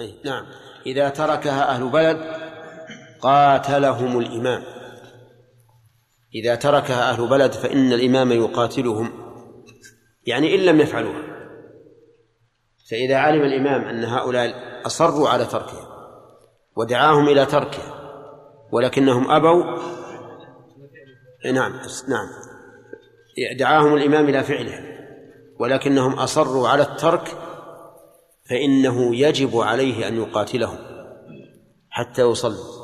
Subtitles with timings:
[0.00, 0.46] أي نعم.
[0.86, 2.16] إذا تركها أهل بلد
[3.20, 4.62] قاتلهم الإمام.
[6.34, 9.12] إذا تركها أهل بلد فإن الإمام يقاتلهم
[10.26, 11.22] يعني إن لم يفعلوها.
[12.90, 14.54] فإذا علم الإمام أن هؤلاء
[14.86, 15.88] أصروا على تركها
[16.76, 17.94] ودعاهم إلى تركها
[18.72, 19.64] ولكنهم أبوا
[21.44, 21.72] نعم
[22.08, 22.28] نعم.
[23.58, 24.80] دعاهم الإمام إلى فعلها
[25.58, 27.36] ولكنهم أصروا على الترك
[28.44, 30.78] فإنه يجب عليه أن يقاتلهم
[31.90, 32.82] حتى يصلوا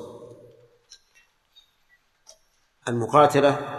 [2.88, 3.78] المقاتلة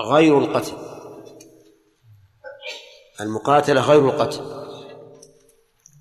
[0.00, 0.76] غير القتل.
[3.20, 4.40] المقاتلة غير القتل.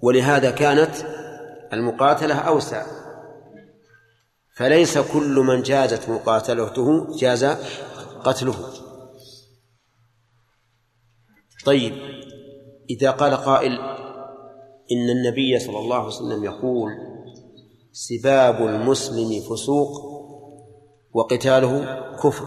[0.01, 0.95] ولهذا كانت
[1.73, 2.85] المقاتلة أوسع.
[4.55, 7.45] فليس كل من جازت مقاتلته جاز
[8.23, 8.73] قتله.
[11.65, 11.93] طيب
[12.89, 13.94] إذا قال قائل
[14.91, 16.91] إن النبي صلى الله عليه وسلم يقول
[17.91, 19.89] سباب المسلم فسوق
[21.13, 22.45] وقتاله كفر.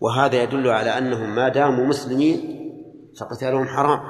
[0.00, 2.58] وهذا يدل على أنهم ما داموا مسلمين
[3.20, 4.00] فقتالهم حرام.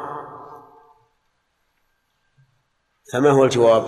[3.12, 3.84] فما هو الجواب؟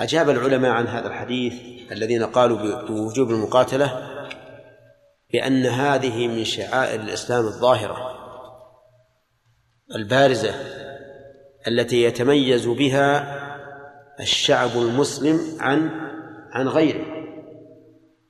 [0.00, 1.54] أجاب العلماء عن هذا الحديث
[1.92, 4.10] الذين قالوا بوجوب المقاتلة
[5.32, 7.96] بأن هذه من شعائر الإسلام الظاهرة
[9.94, 10.79] البارزة
[11.68, 13.40] التي يتميز بها
[14.20, 15.90] الشعب المسلم عن
[16.52, 17.04] عن غيره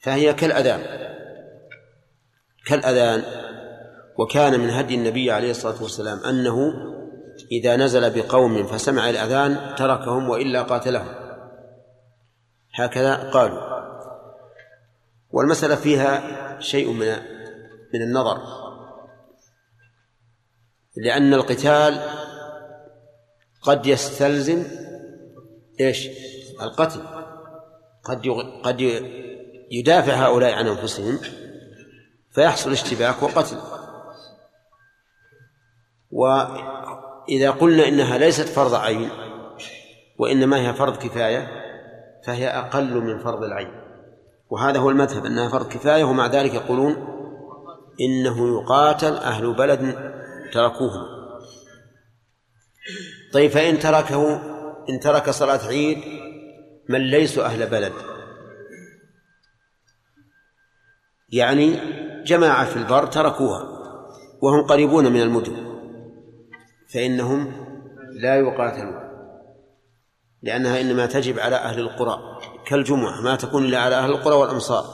[0.02, 0.80] فهي كالأذان.
[2.66, 3.22] كالأذان
[4.18, 6.72] وكان من هدي النبي عليه الصلاة والسلام أنه
[7.52, 11.14] إذا نزل بقوم فسمع الأذان تركهم وإلا قاتلهم.
[12.74, 13.80] هكذا قالوا.
[15.30, 16.20] والمسألة فيها
[16.60, 17.16] شيء من
[17.94, 18.38] من النظر
[20.96, 22.00] لأن القتال
[23.62, 24.64] قد يستلزم
[25.80, 26.08] إيش؟
[26.62, 27.00] القتل.
[28.04, 28.28] قد
[28.62, 28.80] قد
[29.70, 31.18] يدافع هؤلاء عن أنفسهم
[32.30, 33.56] فيحصل اشتباك وقتل.
[36.10, 39.10] وإذا قلنا إنها ليست فرض عين
[40.18, 41.48] وإنما هي فرض كفاية
[42.26, 43.80] فهي أقل من فرض العين.
[44.50, 47.20] وهذا هو المذهب أنها فرض كفاية ومع ذلك يقولون
[48.00, 50.12] إنه يقاتل أهل بلد
[50.52, 51.19] تركوه
[53.32, 54.40] طيب فإن تركه
[54.88, 55.98] إن ترك صلاة عيد
[56.88, 57.92] من ليسوا أهل بلد.
[61.32, 61.80] يعني
[62.24, 63.62] جماعة في البر تركوها
[64.42, 65.70] وهم قريبون من المدن
[66.94, 67.52] فإنهم
[68.12, 69.00] لا يقاتلون
[70.42, 72.18] لأنها إنما تجب على أهل القرى
[72.66, 74.84] كالجمعة ما تكون إلا على أهل القرى والأمصار.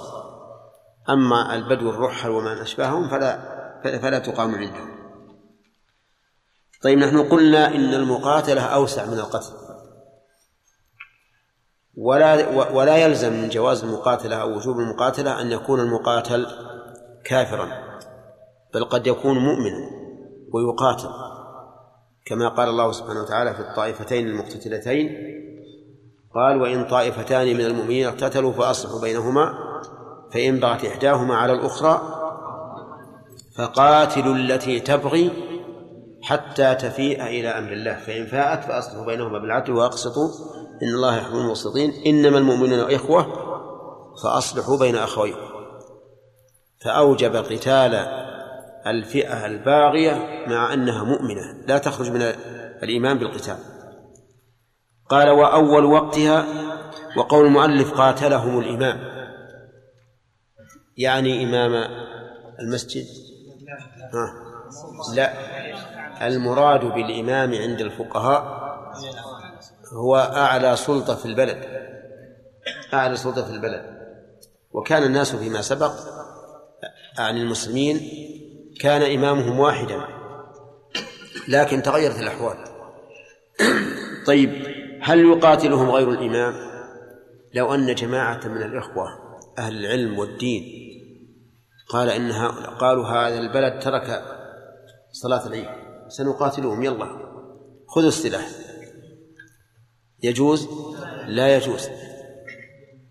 [1.09, 4.96] أما البدو الرحل وما أشبههم فلا فلا تقام عندهم.
[6.87, 9.53] طيب نحن قلنا إن المقاتلة أوسع من القتل.
[11.97, 16.47] ولا ولا يلزم من جواز المقاتلة أو وجوب المقاتلة أن يكون المقاتل
[17.25, 17.69] كافرا
[18.75, 19.91] بل قد يكون مؤمنا
[20.53, 21.09] ويقاتل.
[22.27, 25.09] كما قال الله سبحانه وتعالى في الطائفتين المقتتلتين
[26.35, 29.55] قال وإن طائفتان من المؤمنين اقتتلوا فأصلحوا بينهما
[30.33, 32.01] فإن بغت إحداهما على الأخرى
[33.57, 35.46] فقاتلوا التي تبغي
[36.27, 37.97] حتى تفيء إلى أمر الله.
[37.97, 40.29] فإن فاءت فأصلحوا بينهما بالعدل وأقسطوا.
[40.83, 41.93] إن الله يحب المقسطين.
[42.07, 43.27] إنما المؤمنون إخوة
[44.23, 45.49] فأصلحوا بين أخويكم.
[46.85, 47.95] فأوجب قتال
[48.87, 51.65] الفئة الباغية مع أنها مؤمنة.
[51.67, 52.23] لا تخرج من
[52.83, 53.59] الإيمان بالقتال.
[55.09, 56.47] قال وأول وقتها
[57.17, 59.17] وقول المؤلف قاتلهم الإمام.
[60.97, 61.91] يعني إمام
[62.61, 63.07] المسجد؟
[64.15, 64.35] ها؟
[65.15, 65.33] لا.
[66.23, 68.67] المراد بالإمام عند الفقهاء
[69.93, 71.87] هو أعلى سلطة في البلد
[72.95, 73.97] أعلى سلطة في البلد.
[74.73, 75.93] وكان الناس فيما سبق
[77.19, 78.01] عن المسلمين
[78.81, 80.07] كان إمامهم واحدا
[81.49, 82.57] لكن تغيرت الأحوال.
[84.27, 84.67] طيب
[85.03, 86.55] هل يقاتلهم غير الإمام؟
[87.55, 89.07] لو أن جماعة من الإخوة
[89.59, 90.65] أهل العلم والدين
[91.89, 94.23] قال إنها قالوا هذا البلد ترك
[95.13, 95.86] صلاة العيد.
[96.09, 97.07] سنقاتلهم يلا
[97.89, 98.49] خذوا السلاح.
[100.23, 100.69] يجوز؟
[101.27, 101.89] لا يجوز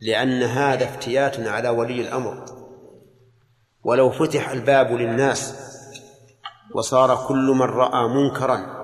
[0.02, 2.46] لأن هذا افتيات على ولي الأمر.
[3.84, 5.56] ولو فتح الباب للناس
[6.76, 8.76] وصار كل من رأى منكرا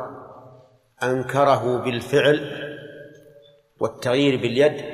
[1.03, 2.51] أنكره بالفعل
[3.79, 4.85] والتغيير باليد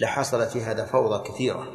[0.00, 1.68] لحصل في هذا فوضى كثيرة.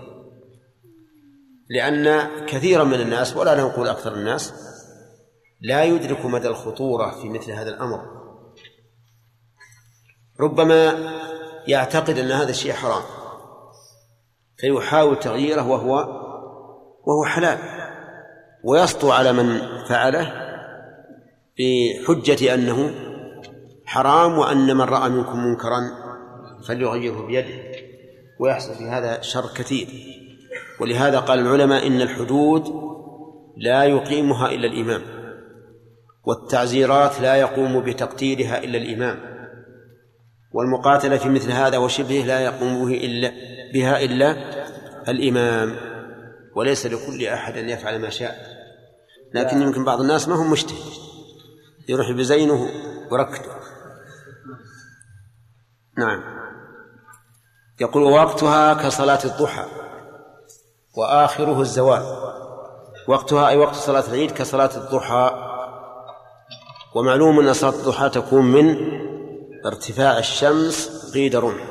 [1.70, 4.54] لأن كثيرا من الناس ولا نقول أكثر الناس
[5.68, 8.00] لا يدرك مدى الخطورة في مثل هذا الأمر.
[10.40, 10.94] ربما
[11.68, 13.04] يعتقد أن هذا الشيء حرام
[14.58, 15.92] فيحاول تغييره وهو
[17.08, 17.58] وهو حلال
[18.64, 19.60] ويسطو على من
[19.90, 20.34] فعله
[21.60, 22.92] بحجة أنه
[23.86, 25.82] حرام وأن من رأى منكم منكرا
[26.68, 27.80] فليغيره بيده
[28.40, 29.88] ويحصل في هذا شر كثير.
[30.82, 32.64] ولهذا قال العلماء إن الحدود
[33.58, 35.15] لا يقيمها إلا الإمام.
[36.26, 39.36] والتعزيرات لا يقوم بتقديرها إلا الإمام.
[40.54, 43.32] والمقاتلة في مثل هذا وشبهه لا يقوم به إلا
[43.74, 44.36] بها إلا
[45.08, 45.76] الإمام.
[46.56, 48.36] وليس لكل أحد أن يفعل ما شاء.
[49.34, 50.92] لكن يمكن بعض الناس ما هم مجتهد
[51.90, 52.70] يروح بزينه
[53.12, 53.52] وركته
[55.98, 56.24] نعم.
[57.82, 59.66] يقول وقتها كصلاة الضحى
[60.98, 62.04] وآخره الزوال.
[63.08, 65.55] وقتها أي وقت صلاة العيد كصلاة الضحى
[66.96, 68.78] ومعلوم أن صلاة الضحى تكون من
[69.66, 71.64] ارتفاع الشمس قيد رمح.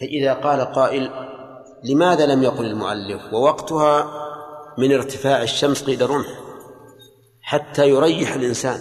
[0.00, 1.10] فإذا قال قائل
[1.84, 4.10] لماذا لم يقل المؤلف؟ ووقتها
[4.78, 6.26] من ارتفاع الشمس قيد رمح
[7.42, 8.80] حتى يريح الإنسان.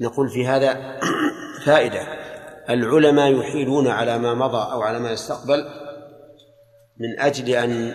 [0.00, 1.00] نقول في هذا
[1.66, 2.22] فائدة.
[2.70, 5.64] العلماء يحيلون على ما مضى أو على ما يستقبل
[7.00, 7.94] من أجل أن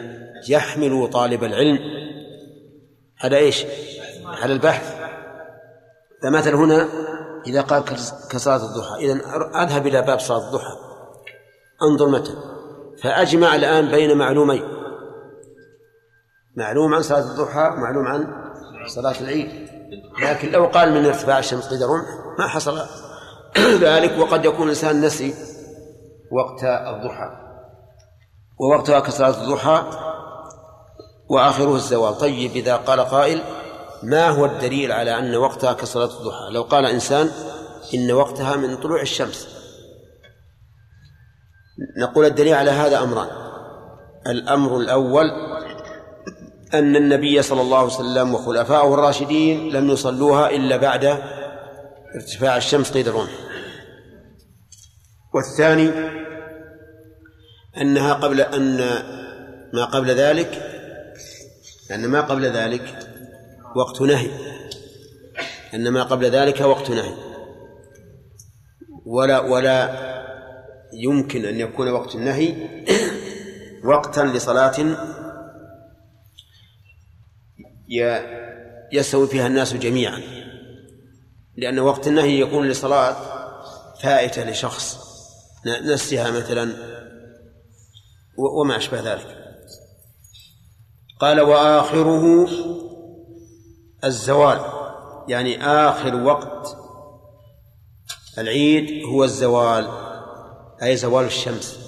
[0.49, 1.96] يحملوا طالب العلم
[3.23, 3.65] على إيش؟
[4.25, 4.97] على البحث.
[6.23, 6.87] فمثل هنا
[7.47, 7.83] إذا قال
[8.29, 8.95] كصلاة الضحى.
[9.05, 9.13] إذا
[9.63, 10.77] أذهب إلى باب صلاة الضحى.
[11.81, 12.33] أنظر متى.
[13.03, 14.63] فأجمع الآن بين معلومين.
[16.55, 18.27] معلوم عن صلاة الضحى معلوم عن
[18.87, 19.67] صلاة العيد.
[20.21, 22.05] لكن لو قال من ارتفاع الشمس قيد رمح
[22.39, 22.81] ما حصل.
[23.81, 25.33] ذلك وقد يكون الإنسان نسي
[26.31, 27.47] وقت الضحى.
[28.59, 29.83] ووقتها كصلاة الضحى
[31.29, 32.17] وآخره الزوال.
[32.17, 33.41] طيب إذا قال قائل
[34.03, 37.31] ما هو الدليل على أن وقتها كصلاة الضحى؟ لو قال إنسان
[37.93, 39.47] إن وقتها من طلوع الشمس.
[41.97, 43.27] نقول الدليل على هذا أمران.
[44.27, 45.31] الأمر الأول
[46.73, 51.05] أن النبي صلى الله عليه وسلم وخلفائه الراشدين لم يصلوها إلا بعد
[52.15, 53.31] ارتفاع الشمس قيد الرمح
[55.33, 55.91] والثاني
[57.81, 58.77] أنها قبل أن
[59.73, 60.76] ما قبل ذلك
[61.91, 62.99] أن ما قبل ذلك
[63.75, 64.31] وقت نهي.
[65.73, 67.13] أن ما قبل ذلك وقت نهي.
[69.05, 70.07] ولا ولا
[70.93, 72.55] يمكن أن يكون وقت النهي
[73.83, 74.75] وقتا لصلاة
[78.91, 80.21] يستوي فيها الناس جميعا.
[81.57, 83.15] لأن وقت النهي يكون لصلاة
[84.01, 85.07] فائتة لشخص
[85.65, 86.73] نسيها مثلا
[88.37, 89.46] وما أشبه ذلك.
[91.19, 92.47] قال وآخره
[94.03, 94.59] الزوال
[95.27, 96.77] يعني آخر وقت
[98.37, 99.89] العيد هو الزوال
[100.83, 101.79] أي زوال الشمس.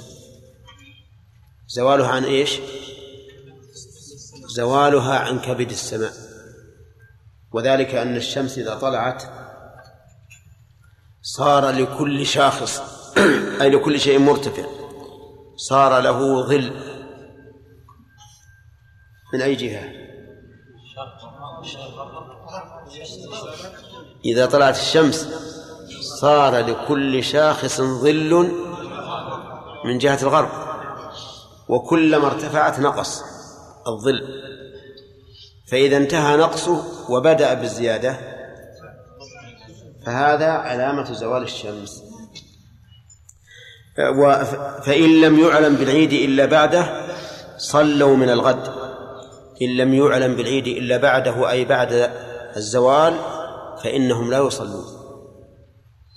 [1.67, 2.59] زوالها عن إيش؟
[4.47, 6.13] زوالها عن كبد السماء.
[7.51, 9.23] وذلك أن الشمس إذا طلعت
[11.21, 12.81] صار لكل شاخص
[13.61, 14.65] أي لكل شيء مرتفع
[15.55, 16.88] صار له ظل.
[19.33, 19.91] من أي جهة؟
[24.25, 25.27] إذا طلعت الشمس
[26.21, 28.51] صار لكل شاخص ظل
[29.85, 30.49] من جهة الغرب
[31.69, 33.23] وكلما ارتفعت نقص
[33.87, 34.43] الظل.
[35.71, 38.19] فإذا انتهى نقصه وبدأ بالزيادة
[40.05, 42.03] فهذا علامة زوال الشمس.
[44.85, 47.07] فإن لم يعلم بالعيد إلا بعده
[47.57, 48.78] صلوا من الغد.
[49.61, 52.11] إن لم يعلم بالعيد إلا بعده أي بعد
[52.57, 53.13] الزوال
[53.83, 54.85] فإنهم لا يصلون.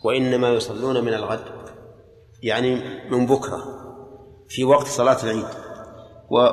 [0.04, 1.44] وإنما يصلون من الغد
[2.42, 3.62] يعني من بكرة
[4.48, 5.46] في وقت صلاة العيد.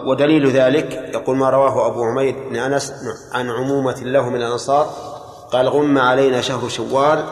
[0.07, 2.93] ودليل ذلك يقول ما رواه أبو عمير بن أنس
[3.31, 4.85] عن عمومة له من الأنصار
[5.51, 7.25] قال غم علينا شهر شوال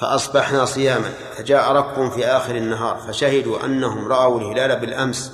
[0.00, 5.32] فأصبحنا صياما فجاء ركب في آخر النهار فشهدوا أنهم رأوا الهلال بالأمس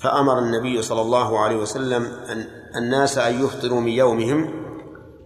[0.00, 4.68] فأمر النبي صلى الله عليه وسلم أن الناس أن يفطروا من يومهم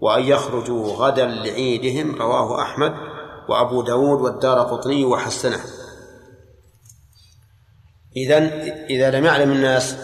[0.01, 2.95] وأن يخرجوا غدا لعيدهم رواه أحمد
[3.49, 5.61] وأبو داود والدار قطني وحسنه.
[8.17, 8.39] إذا
[8.87, 9.97] إذا لم يعلم الناس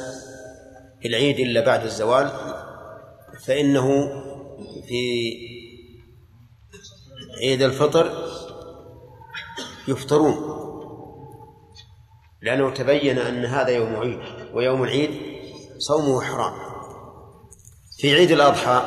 [1.05, 2.31] العيد إلا بعد الزوال
[3.45, 3.89] فإنه
[4.89, 5.33] في
[7.43, 8.29] عيد الفطر
[9.89, 10.59] يفطرون.
[12.43, 14.19] لأنه تبين أن هذا يوم عيد
[14.55, 15.11] ويوم العيد
[15.79, 16.68] صومه حرام.
[17.99, 18.83] في عيد الأضحى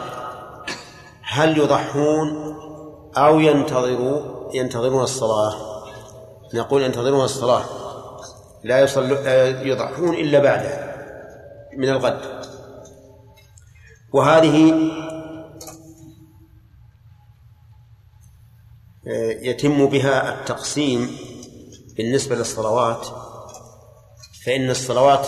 [1.21, 2.55] هل يضحون
[3.17, 5.55] أو ينتظروا ينتظرون الصلاة؟
[6.53, 7.63] نقول ينتظرون الصلاة.
[8.63, 9.17] لا يصلوا
[9.63, 11.07] يضحون إلا بعدها
[11.77, 12.21] من الغد.
[14.13, 14.73] وهذه
[19.41, 21.17] يتم بها التقسيم
[21.97, 23.07] بالنسبة للصلوات
[24.45, 25.27] فإن الصلوات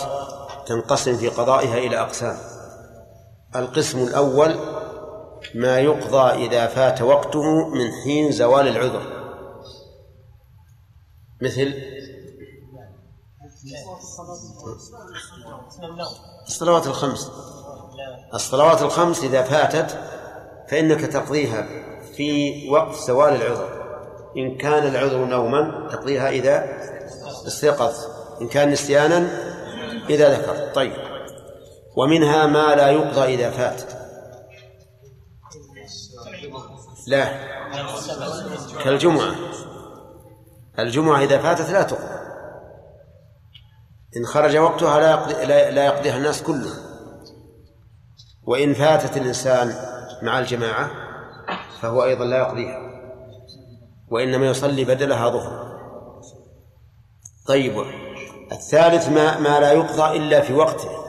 [0.66, 2.53] تنقسم في قضائها إلى أقسام.
[3.56, 4.54] القسم الأول
[5.54, 9.02] ما يقضى إذا فات وقته من حين زوال العذر.
[11.42, 11.74] مثل
[16.46, 17.30] الصلوات الخمس.
[18.34, 19.98] الصلوات الخمس إذا فاتت
[20.68, 21.68] فإنك تقضيها
[22.16, 23.84] في وقت زوال العذر.
[24.36, 26.78] إن كان العذر نوما تقضيها إذا
[27.46, 27.94] استيقظ
[28.40, 29.18] إن كان نسيانا
[30.10, 31.13] إذا ذكر طيب.
[31.96, 33.82] ومنها ما لا يقضى إذا فات.
[37.06, 37.54] لا.
[38.84, 39.34] كالجمعة.
[40.78, 42.14] الجمعة إذا فاتت لا تقضى.
[44.16, 45.34] إن خرج وقتها لا يقضي
[45.70, 46.84] لا يقضيها الناس كلهم.
[48.46, 49.74] وإن فاتت الإنسان
[50.22, 50.90] مع الجماعة
[51.80, 52.78] فهو أيضا لا يقضيها.
[54.10, 55.74] وإنما يصلي بدلها ظهر.
[57.46, 57.84] طيب.
[58.52, 61.03] الثالث ما ما لا يقضى إلا في وقته.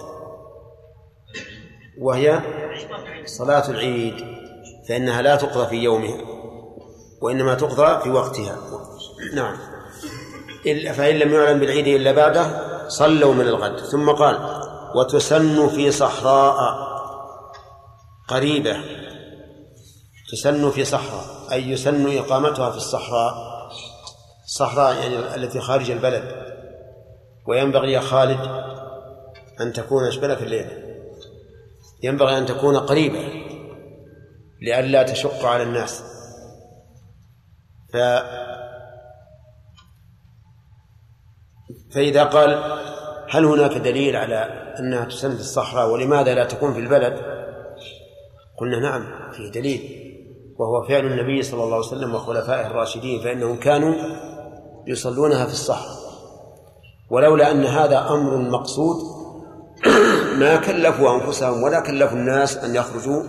[2.01, 2.41] وهي
[3.25, 4.15] صلاة العيد
[4.87, 6.17] فإنها لا تقضى في يومها
[7.21, 8.57] وإنما تقضى في وقتها.
[9.33, 9.57] نعم.
[10.93, 12.47] فإن لم يعلم بالعيد إلا بعده
[12.87, 13.79] صلوا من الغد.
[13.79, 14.61] ثم قال
[14.95, 16.85] وتسن في صحراء.
[18.27, 18.77] قريبة.
[20.31, 23.33] تسن في صحراء أي يسن إقامتها في الصحراء.
[24.45, 26.45] الصحراء يعني التي خارج البلد.
[27.47, 28.39] وينبغي يا خالد
[29.61, 30.84] أن تكون إيش في الليل
[32.05, 33.19] ينبغي أن تكون قريبة
[34.62, 36.03] لئلا تشق على الناس.
[37.93, 37.97] ف
[41.95, 42.79] فإذا قال
[43.29, 44.35] هل هناك دليل على
[44.79, 47.13] أنها تسن في الصحراء ولماذا لا تكون في البلد؟
[48.57, 49.81] قلنا نعم فيه دليل
[50.59, 53.93] وهو فعل النبي صلى الله عليه وسلم وخلفائه الراشدين فإنهم كانوا
[54.88, 55.95] يصلونها في الصحراء.
[57.09, 59.14] ولولا أن هذا أمر مقصود
[60.35, 63.23] ما كلفوا أنفسهم ولا كلفوا الناس أن يخرجوا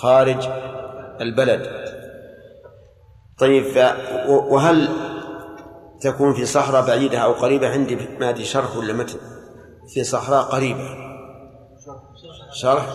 [0.00, 0.48] خارج
[1.20, 1.70] البلد.
[3.38, 3.64] طيب
[4.28, 4.88] وهل
[6.00, 9.18] تكون في صحراء بعيدة أو قريبة؟ عندي ما أدري شرح ولا متن؟
[9.94, 10.88] في صحراء قريبة.
[12.52, 12.86] شرح.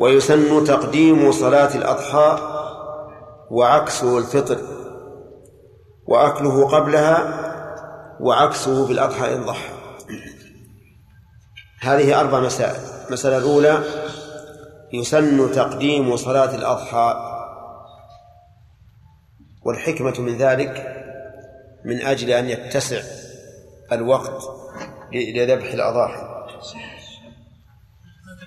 [0.00, 2.38] ويسن تقديم صلاة الأضحى
[3.50, 4.58] وعكسه الفطر
[6.06, 7.48] وأكله قبلها
[8.20, 9.77] وعكسه بالأضحى إن ضحى.
[11.80, 13.06] هذه أربع مسائل.
[13.06, 13.84] المسألة الأولى
[14.92, 17.34] يسن تقديم صلاة الأضحى.
[19.62, 20.94] والحكمة من ذلك
[21.84, 23.02] من أجل أن يتسع
[23.92, 24.42] الوقت
[25.12, 26.38] لذبح الأضاحي.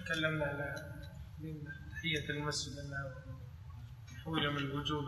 [0.06, 0.76] تكلمنا على
[1.92, 5.04] تحية المسجد أنها من الوجوب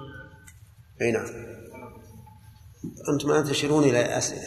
[1.01, 1.25] أي نعم.
[3.09, 4.41] أنتم الآن تشيرون إلى أسئلة.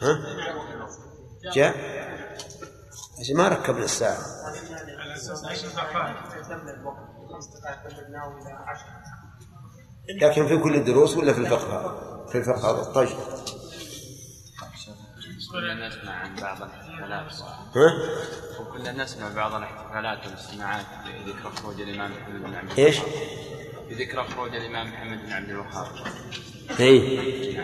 [0.00, 0.18] ها؟
[1.54, 2.02] جاء؟
[3.34, 4.18] ما ركبنا الساعة.
[10.22, 12.92] لكن في كل الدروس ولا في الفقه؟ في الفقه هذا.
[12.92, 13.08] طيب.
[15.52, 17.32] كنا نسمع عن بعض الاحتفالات.
[17.76, 17.92] ها؟
[18.60, 22.98] وكنا نسمع بعض الاحتفالات والاجتماعات بذكرى خروج الإمام محمد بن عبد إيش؟
[23.90, 25.86] بذكرى خروج الإمام محمد بن عبد الوهاب.
[26.80, 27.56] اي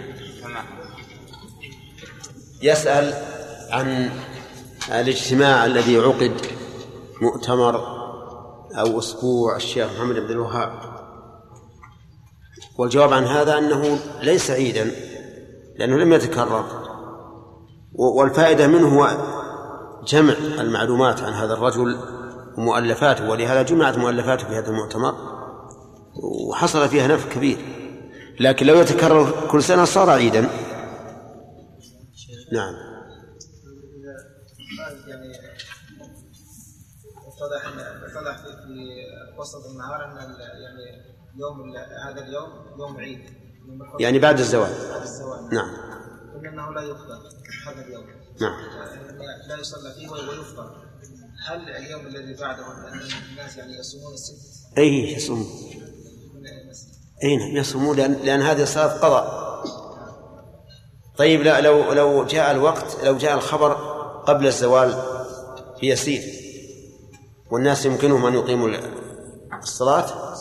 [0.42, 0.66] نعم.
[2.62, 3.38] يسأل
[3.70, 4.10] عن
[4.88, 6.32] الاجتماع الذي عقد
[7.22, 7.76] مؤتمر
[8.78, 10.72] أو أسبوع الشيخ محمد بن الوهاب.
[12.78, 14.90] والجواب عن هذا أنه ليس عيدا
[15.78, 16.64] لأنه لم يتكرر.
[17.94, 19.08] والفائدة منه هو
[20.06, 21.98] جمع المعلومات عن هذا الرجل
[22.58, 25.14] ومؤلفاته ولهذا جمعت مؤلفاته في هذا المؤتمر
[26.50, 27.58] وحصل فيها نفع كبير.
[28.40, 30.40] لكن لو يتكرر كل سنة صار عيدا.
[32.52, 32.87] نعم.
[37.38, 37.66] اتضح
[38.04, 39.04] اتضح في
[39.38, 40.16] وسط النهار إن
[40.62, 41.76] يعني يوم
[42.08, 43.20] هذا اليوم يوم عيد.
[44.00, 45.70] يعني بعد الزواج بعد الزواج نعم.
[46.34, 47.18] قلنا إنه لا يفطر
[47.66, 48.04] هذا اليوم.
[48.40, 48.54] نعم.
[49.48, 50.88] لا يصلى فيه ويفطر
[51.46, 52.64] هل اليوم الذي بعده
[53.30, 55.46] الناس يعني يصومون الست؟ أي يصومون.
[57.24, 59.48] أي نعم يصومون لأن لأن هذه صلاة قضاء.
[61.16, 63.72] طيب لا لو لو جاء الوقت لو جاء الخبر
[64.26, 65.02] قبل الزوال
[65.80, 66.47] بيسير.
[67.50, 68.70] والناس يمكنهم أن يقيموا
[69.62, 70.34] الصلاة؟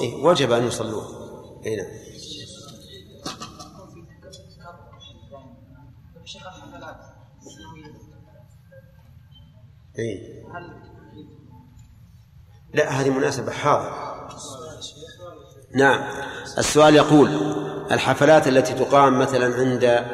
[0.00, 1.04] إيه وجب أن يصلوه
[1.66, 1.86] أي نعم.
[9.98, 10.42] إيه؟
[12.74, 14.12] لا هذه مناسبة حاضر.
[15.74, 16.04] نعم.
[16.58, 17.28] السؤال يقول
[17.90, 20.06] الحفلات التي تقام مثلا عند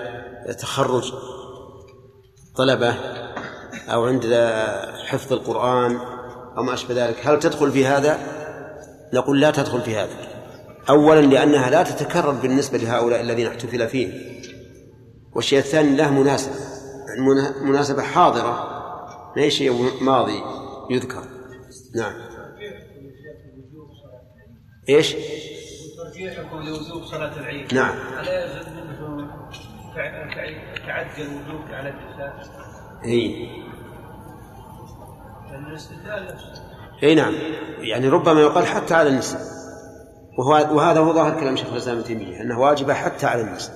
[0.54, 1.12] تخرج
[2.56, 2.94] طلبة
[3.88, 4.24] أو عند
[5.06, 6.17] حفظ القرآن
[6.58, 7.26] أو ما أشبه ذلك.
[7.26, 8.18] هل تدخل في هذا؟
[9.14, 10.28] نقول لا تدخل في هذا.
[10.90, 14.12] أولا لأنها لا تتكرر بالنسبة لهؤلاء الذين احتفل فيهم.
[15.34, 16.54] والشيء الثاني له مناسبة.
[17.62, 18.78] مناسبة حاضرة.
[19.36, 20.42] ليس شيء ماضي
[20.90, 21.22] يذكر.
[21.96, 22.12] نعم.
[24.88, 25.16] إيش؟
[25.96, 27.74] ترجيحكم لوجوب صلاة العيد.
[27.74, 27.96] نعم.
[28.20, 29.30] ألا يلزم منه
[30.86, 32.42] تعدي الوجوب على النساء؟
[33.04, 33.48] إي.
[37.02, 37.34] إي نعم.
[37.78, 39.40] يعني ربما يقال حتى على النساء
[40.38, 43.74] وهو وهذا هو ظاهر كلام شيخ الإسلام ابن تيمية أنه واجبه حتى على النساء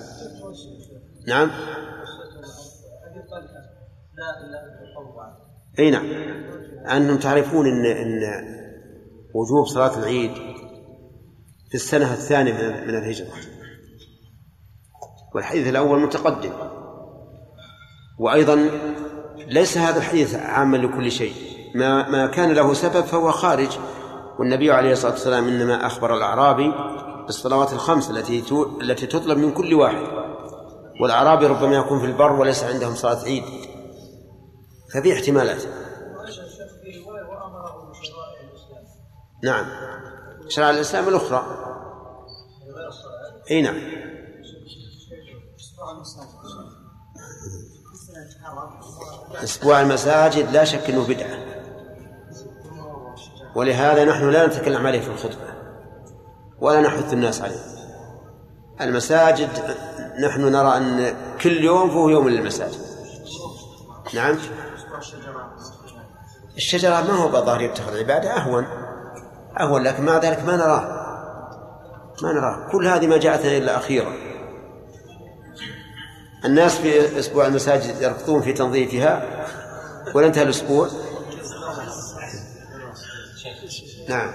[1.28, 1.50] نعم.
[5.78, 6.06] إي نعم.
[6.86, 8.22] أنتم تعرفون ان إن
[9.34, 10.32] وجوب صلاة العيد
[11.68, 12.52] في السنة الثانية
[12.86, 13.28] من الهجرة.
[15.34, 16.52] والحديث الأول متقدم.
[18.18, 18.70] وأيضا
[19.36, 21.51] ليس هذا الحديث عاما لكل شيء.
[21.74, 23.78] ما ما كان له سبب فهو خارج.
[24.38, 26.72] والنبي عليه الصلاة والسلام إنما أخبر الأعرابي
[27.26, 28.44] بالصلوات الخمس التي
[28.80, 30.06] التي تطلب من كل واحد.
[31.00, 33.44] والأعرابي ربما يكون في البر وليس عندهم صلاة عيد.
[34.94, 35.62] ففي احتمالات.
[39.44, 39.66] نعم.
[40.48, 41.46] شرع الإسلام الأخرى.
[43.50, 43.76] أي نعم.
[49.44, 51.61] أسبوع المساجد لا شك أنه بدعة.
[53.54, 55.52] ولهذا نحن لا نتكلم عليه في الخطبة
[56.60, 57.60] ولا نحث الناس عليه.
[58.80, 59.48] المساجد
[60.24, 62.80] نحن نرى أن كل يوم فهو يوم للمساجد.
[64.14, 64.38] نعم؟
[66.56, 68.66] الشجرة ما هو بظاهر يتخذ عبادة أهون.
[69.60, 71.02] أهون لكن مع ذلك ما نراه.
[72.22, 72.68] ما نراه.
[72.72, 74.12] كل هذه ما جاءتنا إلا أخيرا.
[76.44, 79.22] الناس في أسبوع المساجد يركضون في تنظيفها
[80.14, 80.88] ولا انتهى الأسبوع.
[84.08, 84.30] نعم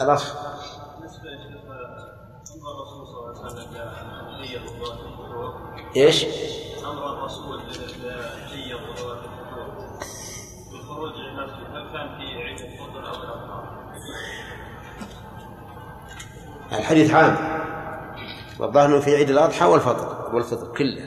[0.00, 0.36] الأخ
[5.96, 6.24] إيش؟
[6.84, 8.74] أمر الرسول بالحيه
[10.70, 13.42] بالخروج إلى المسجد هل كان في عيد الفطر أو؟
[16.78, 17.36] الحديث عام
[18.60, 21.04] والظاهر إنه في عيد الأضحى والفطر والفطر كله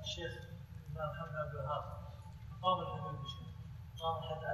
[0.00, 0.32] الشيخ
[0.94, 1.84] محمد عبد الوهاب
[2.62, 2.78] قام
[4.00, 4.46] قام حتى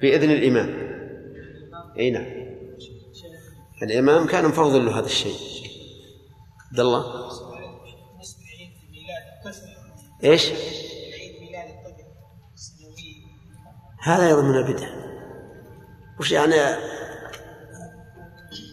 [0.00, 0.94] بإذن الإمام.
[1.98, 2.44] أي نعم.
[3.82, 5.36] الإمام كان مفوض له هذا الشيء.
[6.70, 7.30] عبد الله.
[10.24, 10.50] إيش؟
[14.02, 14.88] هذا أيضا من البدع.
[16.20, 16.54] وش يعني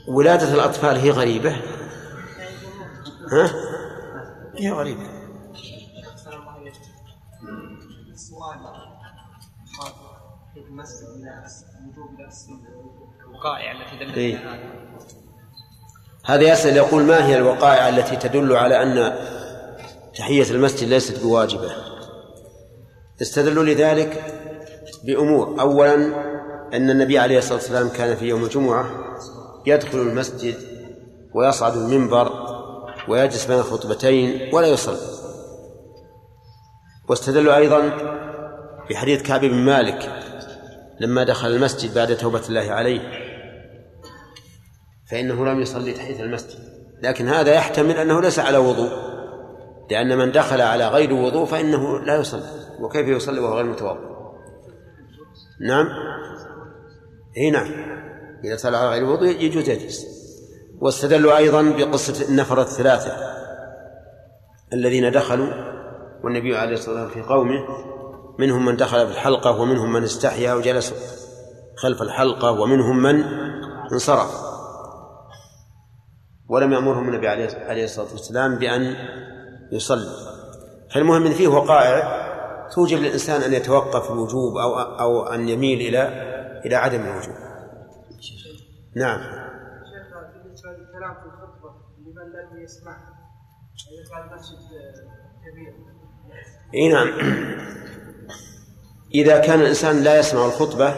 [0.07, 1.61] ولادة الأطفال هي غريبة؟
[3.31, 3.53] ها؟
[4.55, 5.20] هي غريبة.
[13.25, 14.59] الوقائع التي دلت إيه؟
[16.25, 19.15] هذا يسأل يقول ما هي الوقائع التي تدل على أن
[20.15, 21.71] تحية المسجد ليست بواجبة؟
[23.21, 24.23] استدلوا لذلك
[25.03, 25.61] بأمور.
[25.61, 25.95] أولا
[26.73, 28.85] أن النبي عليه الصلاة والسلام كان في يوم الجمعة
[29.65, 30.55] يدخل المسجد
[31.33, 32.31] ويصعد المنبر
[33.07, 35.21] ويجلس بين الخطبتين ولا يصلي.
[37.09, 37.91] واستدلوا أيضا
[38.89, 40.20] بحديث كعب بن مالك
[41.01, 43.01] لما دخل المسجد بعد توبة الله عليه.
[45.11, 46.59] فإنه لم يصلي تحية المسجد.
[47.03, 48.91] لكن هذا يحتمل أنه ليس على وضوء.
[49.91, 52.43] لأن من دخل على غير وضوء فإنه لا يصلي.
[52.79, 54.11] وكيف يصلي وهو غير متوضئ؟
[55.67, 55.87] نعم.
[57.37, 57.71] إي نعم.
[58.43, 60.05] إذا صلى على غير وضوء يجوز يجلس.
[60.81, 63.11] واستدلوا أيضا بقصة النفر الثلاثة
[64.73, 65.47] الذين دخلوا
[66.23, 67.67] والنبي عليه الصلاة والسلام في قومه
[68.39, 70.93] منهم من دخل في الحلقة ومنهم من استحيا وجلس
[71.77, 73.23] خلف الحلقة ومنهم من
[73.91, 74.51] انصرف.
[76.49, 78.95] ولم يأمرهم النبي عليه الصلاة والسلام بأن
[79.71, 80.11] يصلي.
[80.93, 82.21] فالمهم إن فيه وقائع
[82.71, 86.31] توجب للإنسان أن يتوقف الوجوب أو أو أن يميل إلى
[86.65, 87.35] إلى عدم الوجوب.
[88.95, 89.19] نعم.
[91.13, 92.97] في الخطبه لمن لم يسمع
[95.45, 95.73] كبير
[96.75, 97.07] إي نعم.
[99.13, 100.95] إذا كان الإنسان لا يسمع الخطبة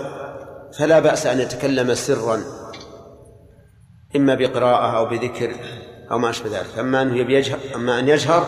[0.80, 2.42] فلا بأس أن يتكلم سرا
[4.16, 5.56] إما بقراءة أو بذكر
[6.12, 8.48] أو ما أشبه ذلك أما أنه يبي يجهر أما أن يجهر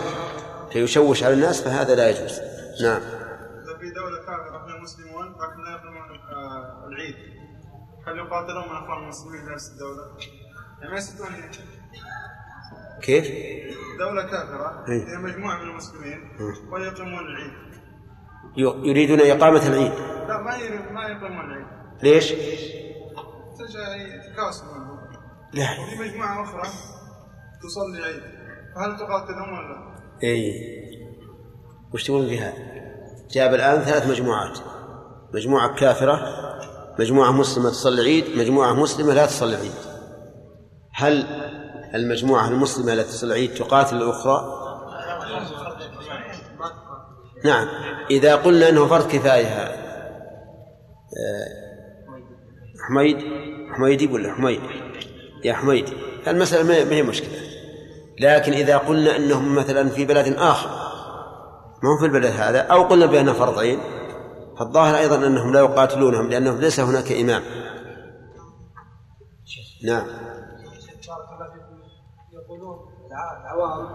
[0.71, 2.39] فيشوش على الناس فهذا لا يجوز
[2.81, 7.15] نعم إذا في دولة كافرة إحنا مسلمون لكن لا يقيمون آه، العيد
[8.07, 10.17] هل يقاتلون من أخوان المسلمين في نفس الدولة؟
[10.81, 11.33] يعني ما يستطيعون
[13.01, 13.25] كيف؟
[13.99, 15.07] دولة كافرة إيه.
[15.07, 16.19] هي مجموعة من المسلمين
[16.71, 17.74] ويقيمون العيد
[18.57, 19.91] يريدون إقامة العيد
[20.27, 20.57] لا ما
[20.91, 21.65] ما يقيمون العيد
[22.03, 22.31] ليش؟
[23.59, 24.99] تجي تكاسل منهم
[25.53, 26.61] لا وفي مجموعة أخرى
[27.63, 28.21] تصلي عيد
[28.75, 30.53] فهل تقاتلهم ولا؟ اي
[31.93, 32.53] وش تقولون في هذا؟
[33.31, 34.59] جاب الآن ثلاث مجموعات
[35.33, 36.19] مجموعة كافرة
[36.99, 39.71] مجموعة مسلمة تصلي عيد مجموعة مسلمة لا تصلي عيد
[40.93, 41.25] هل
[41.95, 44.64] المجموعة المسلمة التي تصلي عيد تقاتل الأخرى؟
[47.45, 47.67] نعم.
[48.11, 49.75] إذا قلنا أنه فرض كفاية آه،
[52.89, 53.17] حميد
[53.73, 54.61] حميدي ولا حميد.
[55.43, 55.89] يا حميد
[56.27, 57.37] المسألة ما هي مشكلة.
[58.19, 60.69] لكن إذا قلنا أنهم مثلا في بلد آخر
[61.83, 63.79] ما هو في البلد هذا؟ أو قلنا بأنها فرض عين
[64.59, 67.41] فالظاهر أيضا أنهم لا يقاتلونهم لأنهم ليس هناك إمام.
[69.83, 71.79] نعم بارك الله فيكم
[72.33, 73.87] يقولون الع- العوام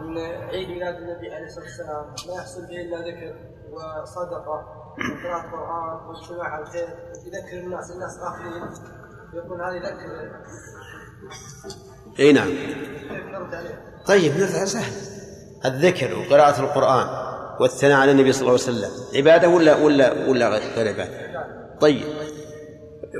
[0.00, 0.18] ان
[0.48, 3.34] عيد ميلاد النبي عليه الصلاه والسلام لا يحصل به الا ذكر
[3.72, 4.64] وصدقه
[5.10, 6.88] وقراءه قران واجتماع على الخير
[7.26, 8.62] يذكر الناس الناس غافلين
[9.34, 10.30] يقول هذا يذكر
[12.18, 12.48] إي نعم؟
[14.06, 14.92] طيب نرجع سهل
[15.64, 17.28] الذكر وقراءة القرآن
[17.60, 21.38] والثناء على النبي صلى الله عليه وسلم عبادة ولا ولا ولا غير عبادة؟
[21.80, 22.04] طيب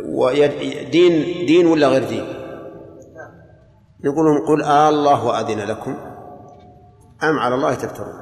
[0.08, 2.47] ويد- دين دين ولا غير دين؟
[4.04, 5.90] لهم قل آه الله وأذن لكم.
[7.22, 8.14] أم على الله تفترون.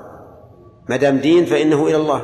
[0.89, 2.23] ما دام دين فإنه إلى الله.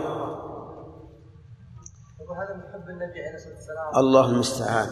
[3.97, 4.89] الله المستعان.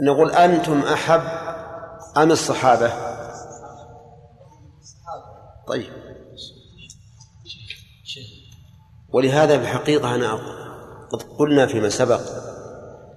[0.00, 1.20] نقول أنتم أحب
[2.16, 2.92] أم الصحابة؟
[5.66, 5.92] طيب.
[9.12, 10.32] ولهذا في الحقيقة أنا
[11.12, 12.20] قد قلنا فيما سبق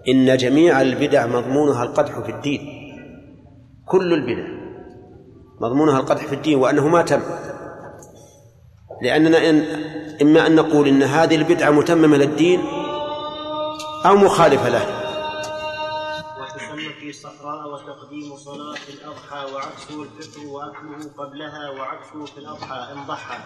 [0.08, 2.77] إن جميع البدع مضمونها القدح في الدين.
[3.90, 4.48] كل البدع.
[5.62, 7.22] مضمونها القدح في الدين وأنه ما تم.
[9.02, 9.66] لأننا إن
[10.22, 12.60] إما أن نقول إن هذه البدعة متممة للدين
[14.06, 15.08] أو مخالفة له.
[17.00, 17.14] في
[17.74, 23.38] وتقديم صلاة الأضحى وعكسه الفطر وأكله قبلها وعكسه في الأضحى إن ضحى.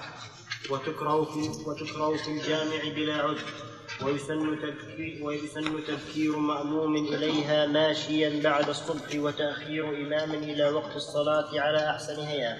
[0.72, 3.71] وتكره في وتكره في الجامع بلا عذر.
[4.06, 11.90] ويسن تبكير ويسن تبكير مأموم إليها ماشيا بعد الصبح وتأخير إمام إلى وقت الصلاة على
[11.90, 12.58] أحسن هيئة.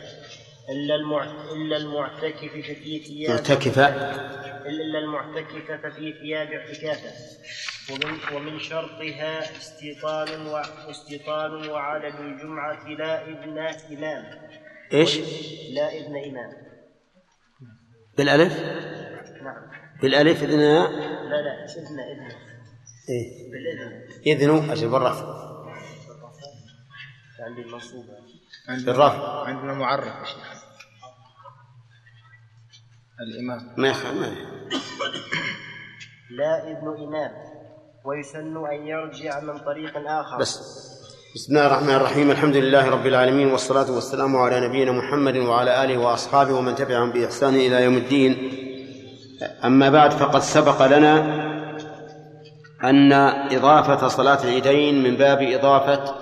[0.70, 0.96] إلا
[1.56, 3.88] إلا المعتكف في ثياب معتكفة
[4.66, 7.12] إلا المعتكف ففي ثياب اعتكافه
[7.92, 13.58] ومن, ومن شرطها استيطان واستيطان وعدد الجمعة لا إذن
[13.98, 14.24] إمام.
[14.94, 15.20] إيش؟
[15.74, 16.54] لا إذن إمام.
[18.18, 18.60] بالألف؟
[19.44, 19.81] نعم.
[20.02, 22.32] بالألف إذن لا؟ لا إذن إذن.
[23.10, 23.52] إيه.
[23.52, 24.02] بالإذن.
[24.28, 25.26] إذن أجل بالرفع.
[27.40, 28.08] عندي المنصوبة
[28.68, 29.44] بالرفع.
[29.44, 30.64] عندنا معرف يا شيخ.
[33.22, 33.74] الإمام.
[33.78, 34.06] ما يخ...
[34.06, 34.36] ما
[36.30, 37.32] لا إذن إمام.
[38.06, 40.38] ويسن أن يرجع من طريق آخر.
[40.38, 40.60] بس.
[41.36, 42.32] بسم الله الرحمن الرحيم.
[42.32, 47.56] الحمد لله رب العالمين والصلاة والسلام على نبينا محمد وعلى آله وأصحابه ومن تبعهم بإحسان
[47.56, 48.61] إلى يوم الدين.
[49.42, 51.42] أما بعد فقد سبق لنا
[52.84, 53.14] أن
[53.54, 56.16] إضافة صلاة العيدين من باب إضافة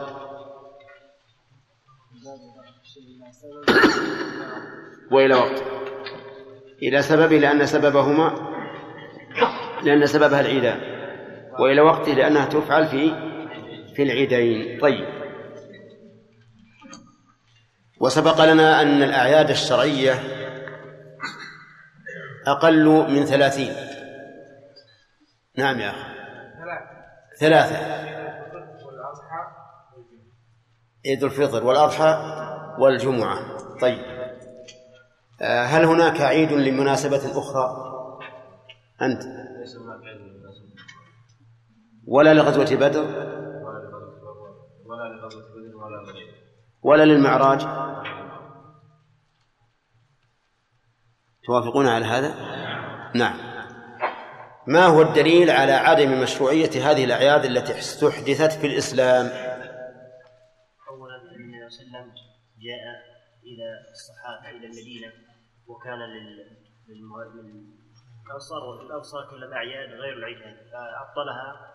[5.12, 5.63] وإلى وقت.
[6.84, 8.34] إلى سببه لأن سببهما
[9.84, 10.79] لأن سببها العيدان.
[11.60, 13.13] وإلى وقته لأنها تفعل في
[13.95, 14.79] في العيدين.
[14.79, 15.08] طيب.
[18.01, 20.38] وسبق لنا أن الأعياد الشرعية
[22.47, 23.73] أقل من ثلاثين.
[25.58, 26.10] نعم يا أخي.
[27.39, 27.78] ثلاثة.
[31.06, 32.17] عيد الفطر والأضحى
[32.80, 33.58] والجمعة.
[33.82, 33.99] طيب.
[35.41, 37.89] آه، هل هناك عيد لمناسبة أخرى؟
[39.02, 39.21] أنت.
[42.08, 43.04] ولا لغزوة بدر.
[44.86, 45.80] ولا لغزوة بدر
[46.84, 47.62] ولا للمعراج.
[51.45, 52.34] توافقون على هذا؟
[53.15, 53.49] نعم.
[54.67, 59.25] ما هو الدليل على عدم مشروعية هذه الأعياد التي استحدثت في الإسلام؟
[60.89, 62.12] أولا النبي صلى الله عليه وسلم
[62.65, 62.84] جاء
[63.43, 65.12] إلى الصحابة إلى المدينة
[65.67, 66.58] وكان لل-
[66.89, 67.80] للم-
[68.39, 71.69] صار الآن صار كلها أعياد غير العيدين فأبطلها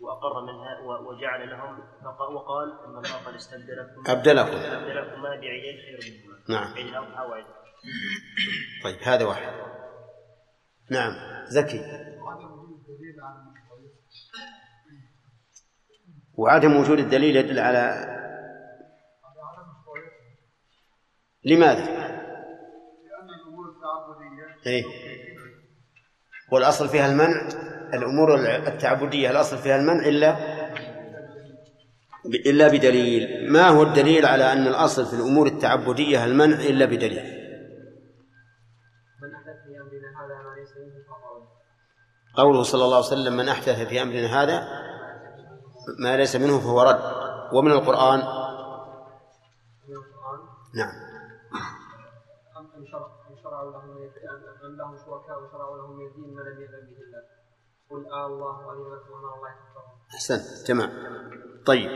[0.00, 4.56] وأقر منها وجعل لهم وق- وقال إن الله قد استبدلكم أبدلكم.
[4.56, 6.38] استبدلكم ما بعيدين خير منهما.
[6.48, 6.74] نعم.
[6.74, 7.44] عيد الأضحى وعيد
[8.84, 9.52] طيب هذا واحد
[10.90, 11.12] نعم
[11.48, 11.80] زكي
[16.34, 18.12] وعدم وجود الدليل يدل على
[21.44, 22.02] لماذا؟
[24.66, 24.84] إيه؟
[26.52, 27.48] والأصل فيها المنع
[27.94, 30.36] الأمور التعبدية الأصل فيها المنع إلا
[32.26, 37.42] إلا بدليل ما هو الدليل على أن الأصل في الأمور التعبدية المنع إلا بدليل
[39.22, 41.48] من أحدث في أمرنا هذا ما ليس منه فهو رد.
[42.36, 44.68] قوله صلى الله عليه وسلم من أحدث في أمرنا هذا
[45.98, 47.00] ما ليس منه فهو رد.
[47.52, 48.18] ومن القرآن؟
[50.74, 50.92] نعم.
[53.42, 53.98] شرعوا لهم
[54.78, 55.38] لهم شركاء
[55.78, 56.58] لهم ما لم
[57.90, 58.98] قل الله الله
[60.14, 60.90] أحسنت تمام.
[61.66, 61.90] طيب.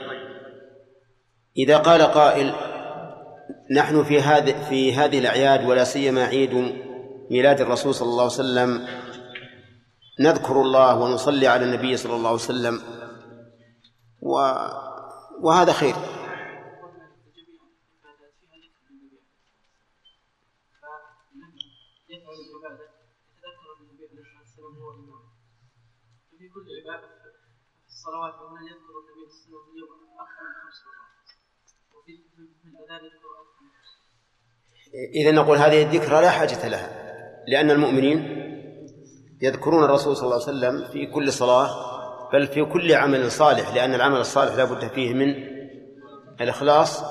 [1.56, 2.54] إذا قال قائل
[3.70, 6.54] نحن في هذه في هذه الأعياد ولا سيما عيد
[7.30, 8.86] ميلاد الرسول صلى الله عليه وسلم
[10.20, 12.80] نذكر الله ونصلي على النبي صلى الله عليه وسلم.
[14.20, 14.32] و
[15.40, 15.94] وهذا خير.
[26.38, 26.62] في يذكر
[28.00, 31.28] النبي صلى الله عليه وسلم في أكثر من خمس مرات
[31.94, 32.12] وفي
[32.62, 33.66] في الأذان يذكر أكثر
[35.14, 36.88] إذا نقول هذه الذكرى لا حاجة لها
[37.48, 38.45] لأن المؤمنين
[39.42, 41.96] يذكرون الرسول صلى الله عليه وسلم في كل صلاة
[42.32, 45.34] بل في كل عمل صالح لأن العمل الصالح لا بد فيه من
[46.40, 47.04] الإخلاص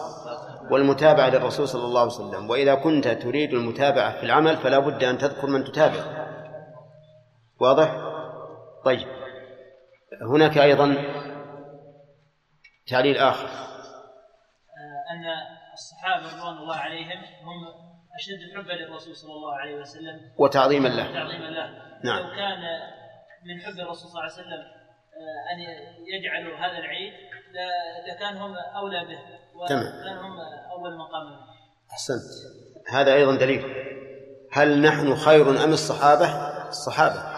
[0.72, 2.50] والمتابعة للرسول صلى الله عليه وسلم.
[2.50, 6.28] وإذا كنت تريد المتابعة في العمل فلا بد أن تذكر من تتابع.
[7.60, 7.98] واضح؟
[8.86, 9.08] طيب.
[10.22, 10.96] هناك أيضا
[12.88, 13.48] تعليل آخر.
[15.12, 15.26] أن
[15.74, 20.22] الصحابة رضوان الله عليهم هم أشد حبا للرسول صلى الله عليه وسلم.
[20.38, 21.14] وتعظيما له.
[21.14, 21.70] تعظيما له.
[22.04, 22.24] نعم.
[22.24, 22.62] لو كان
[23.46, 24.64] من حب الرسول صلى الله عليه وسلم
[25.16, 25.60] آه، أن
[26.14, 27.14] يجعلوا هذا العيد
[28.10, 29.20] لكان هم أولى به
[29.68, 29.88] تمام.
[29.88, 30.40] وكان هم
[30.72, 31.40] أول مقام منه.
[31.92, 32.22] أحسنت.
[32.90, 33.66] هذا أيضا دليل.
[34.52, 36.26] هل نحن خير أم الصحابة؟
[36.68, 37.36] الصحابة.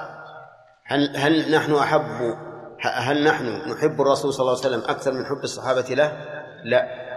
[0.86, 2.38] هل, هل نحن أحب
[2.82, 6.26] هل نحن نحب الرسول صلى الله عليه وسلم أكثر من حب الصحابة له؟
[6.64, 7.08] لا.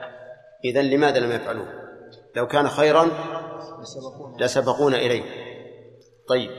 [0.64, 1.68] إذن لماذا لم يفعلوه؟
[2.36, 3.10] لو كان خيرا
[4.40, 4.96] لسبقونا.
[4.96, 5.22] إليه.
[6.28, 6.50] طيب.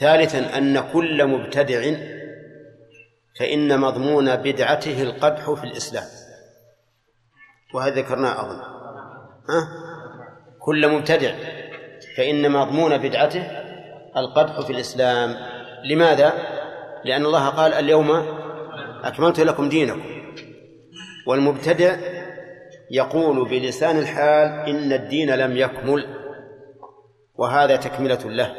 [0.00, 1.96] ثالثا أن كل مبتدع
[3.38, 6.04] فإن مضمون بدعته القدح في الإسلام.
[7.74, 8.60] وهذا ذكرناه أظن.
[9.48, 9.68] ها؟
[10.58, 11.34] كل مبتدع
[12.16, 13.42] فإن مضمون بدعته
[14.16, 15.36] القدح في الإسلام.
[15.84, 16.32] لماذا؟
[17.04, 18.10] لأن الله قال اليوم
[19.04, 20.02] أكملت لكم دينكم.
[21.26, 22.19] والمبتدع
[22.90, 26.06] يقول بلسان الحال إن الدين لم يكمل
[27.34, 28.54] وهذا تكملة له.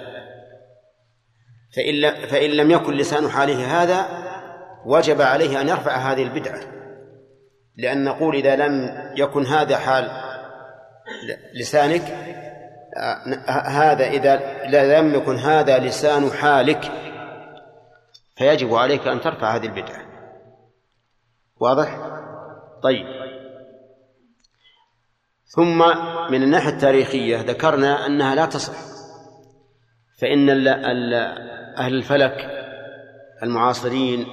[1.76, 4.06] فإن فإن لم يكن لسان حاله هذا
[4.86, 6.60] وجب عليه أن يرفع هذه البدعة.
[7.78, 10.12] لأن نقول إذا لم يكن هذا حال
[11.54, 12.02] لسانك
[12.98, 16.92] آه، هذا إذا لم يكن هذا لسان حالك
[18.36, 20.02] فيجب عليك أن ترفع هذه البدعة.
[21.60, 21.98] واضح؟
[22.84, 23.21] طيب.
[25.56, 25.78] ثم
[26.32, 28.74] من الناحية التاريخية ذكرنا أنها لا تصح.
[30.22, 30.68] فإن
[31.78, 32.36] أهل الفلك
[33.44, 34.26] المعاصرين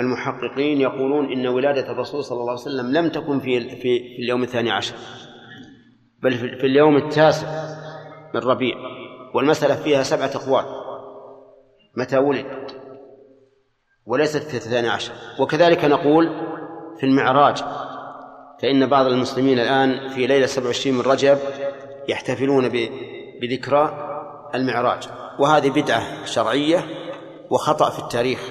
[0.00, 4.70] المحققين يقولون إن ولادة الرسول صلى الله عليه وسلم لم تكن في في, اليوم الثاني
[4.70, 4.94] عشر
[6.22, 7.48] بل في, في اليوم التاسع
[8.34, 8.76] من ربيع.
[9.34, 10.64] والمسألة فيها سبعة أقوال.
[11.96, 12.46] متى ولد؟
[14.06, 15.12] وليست في الثاني عشر.
[15.40, 16.26] وكذلك نقول
[17.00, 17.64] في المعراج.
[18.64, 21.38] فإن بعض المسلمين الآن في ليلة 27 من رجب
[22.08, 22.68] يحتفلون
[23.40, 23.94] بذكرى
[24.54, 25.08] المعراج.
[25.38, 26.84] وهذه بدعة شرعية
[27.50, 28.50] وخطأ في التاريخ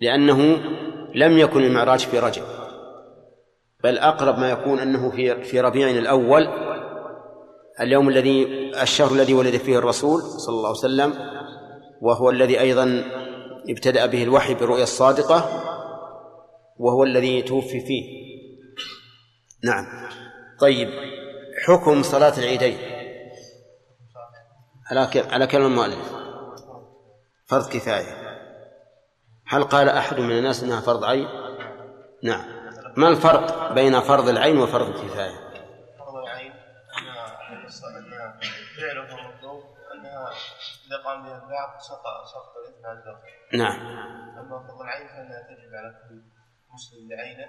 [0.00, 0.60] لأنه
[1.14, 2.42] لم يكن المعراج في رجب
[3.84, 6.48] بل أقرب ما يكون أنه في في ربيع الأول
[7.80, 8.46] اليوم الذي
[8.82, 11.14] الشهر الذي ولد فيه الرسول صلى الله عليه وسلم
[12.02, 13.04] وهو الذي أيضا
[13.70, 15.44] ابتدأ به الوحي بالرؤيا الصادقة
[16.78, 18.27] وهو الذي توفي فيه.
[19.64, 20.08] نعم.
[20.60, 20.88] طيب
[21.66, 22.78] حكم صلاة العيدين.
[24.90, 26.12] على ك- على كلام المؤلف.
[27.46, 28.28] فرض كفاية.
[29.46, 31.28] هل قال أحد من الناس أنها فرض عين؟
[32.22, 32.44] نعم.
[32.96, 35.34] ما الفرق بين فرض العين وفرض الكفاية؟
[35.98, 38.40] فرض العين أن
[38.76, 39.62] فعله مطلوب
[39.94, 40.30] أنها
[40.86, 43.80] إذا قام بها البعض سقط سقط الإثم عن نعم.
[44.38, 46.22] أما فرض العين فإنها تجب على كل
[46.74, 47.48] مسلم بعينه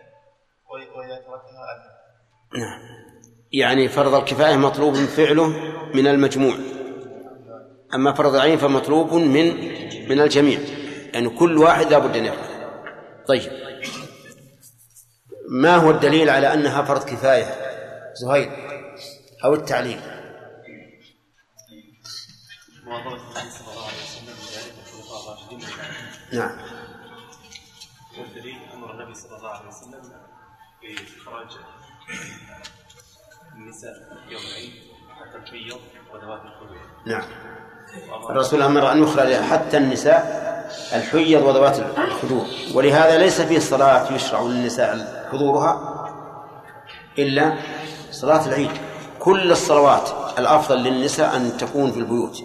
[2.57, 2.79] نعم
[3.51, 5.47] يعني فرض الكفاية مطلوب فعله
[5.93, 6.55] من المجموع.
[7.93, 9.45] أما فرض العين فمطلوب من
[10.09, 10.59] من الجميع.
[11.13, 12.69] يعني كل واحد لابد أن يفعل.
[13.27, 13.51] طيب.
[15.49, 17.45] ما هو الدليل على أنها فرض كفاية؟
[18.13, 18.51] زهير
[19.45, 19.99] أو التعليل؟
[22.85, 23.19] مواظبة
[31.29, 31.57] بإخراج
[33.55, 33.93] النساء
[34.29, 34.73] يوم العيد
[35.19, 35.79] حتى الحيض
[36.13, 37.23] وذوات الخدور نعم.
[38.29, 40.39] الرسول أمر أن يخرج حتى النساء
[40.93, 45.95] الحيض وذوات الخدور ولهذا ليس في صلاة يشرع للنساء حضورها
[47.19, 47.57] إلا
[48.11, 48.71] صلاة العيد.
[49.19, 52.43] كل الصلوات الأفضل للنساء أن تكون في البيوت.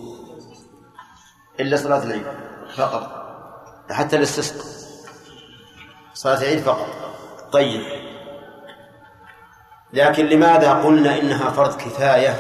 [1.61, 2.27] إلا صلاة العيد
[2.77, 3.25] فقط.
[3.91, 4.67] حتى الاستسقاء.
[6.15, 6.89] صلاة العيد فقط.
[7.53, 8.04] طيب.
[9.95, 12.31] لكن لماذا قلنا إنها فرض كفاية؟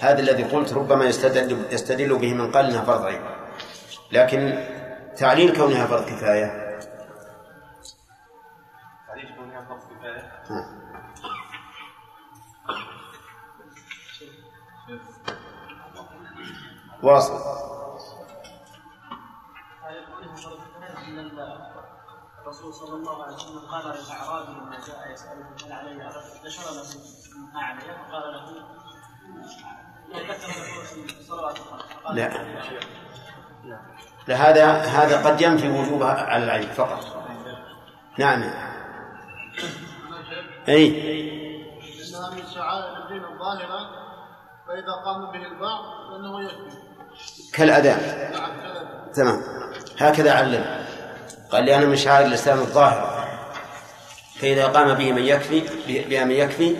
[0.00, 3.20] هذا الذي قلت ربما يستدل, يستدل به من قال إنها فرض عين.
[4.12, 4.64] لكن
[5.16, 6.46] تعليل كونها فرض كفاية؟
[9.08, 10.30] تعريف كونها فرض كفاية؟
[17.02, 17.69] واصل.
[22.50, 26.84] الرسول صلى الله عليه وسلم قال للأعرابي لما جاء يسأله هل علي عرف ذكر له
[27.54, 28.44] ما علي فقال له
[32.14, 32.28] لا.
[34.26, 34.34] لا.
[34.34, 37.24] هذا هذا قد ينفي وجوبها على العين فقط.
[38.18, 38.42] نعم.
[40.68, 40.86] أي.
[42.08, 43.80] إنها من شعائر الدين الظاهرة
[44.66, 46.76] فإذا قام به البعض فإنه يكفي
[48.32, 49.42] نعم كذا تمام.
[49.98, 50.86] هكذا علم.
[51.50, 53.28] قال لأن من شعائر الإسلام الظاهرة.
[54.40, 56.76] فإذا قام به من يكفي بها من يكفي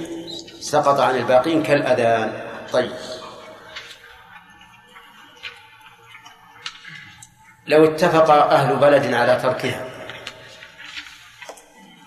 [0.60, 2.50] سقط عن الباقين كالأذان.
[2.72, 2.92] طيب.
[7.66, 9.84] لو اتفق أهل بلد على تركها.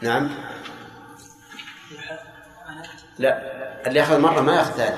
[0.01, 0.29] نعم.
[3.19, 3.41] لا
[3.87, 4.95] اللي ياخذ مرة ما يأخذ ثاني.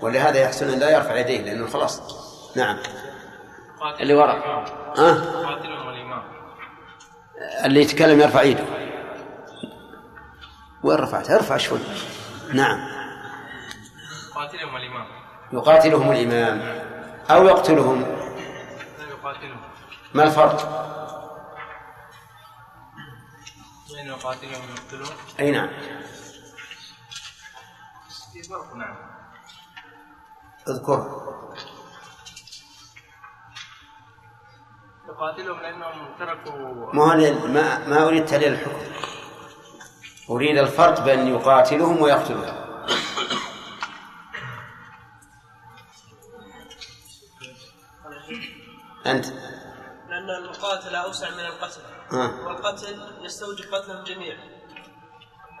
[0.00, 2.00] ولهذا يحسن أن لا يرفع يديه لأنه خلاص.
[2.56, 2.78] نعم.
[4.00, 5.79] اللي وراء ها؟ قاتلهم الإمام
[7.40, 8.64] اللي يتكلم يرفع يده.
[10.82, 11.78] وين رفعت؟ ارفع شوي.
[12.54, 12.80] نعم.
[14.34, 15.06] قاتلهم الإمام.
[15.52, 16.60] يقاتلهم الإمام.
[17.30, 18.02] أو يقتلهم.
[19.10, 19.60] يقاتلهم.
[20.14, 20.86] ما الفرق؟
[23.94, 25.68] بين يقاتلهم؟ ويقتلون أي نعم.
[28.32, 28.96] في فرق نعم.
[30.68, 31.29] اذكر.
[35.20, 38.78] يقاتلهم لأنهم تركوا ما هو ما, ما أريد تعليل الحكم.
[40.30, 42.54] أريد الفرق بين يقاتلهم ويقتلهم.
[49.06, 49.26] أنت.
[50.08, 51.80] لأن المقاتلة أوسع من القتل.
[52.10, 52.46] ها.
[52.46, 54.38] والقتل يستوجب قتلهم جميعا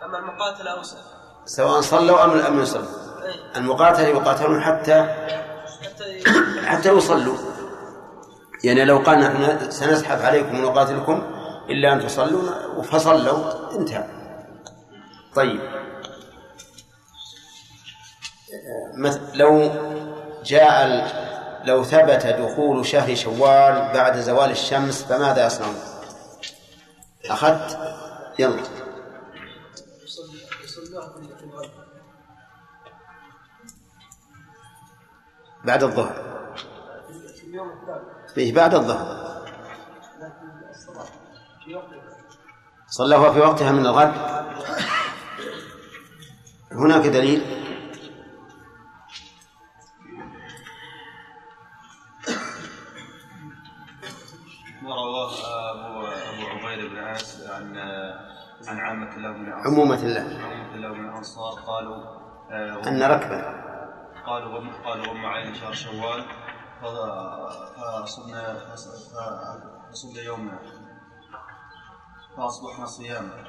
[0.04, 0.98] أما المقاتلة أوسع.
[1.44, 3.26] سواء صلوا أم لم يصلوا.
[3.26, 3.56] أي.
[3.56, 5.02] المقاتل يقاتلون حتى
[5.82, 6.22] حتى
[6.66, 7.49] حتى يصلوا.
[8.64, 11.22] يعني لو قال نحن سنزحف عليكم ونقاتلكم
[11.68, 14.04] إلا أن تصلوا فصلوا انتهى.
[15.34, 15.60] طيب.
[19.34, 19.70] لو
[20.44, 21.06] جاء
[21.64, 25.74] لو ثبت دخول شهر شوال بعد زوال الشمس فماذا يصنعون؟
[27.30, 27.78] أخذت؟
[28.38, 28.62] يلا.
[35.64, 36.30] بعد الظهر.
[38.34, 39.20] فيه بعد الظهر.
[42.86, 44.12] صلوها في وقتها من الغد.
[46.72, 47.42] هناك دليل.
[54.84, 55.32] ورواه
[55.70, 57.76] أبو أبو عبيدة بن عاص عن
[58.68, 60.20] عن عامة الله بن عمومة الله.
[60.20, 61.96] عامة الله بن الأنصار قالوا
[62.50, 63.40] آه، أن ركبا
[64.26, 66.24] قالوا قالوا غم علينا شهر شوال.
[66.80, 68.74] فصمنا
[69.92, 70.58] فصمنا يومنا.
[72.36, 73.44] فأصبحنا صياما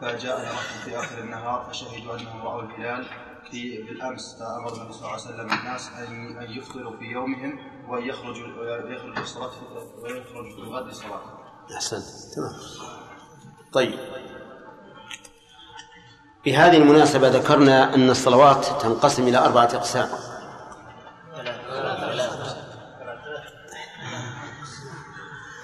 [0.00, 3.06] فجاءنا رجل في آخر النهار فشهدوا أنهم رأوا الهلال.
[3.50, 7.58] في بالأمس فأمر النبي صلى الله عليه وسلم الناس أن أن يفطروا في يومهم
[7.88, 8.46] وأن يخرجوا
[8.92, 11.20] يخرجوا للصلاة في- ويخرجوا في الغد للصلاة
[11.74, 12.04] أحسنت.
[12.34, 12.52] تمام.
[13.72, 13.98] طيب.
[16.44, 20.08] بهذه المناسبة ذكرنا أن الصلوات تنقسم إلى أربعة أقسام.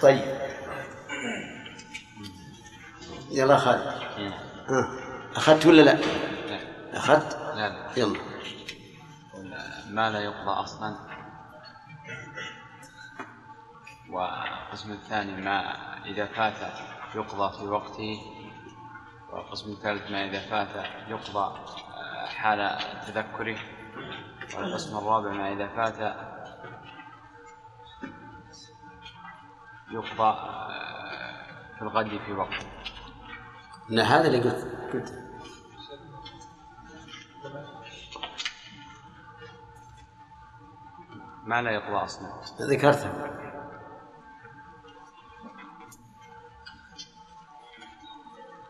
[0.02, 0.38] طيب.
[3.30, 3.80] يلا خالد.
[4.68, 4.90] ها.
[5.36, 5.98] أخذت ولا لا؟
[6.92, 7.88] أخذت؟ لا لا.
[7.96, 8.20] يلا.
[9.90, 10.96] ما لا يقضى أصلا.
[14.10, 15.74] والقسم الثاني ما
[16.04, 16.72] إذا فات
[17.14, 18.20] يقضى في وقته
[19.32, 23.58] والقسم الثالث ما إذا فات يقضى آه، حال تذكره
[24.56, 26.16] والقسم الرابع ما إذا فات
[29.90, 32.66] يقضى آه، في الغد في وقته.
[33.88, 34.90] لا هذا اللي قلت.
[34.92, 35.28] قلت.
[41.44, 42.28] ما لا يقضى أصلا.
[42.60, 43.12] ذكرته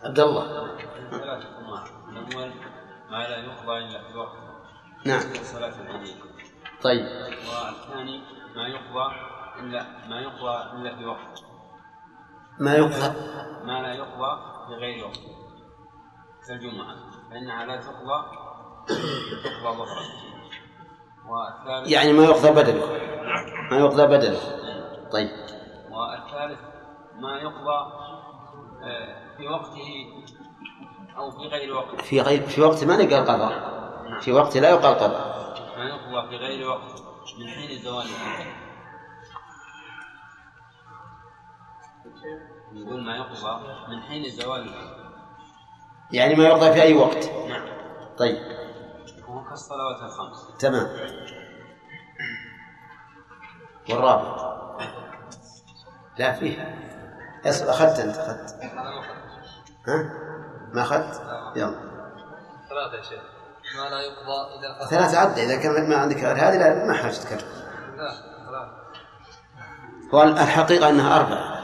[0.05, 0.75] عبد الله.
[2.09, 2.53] الأول
[3.11, 4.39] ما لا يقضى إلا في وقت
[5.07, 5.21] نعم.
[5.43, 6.17] صلاة العيدين
[6.83, 7.05] طيب.
[7.05, 8.23] والثاني
[8.57, 9.15] ما يقضى
[9.61, 11.45] إلا ما يقضى إلا في وقت.
[12.61, 13.15] ما يقضى.
[13.65, 15.21] ما لا يقضى في غير وقت.
[16.49, 16.97] كالجمعة
[17.31, 18.25] فإنها لا تقضى
[19.45, 20.03] تقضى ظهرا.
[21.29, 22.87] والثالث يعني ما يقضى بدله
[23.71, 24.41] ما يقضى بدله
[25.13, 25.29] طيب.
[25.91, 26.61] والثالث
[27.21, 27.93] ما يقضى
[28.83, 30.07] آه، في وقته
[31.17, 33.79] أو في غير وقت في غير في وقت ما نقال قضاء
[34.21, 37.03] في وقت لا يقال قضاء ما يقضى في غير وقت.
[37.39, 38.07] من حين زوال
[42.73, 44.71] نقول ما يقضى من حين زوال
[46.13, 47.31] يعني ما يقضى في أي وقت.
[47.49, 47.69] نعم.
[48.19, 48.37] طيب.
[49.29, 50.59] وهو كالصلوات الخمس.
[50.59, 50.89] تمام.
[53.91, 54.49] والرابع.
[56.19, 56.79] لا فيه.
[57.47, 58.55] اصبر أخذت أنت أخذت.
[59.87, 60.13] ها؟
[60.73, 61.23] ما أخذت؟
[61.57, 61.81] يلا.
[62.69, 63.23] ثلاثة يا شيخ.
[63.77, 65.43] ما لا يقضى إذا ثلاثة عدة.
[65.43, 67.39] إذا كان ما عندك غير هذه لا ما حاجة تكرر
[67.97, 68.11] لا
[68.47, 68.79] ثلاثة.
[70.15, 71.58] هو الحقيقة أنها أربعة.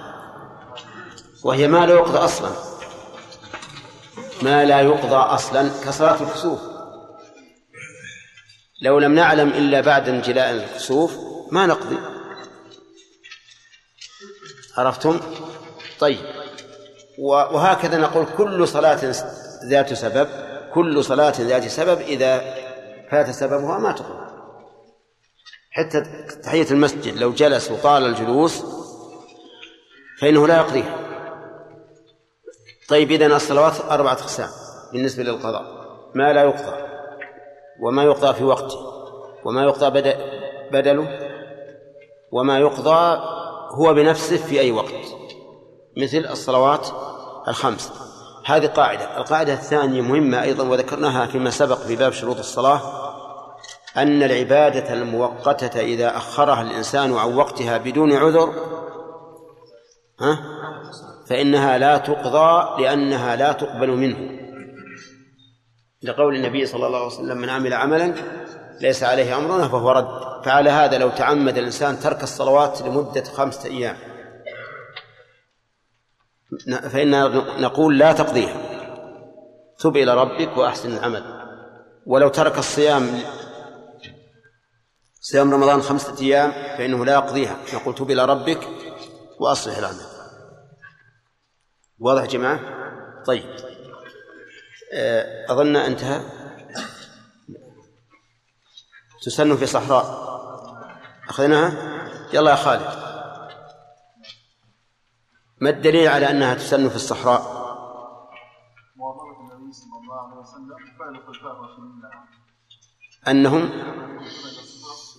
[1.45, 2.51] وهي ما لا يقضى أصلا.
[4.42, 6.61] ما لا يقضى أصلا كصلاة الكسوف.
[8.82, 11.16] لو لم نعلم إلا بعد انجلاء الكسوف
[11.51, 11.99] ما نقضي.
[14.76, 15.20] عرفتم؟
[15.99, 16.18] طيب.
[17.18, 19.14] وهكذا نقول كل صلاة
[19.64, 20.28] ذات سبب
[20.74, 22.55] كل صلاة ذات سبب إذا
[23.11, 24.24] فات سببها ما تقضى.
[25.70, 26.01] حتى
[26.42, 28.62] تحية المسجد لو جلس وطال الجلوس
[30.20, 31.05] فإنه لا يقضيها.
[32.89, 34.49] طيب إذن الصلوات أربعة أقسام
[34.93, 35.64] بالنسبة للقضاء.
[36.14, 36.76] ما لا يقضى
[37.82, 38.78] وما يقضى في وقته
[39.45, 40.14] وما يقضى
[40.72, 41.18] بدله
[42.32, 43.20] وما يقضى
[43.70, 45.05] هو بنفسه في أي وقت
[45.97, 46.89] مثل الصلوات
[47.49, 47.93] الخمس.
[48.47, 49.16] هذه قاعدة.
[49.18, 52.80] القاعدة الثانية مهمة أيضا وذكرناها فيما سبق في باب شروط الصلاة
[53.97, 58.55] أن العبادة المؤقتة إذا أخرها الإنسان عن وقتها بدون عذر
[60.20, 60.39] ها؟
[61.27, 64.45] فإنها لا تقضى لأنها لا تقبل منه.
[66.03, 68.14] لقول النبي صلى الله عليه وسلم من عمل عملا
[68.81, 70.45] ليس عليه أمرنا فهو رد.
[70.45, 73.97] فعلى هذا لو تعمد الإنسان ترك الصلوات لمدة خمسة أيام.
[76.91, 77.29] فإننا
[77.61, 78.57] نقول لا تقضيها.
[79.79, 81.25] تب إلى ربك وأحسن العمل.
[82.07, 83.20] ولو ترك الصيام
[85.20, 87.57] صيام رمضان خمسة أيام فإنه لا يقضيها.
[87.75, 88.68] نقول تب إلى ربك
[89.41, 90.13] وأصلح العمل.
[92.05, 92.61] واضح يا جماعة؟
[93.26, 93.44] طيب.
[95.48, 96.20] أظن انتهى.
[99.22, 100.05] تسن في صحراء.
[101.28, 101.72] أخذناها؟
[102.32, 103.05] يلا يا خالد.
[105.61, 107.40] ما الدليل على أنها تسن في الصحراء؟
[108.96, 110.76] مواظبة النبي صلى الله عليه وسلم
[113.28, 113.70] أنهم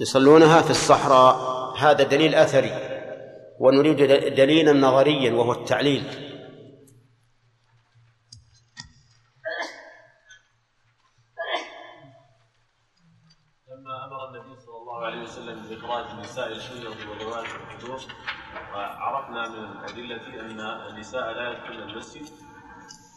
[0.02, 1.36] يصلونها في الصحراء.
[1.78, 2.96] هذا دليل أثري.
[3.60, 3.98] ونريد
[4.36, 6.04] دليلا نظريا وهو التعليل
[13.68, 18.00] لما أمر النبي صلى الله عليه وسلم بإخراج النساء الحيض وذوات الحضور
[18.74, 22.26] وعرفنا من الأدلة أن النساء لا يدخلن المسجد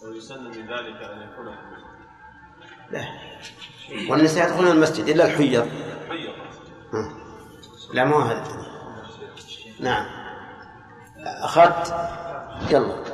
[0.05, 1.99] ويسن من ذلك أن يكون في المسجد.
[2.91, 3.05] لا.
[4.11, 5.69] والنساء يدخلون المسجد إلا الحيض
[6.09, 6.35] حيض
[7.93, 8.45] لا ما هو هذا.
[9.81, 10.07] نعم.
[11.43, 11.95] أخذت.
[12.71, 13.05] يلا.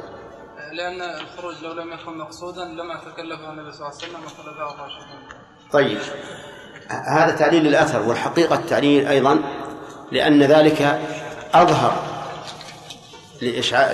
[0.72, 5.28] لأن الخروج لو لم يكن مقصودا لما تكلفه النبي صلى الله عليه وسلم وخلفاء الراشدين.
[5.72, 6.00] طيب.
[6.88, 9.38] هذا تعليل للأثر والحقيقة التعليل أيضا
[10.12, 11.00] لأن ذلك
[11.54, 12.02] أظهر
[13.42, 13.92] لإشعاع.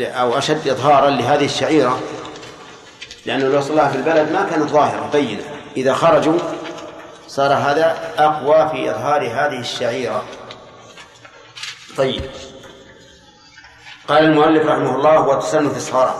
[0.00, 2.00] أو أشد إظهارا لهذه الشعيرة
[3.26, 5.42] لأنه لو صلاها في البلد ما كانت ظاهرة بينة.
[5.76, 6.38] إذا خرجوا
[7.28, 10.24] صار هذا أقوى في إظهار هذه الشعيرة.
[11.96, 12.22] طيب.
[14.08, 16.14] قال المؤلف رحمه الله وتسن في الصلاة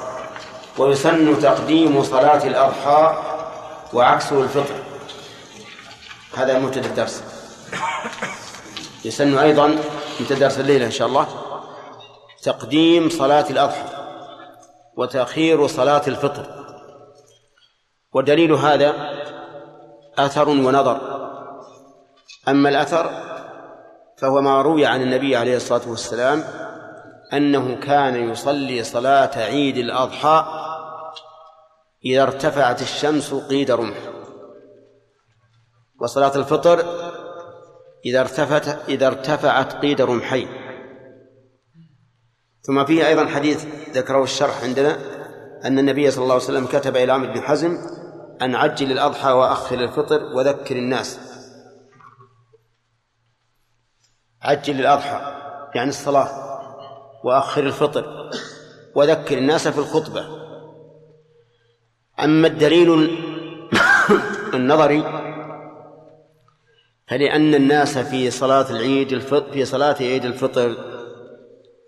[0.79, 3.17] ويسن تقديم صلاة الأضحى
[3.93, 4.75] وعكسه الفطر.
[6.35, 7.23] هذا مبتدا الدرس
[9.05, 9.79] يسن أيضا
[10.21, 11.27] مبتدا درس الليلة إن شاء الله.
[12.43, 13.85] تقديم صلاة الأضحى
[14.97, 16.47] وتأخير صلاة الفطر.
[18.13, 18.95] ودليل هذا
[20.19, 21.01] أثر ونظر.
[22.49, 23.11] أما الأثر
[24.19, 26.45] فهو ما روي عن النبي عليه الصلاة والسلام
[27.33, 30.45] أنه كان يصلي صلاة عيد الأضحى
[32.05, 34.12] إذا ارتفعت الشمس قيد رمح.
[36.03, 36.85] وصلاة الفطر
[38.05, 40.49] إذا ارتفعت إذا ارتفعت قيد رمحين
[42.63, 44.99] ثم فيه أيضا حديث ذكره الشرح عندنا
[45.65, 47.79] أن النبي صلى الله عليه وسلم كتب إلى عمرو بن حزم
[48.43, 51.19] أن عجل الأضحى وأخر الفطر وذكر الناس.
[54.43, 55.21] عجل الأضحى
[55.75, 56.29] يعني الصلاة
[57.25, 58.31] وأخر الفطر
[58.95, 60.27] وذكر الناس في الخطبة.
[62.21, 63.19] أما الدليل
[64.55, 65.22] النظري
[67.09, 70.77] فلأن الناس في صلاة العيد الفطر في صلاة عيد الفطر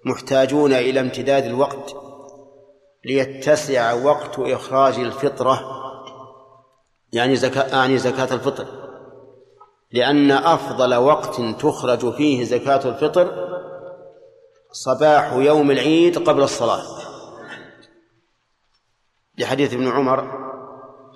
[0.06, 1.96] محتاجون إلى امتداد الوقت
[3.04, 5.60] ليتسع وقت إخراج الفطرة
[7.12, 8.66] يعني زكاة يعني زكاة الفطر.
[9.92, 13.48] لأن أفضل وقت تخرج فيه زكاة الفطر
[14.72, 16.82] صباح يوم العيد قبل الصلاة.
[19.38, 20.44] لحديث ابن عمر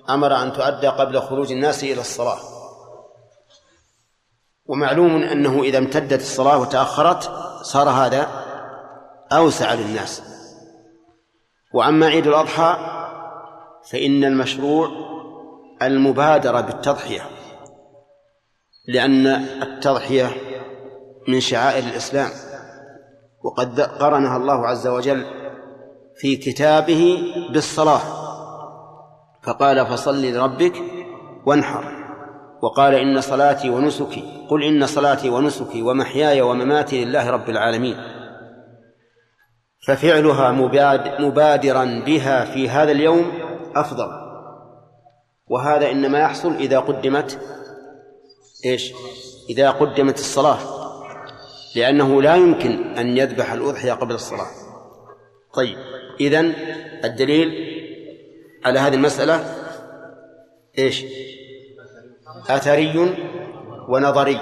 [0.09, 2.39] أمر أن تؤدى قبل خروج الناس إلى الصلاة.
[4.69, 8.27] ومعلوم أنه إذا امتدت الصلاة وتأخرت صار هذا
[9.31, 10.23] أوسع للناس.
[11.73, 12.77] وأما عيد الأضحى
[13.91, 14.89] فإن المشروع
[15.81, 17.21] المبادرة بالتضحية
[18.87, 19.27] لأن
[19.61, 20.29] التضحية
[21.27, 22.29] من شعائر الإسلام.
[23.43, 25.25] وقد قرنها الله عز وجل
[26.17, 28.01] في كتابه بالصلاة
[29.43, 30.73] فقال فصل لربك
[31.45, 31.98] وانحر.
[32.61, 37.97] وقال إن صلاتي ونسكي قل إن صلاتي ونسكي ومحياي ومماتي لله رب العالمين.
[39.87, 40.51] ففعلها
[41.19, 43.31] مبادرا بها في هذا اليوم
[43.75, 44.07] أفضل.
[45.47, 47.39] وهذا إنما يحصل إذا قدمت
[48.65, 48.93] إيش؟
[49.49, 50.59] إذا قدمت الصلاة.
[51.75, 54.47] لأنه لا يمكن أن يذبح الأضحية قبل الصلاة.
[55.53, 55.77] طيب
[56.19, 56.53] إذن
[57.03, 57.51] الدليل
[58.65, 59.55] على هذه المسألة
[60.77, 61.05] إيش؟
[62.49, 63.15] أثري
[63.89, 64.41] ونظري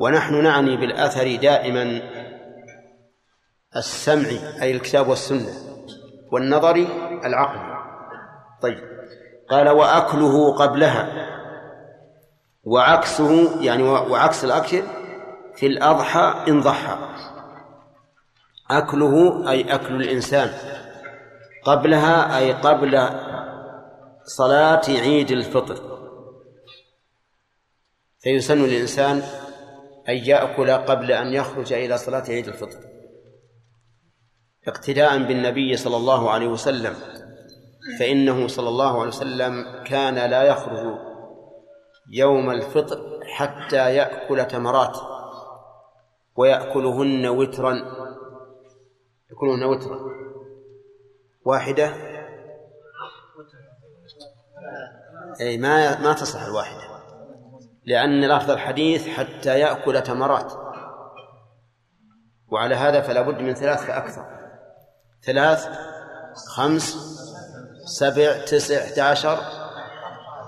[0.00, 2.02] ونحن نعني بالأثر دائما
[3.76, 4.28] السمع
[4.62, 5.52] أي الكتاب والسنة
[6.32, 6.86] والنظر
[7.24, 7.58] العقل.
[8.62, 8.78] طيب.
[9.50, 11.26] قال وأكله قبلها
[12.64, 14.82] وعكسه يعني وعكس الأكل
[15.54, 16.96] في الأضحى إن ضحى.
[18.70, 20.50] أكله أي أكل الإنسان.
[21.64, 23.08] قبلها أي قبل
[24.24, 25.99] صلاة عيد الفطر.
[28.20, 29.22] فيسن للإنسان
[30.08, 32.78] أن يأكل قبل أن يخرج إلى صلاة عيد الفطر.
[34.68, 36.94] اقتداء بالنبي صلى الله عليه وسلم
[37.98, 40.98] فإنه صلى الله عليه وسلم كان لا يخرج
[42.12, 44.96] يوم الفطر حتى يأكل تمرات
[46.36, 47.74] ويأكلهن وترا.
[49.30, 50.00] يأكلهن وترا.
[51.44, 51.94] واحدة؟
[55.40, 56.89] أي ما ما تصح الواحدة.
[57.84, 60.52] لأن لفظ الحديث حتى يأكل تمرات.
[62.48, 64.26] وعلى هذا فلا بد من ثلاث فأكثر.
[65.22, 65.68] ثلاث
[66.56, 66.96] خمس
[67.84, 69.38] سبع تسع عشر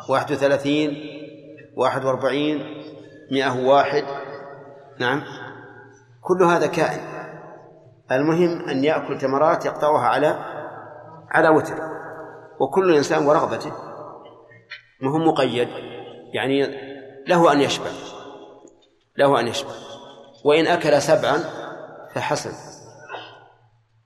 [0.08, 0.96] واحد وثلاثين
[1.76, 2.82] واحد وأربعين
[3.32, 4.04] مئة واحد
[4.98, 5.22] نعم.
[6.20, 7.00] كل هذا كائن.
[8.12, 10.38] المهم أن يأكل تمرات يقطعها على
[11.30, 11.74] على وتر.
[12.60, 13.72] وكل إنسان ورغبته.
[15.00, 15.68] ما هو مقيد.
[16.34, 16.91] يعني
[17.28, 17.90] له أن يشبع.
[19.18, 19.70] له أن يشبع.
[20.44, 21.38] وإن أكل سبعا
[22.14, 22.52] فحسن.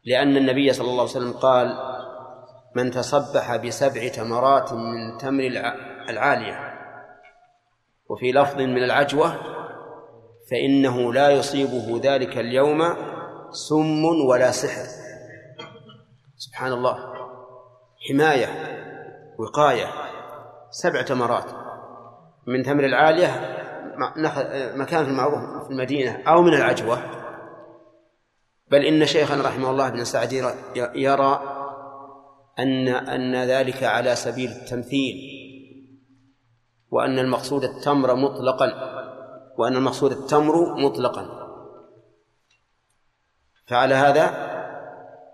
[0.05, 1.67] لأن النبي صلى الله عليه وسلم قال
[2.77, 5.73] من تصبح بسبع تمرات من تمر
[6.09, 6.77] العالية
[8.09, 9.35] وفي لفظ من العجوة
[10.51, 12.97] فإنه لا يصيبه ذلك اليوم
[13.51, 14.87] سم ولا سحر.
[16.37, 16.99] سبحان الله.
[18.09, 18.49] حماية
[19.39, 19.87] وقاية
[20.71, 21.66] سبع تمرات.
[22.47, 23.57] من تمر العالية
[24.77, 26.99] مكان في المعروف في المدينة أو من العجوة.
[28.71, 30.33] بل إن شيخنا رحمه الله بن سعد
[30.95, 31.41] يرى
[32.59, 35.15] أن أن ذلك على سبيل التمثيل
[36.91, 38.73] وأن المقصود التمر مطلقا
[39.59, 41.47] وأن المقصود التمر مطلقا.
[43.67, 44.57] فعلى هذا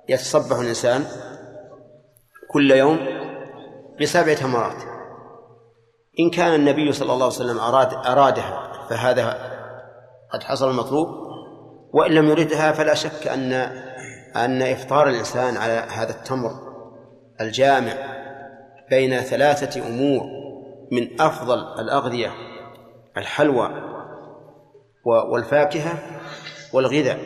[0.08, 1.04] يتصبح الإنسان
[2.50, 2.98] كل يوم
[4.00, 4.91] بسبع تمرات.
[6.20, 9.52] إن كان النبي صلى الله عليه وسلم أراد أرادها فهذا
[10.32, 11.08] قد حصل المطلوب.
[11.94, 13.52] وإن لم يردها فلا شك أن
[14.36, 16.50] أن إفطار الإنسان على هذا التمر
[17.40, 17.92] الجامع
[18.90, 20.22] بين ثلاثة أمور
[20.92, 22.30] من أفضل الأغذية
[23.16, 23.70] الحلوى
[25.04, 25.98] والفاكهة
[26.72, 27.18] والغذاء.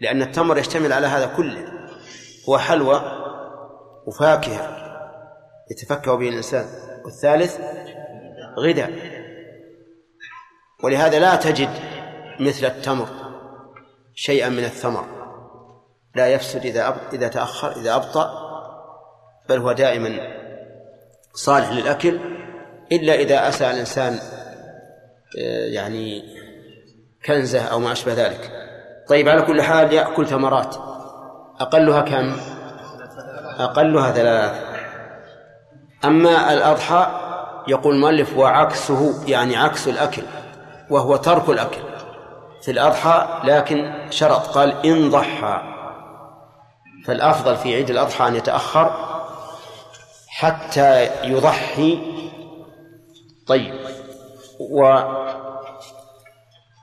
[0.00, 1.64] لأن التمر يشتمل على هذا كله.
[2.48, 3.02] هو حلوى
[4.06, 4.76] وفاكهة
[5.70, 6.85] يتفكه به الإنسان.
[7.06, 7.58] والثالث
[8.58, 8.92] غذاء
[10.82, 11.68] ولهذا لا تجد
[12.40, 13.08] مثل التمر
[14.14, 15.04] شيئا من الثمر.
[16.14, 18.30] لا يفسد إذا إذا تأخر إذا أبطأ
[19.48, 20.18] بل هو دائما
[21.34, 22.20] صالح للأكل
[22.92, 24.18] إلا إذا أسى الإنسان
[25.38, 26.22] آه، يعني
[27.26, 28.50] كنزة أو ما أشبه ذلك.
[29.08, 30.76] طيب على كل حال يأكل ثمرات.
[31.60, 32.36] أقلها كم؟
[33.58, 34.65] أقلها ثلاث.
[36.06, 37.06] أما الأضحى
[37.68, 40.22] يقول المؤلف وعكسه يعني عكس الأكل
[40.90, 41.80] وهو ترك الأكل
[42.62, 45.62] في الأضحى لكن شرط قال إن ضحى.
[47.06, 48.90] فالأفضل في عيد الأضحى أن يتأخر
[50.28, 51.98] حتى يضحي.
[53.46, 53.74] طيب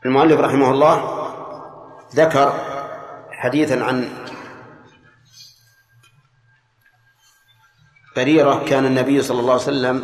[0.05, 1.23] والمؤلف رحمه الله
[2.15, 2.53] ذكر
[3.31, 4.09] حديثا عن
[8.15, 10.03] بريرة كان النبي صلى الله عليه وسلم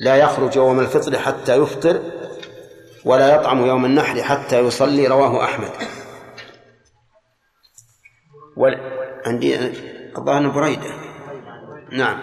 [0.00, 2.00] لا يخرج يوم الفطر حتى يفطر
[3.04, 5.70] ولا يطعم يوم النحر حتى يصلي رواه أحمد.
[9.26, 9.58] عندي
[10.18, 10.90] الظاهر بريدة.
[11.92, 12.18] نعم.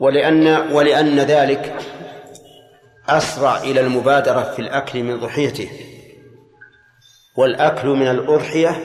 [0.00, 1.76] ولأن ولأن ذلك
[3.08, 5.70] أسرع إلى المبادرة في الأكل من ضحيته.
[7.36, 8.80] والأكل من الأضحية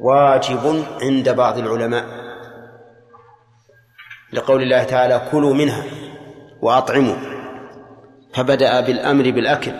[0.00, 2.19] واجب عند بعض العلماء.
[4.32, 5.84] لقول الله تعالى كلوا منها
[6.62, 7.16] وأطعموا
[8.34, 9.72] فبدأ بالأمر بالأكل.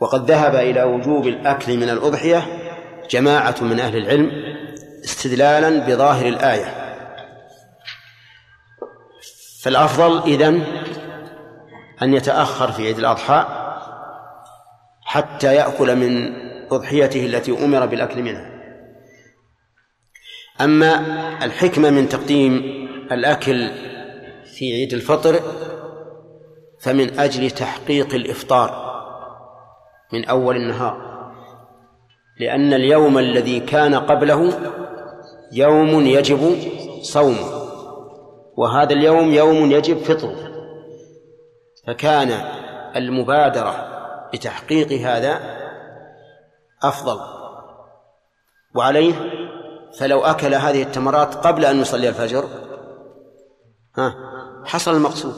[0.00, 2.42] وقد ذهب إلى وجوب الأكل من الأضحية
[3.10, 4.30] جماعة من أهل العلم
[5.04, 6.74] استدلالا بظاهر الآية.
[9.62, 10.64] فالأفضل إذن
[12.02, 13.46] أن يتأخر في عيد الأضحى
[15.04, 16.34] حتى يأكل من
[16.72, 18.53] أضحيته التي أمر بالأكل منها.
[20.60, 20.94] أما
[21.44, 22.52] الحكمة من تقديم
[23.12, 23.70] الأكل
[24.44, 25.40] في عيد الفطر
[26.80, 28.94] فمن أجل تحقيق الإفطار
[30.12, 31.14] من أول النهار
[32.40, 34.52] لأن اليوم الذي كان قبله
[35.52, 36.56] يوم يجب
[37.02, 37.64] صومه
[38.56, 40.36] وهذا اليوم يوم يجب فطره
[41.86, 42.30] فكان
[42.96, 43.88] المبادرة
[44.32, 45.40] بتحقيق هذا
[46.82, 47.20] أفضل
[48.74, 49.14] وعليه
[49.98, 52.48] فلو أكل هذه التمرات قبل أن يصلي الفجر
[53.96, 54.14] ها
[54.64, 55.34] حصل المقصود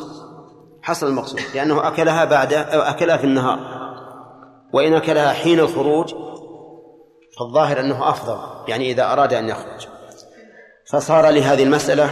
[0.82, 3.58] حصل المقصود لأنه أكلها بعد أو أكلها في النهار
[4.72, 6.14] وإن أكلها حين الخروج
[7.38, 8.38] فالظاهر أنه أفضل
[8.68, 9.86] يعني إذا أراد أن يخرج.
[10.90, 12.10] فصار لهذه المسألة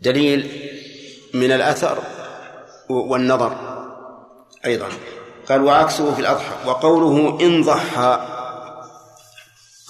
[0.00, 0.50] دليل
[1.34, 1.98] من الأثر
[2.90, 3.56] والنظر
[4.66, 4.88] أيضا.
[5.48, 8.39] قال وعكسه في الأضحى وقوله إن ضحى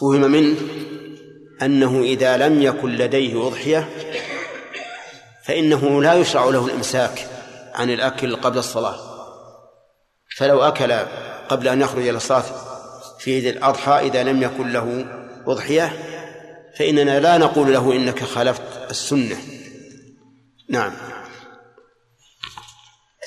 [0.01, 0.57] فهم منه
[1.63, 3.89] أنه إذا لم يكن لديه أضحية
[5.45, 7.27] فإنه لا يشرع له الإمساك
[7.75, 8.97] عن الأكل قبل الصلاة.
[10.37, 10.93] فلو أكل
[11.49, 12.45] قبل أن يخرج إلى الصلاة
[13.19, 15.07] في عيد الأضحى إذا لم يكن له
[15.47, 15.93] أضحية
[16.79, 19.37] فإننا لا نقول له إنك خالفت السنة.
[20.69, 20.93] نعم.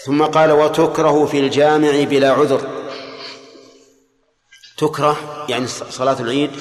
[0.05, 2.82] ثم قال وتكره في الجامع بلا عذر.
[4.78, 6.51] تكره يعني صلاة العيد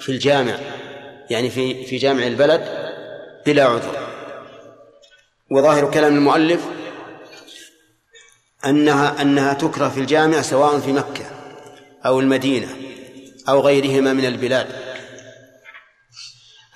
[0.00, 0.58] في الجامع
[1.30, 2.90] يعني في في جامع البلد
[3.46, 4.08] بلا عذر.
[5.50, 6.60] وظاهر كلام المؤلف
[8.64, 11.24] أنها أنها تكره في الجامع سواء في مكة
[12.06, 12.68] أو المدينة
[13.48, 14.66] أو غيرهما من البلاد.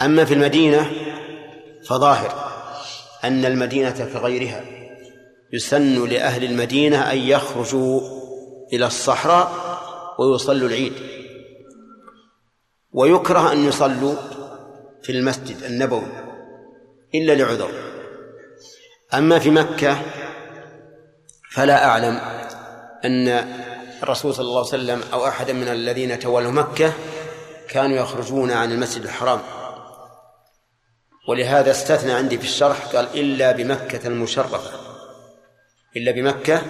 [0.03, 0.93] أما في المدينة
[1.89, 2.53] فظاهر
[3.25, 4.65] أن المدينة كغيرها
[5.53, 8.01] يسن لأهل المدينة أن يخرجوا
[8.73, 9.72] إلى الصحراء
[10.19, 10.93] ويصلوا العيد.
[12.93, 14.15] ويكره أن يصلوا
[15.03, 16.07] في المسجد النبوي
[17.15, 17.71] إلا لعذر.
[19.15, 20.03] أما في مكة
[21.51, 22.21] فلا أعلم
[23.05, 23.29] أن
[24.03, 26.93] الرسول صلى الله عليه وسلم أو أحدا من الذين تولوا مكة
[27.69, 29.41] كانوا يخرجون عن المسجد الحرام.
[31.29, 34.61] ولهذا استثنى عندي في الشرح قال إلا بمكة المشرفة.
[35.97, 36.63] إلا بمكة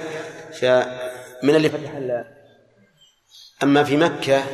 [0.60, 1.94] فمن اللي فتح
[3.62, 4.44] أما في مكة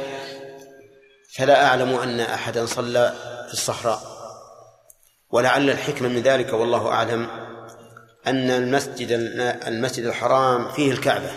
[1.35, 3.15] فلا أعلم أن أحدا صلى
[3.47, 4.19] في الصحراء.
[5.31, 7.31] ولعل الحكمة من ذلك والله أعلم
[8.27, 9.09] أن المسجد
[9.67, 11.31] المسجد الحرام فيه الكعبة.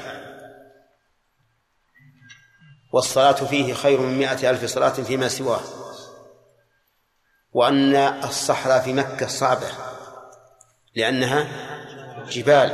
[2.94, 5.62] والصلاة فيه خير من مائة ألف صلاة فيما سواه.
[7.52, 9.68] وأن الصحراء في مكة صعبة
[10.96, 11.48] لأنها
[12.30, 12.72] جبال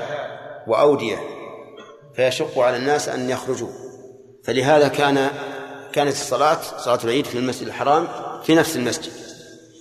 [0.67, 1.19] وأودية
[2.15, 3.86] فيشق على الناس أن يخرجوا.
[4.47, 5.31] فلهذا كان
[5.93, 8.07] كانت الصلاة صلاة العيد في المسجد الحرام
[8.43, 9.11] في نفس المسجد.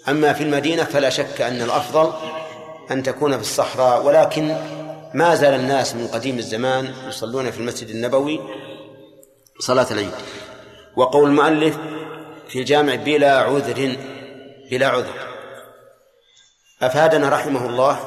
[0.09, 2.13] أما في المدينة فلا شك أن الأفضل
[2.91, 4.57] أن تكون في الصحراء ولكن
[5.15, 8.41] ما زال الناس من قديم الزمان يصلون في المسجد النبوي
[9.61, 10.13] صلاة العيد.
[10.97, 11.79] وقول المؤلف
[12.49, 13.97] في الجامع بلا عذر
[14.71, 15.15] بلا عذر.
[16.83, 17.99] أفادنا رحمه الله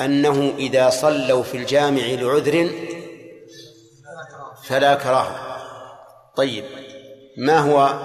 [0.00, 2.70] أنه إذا صلوا في الجامع لعذر
[4.64, 5.43] فلا كراهة.
[6.36, 6.64] طيب
[7.36, 8.00] ما هو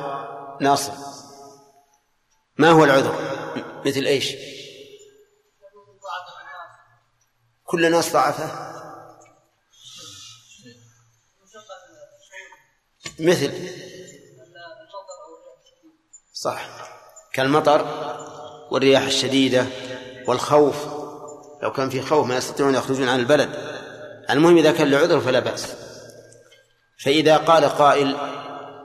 [0.62, 0.94] ناصر؟
[2.58, 3.16] ما هو العذر؟
[3.86, 4.36] مثل إيش؟
[7.66, 8.70] كل الناس ضعفه.
[13.20, 13.70] مثل.
[16.34, 16.70] صح.
[17.34, 17.86] كالمطر
[18.72, 19.68] والرياح الشديدة
[20.28, 20.76] والخوف.
[21.64, 23.50] لو كان في خوف ما يستطيعون يخرجون عن البلد.
[24.30, 25.89] المهم إذا كان لعذر فلا بأس.
[27.04, 28.16] فإذا قال قائل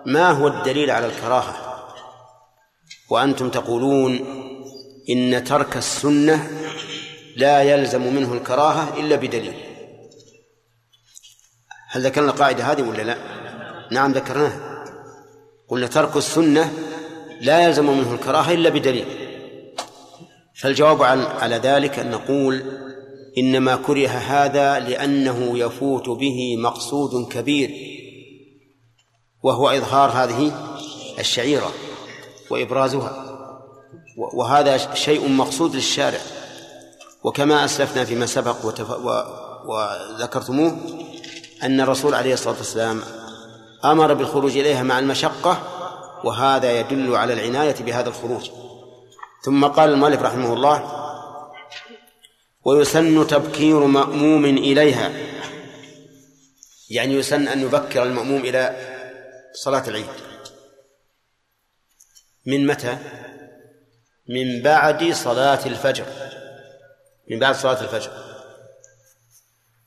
[0.07, 1.55] ما هو الدليل على الكراهة؟
[3.11, 4.21] وأنتم تقولون
[5.11, 6.51] إن ترك السنة
[7.37, 9.55] لا يلزم منه الكراهة إلا بدليل.
[11.91, 13.17] هل ذكرنا القاعدة هذه ولا لا؟
[13.93, 14.85] نعم ذكرناها.
[15.69, 16.73] قلنا ترك السنة
[17.41, 19.07] لا يلزم منه الكراهة إلا بدليل.
[20.61, 21.03] فالجواب
[21.43, 22.63] على ذلك أن نقول
[23.39, 27.94] إنما كره هذا لأنه يفوت به مقصود كبير.
[29.45, 30.53] وهو إظهار هذه
[31.19, 31.73] الشعيرة
[32.51, 33.25] وإبرازها.
[34.35, 36.21] وهذا شيء مقصود للشارع.
[37.25, 38.91] وكما أسلفنا فيما سبق وتف...
[38.91, 39.23] و...
[39.67, 40.77] وذكرتموه
[41.63, 43.01] أن الرسول عليه الصلاة والسلام
[43.85, 45.63] أمر بالخروج إليها مع المشقة
[46.25, 48.51] وهذا يدل على العناية بهذا الخروج.
[49.43, 51.05] ثم قال المؤلف رحمه الله
[52.65, 55.13] ويسن تبكير مأموم إليها.
[56.91, 58.94] يعني يسن أن يبكر المأموم إلى
[59.55, 60.07] صلاة العيد.
[62.47, 62.99] من متى؟
[64.29, 66.05] من بعد صلاة الفجر.
[67.31, 68.11] من بعد صلاة الفجر.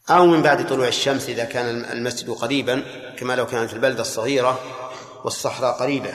[0.10, 2.84] أو من بعد طلوع الشمس إذا كان المسجد قريبا
[3.18, 4.60] كما لو كانت البلدة الصغيرة
[5.24, 6.14] والصحراء قريبة.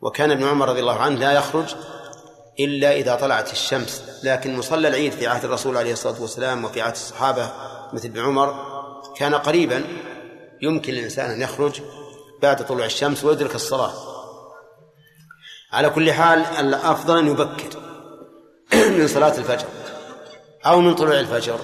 [0.00, 1.74] وكان ابن عمر رضي الله عنه لا يخرج
[2.60, 4.02] إلا إذا طلعت الشمس.
[4.22, 7.52] لكن مصلى العيد في عهد الرسول عليه الصلاة والسلام وفي عهد الصحابة
[7.92, 8.72] مثل ابن عمر
[9.16, 9.84] كان قريبا
[10.62, 11.80] يمكن للإنسان أن يخرج
[12.42, 13.92] بعد طلوع الشمس ويدرك الصلاة.
[15.72, 17.78] على كل حال الأفضل أن يبكر
[18.98, 19.66] من صلاة الفجر
[20.66, 21.60] أو من طلوع الفجر.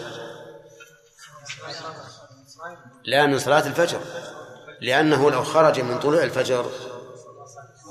[3.04, 4.00] لا من صلاة الفجر
[4.80, 6.66] لأنه لو خرج من طلوع الفجر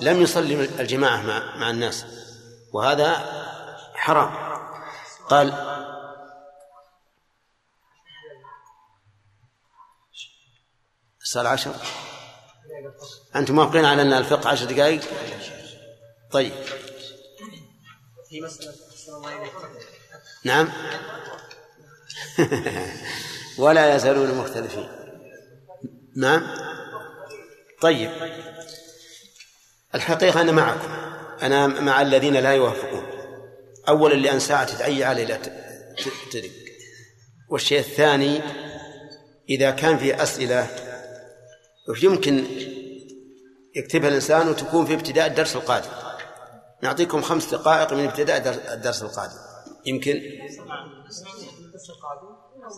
[0.01, 2.05] لم يصلي الجماعة مع, مع الناس
[2.73, 3.15] وهذا
[3.95, 4.31] حرام.
[5.29, 5.53] قال
[11.27, 11.75] الساعة عشر
[13.35, 15.01] أنتم موافقين على أن الفقه عشر دقائق؟
[16.31, 16.53] طيب.
[20.43, 20.69] نعم.
[23.57, 24.89] ولا يزالون مختلفين.
[26.17, 26.47] نعم.
[27.81, 28.11] طيب.
[29.95, 30.89] الحقيقة أنا معكم.
[31.41, 33.05] أنا مع الذين لا يوافقون.
[33.87, 35.39] أولا لأن ساعة تتعي علي لا
[36.31, 36.51] تدق
[37.49, 38.41] والشيء الثاني
[39.49, 40.86] إذا كان في أسئلة
[42.03, 42.45] يمكن
[43.75, 45.89] يكتبها الإنسان وتكون في ابتداء الدرس القادم؟
[46.83, 49.35] نعطيكم خمس دقائق من ابتداء الدرس القادم.
[49.85, 50.21] يمكن؟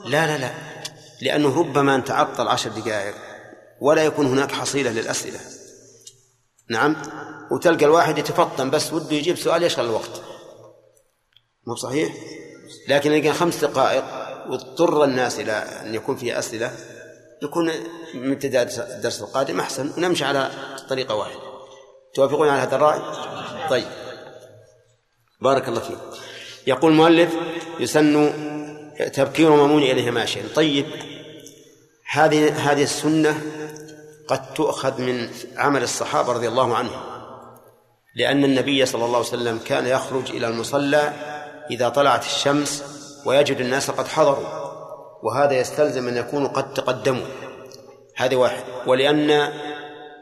[0.05, 0.51] لا لا لا.
[1.21, 3.15] لأنه ربما أن تعطل عشر دقائق
[3.81, 5.39] ولا يكون هناك حصيلة للأسئلة.
[6.69, 6.95] نعم؟
[7.51, 10.21] وتلقى الواحد يتفطن بس وده يجيب سؤال يشغل الوقت.
[11.67, 12.13] مو صحيح؟
[12.87, 14.03] لكن كان خمس دقائق
[14.49, 16.71] واضطر الناس إلى أن يكون فيه أسئلة
[17.43, 17.71] يكون
[18.13, 20.51] من ابتداء الدرس القادم أحسن ونمشي على
[20.89, 21.41] طريقة واحدة.
[22.13, 22.99] توافقون على هذا الرأي؟
[23.69, 23.87] طيب.
[25.41, 25.97] بارك الله فيك.
[26.67, 27.33] يقول المؤلف
[27.79, 28.33] يسن
[29.13, 30.85] تبكير مامون إليه ماشيا طيب.
[32.11, 33.41] هذه هذه السنة
[34.27, 37.01] قد تؤخذ من عمل الصحابة رضي الله عنهم
[38.15, 41.13] لأن النبي صلى الله عليه وسلم كان يخرج إلى المصلى
[41.71, 42.83] إذا طلعت الشمس
[43.25, 44.68] ويجد الناس قد حضروا.
[45.23, 47.25] وهذا يستلزم أن يكونوا قد تقدموا.
[48.15, 48.63] هذا واحد.
[48.87, 49.49] ولأن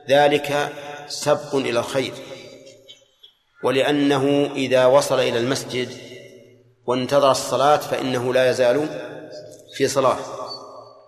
[0.09, 0.73] ذلك
[1.07, 2.13] سبق إلى الخير.
[3.63, 5.89] ولأنه إذا وصل إلى المسجد
[6.85, 8.89] وانتظر الصلاة فإنه لا يزال
[9.75, 10.17] في صلاة.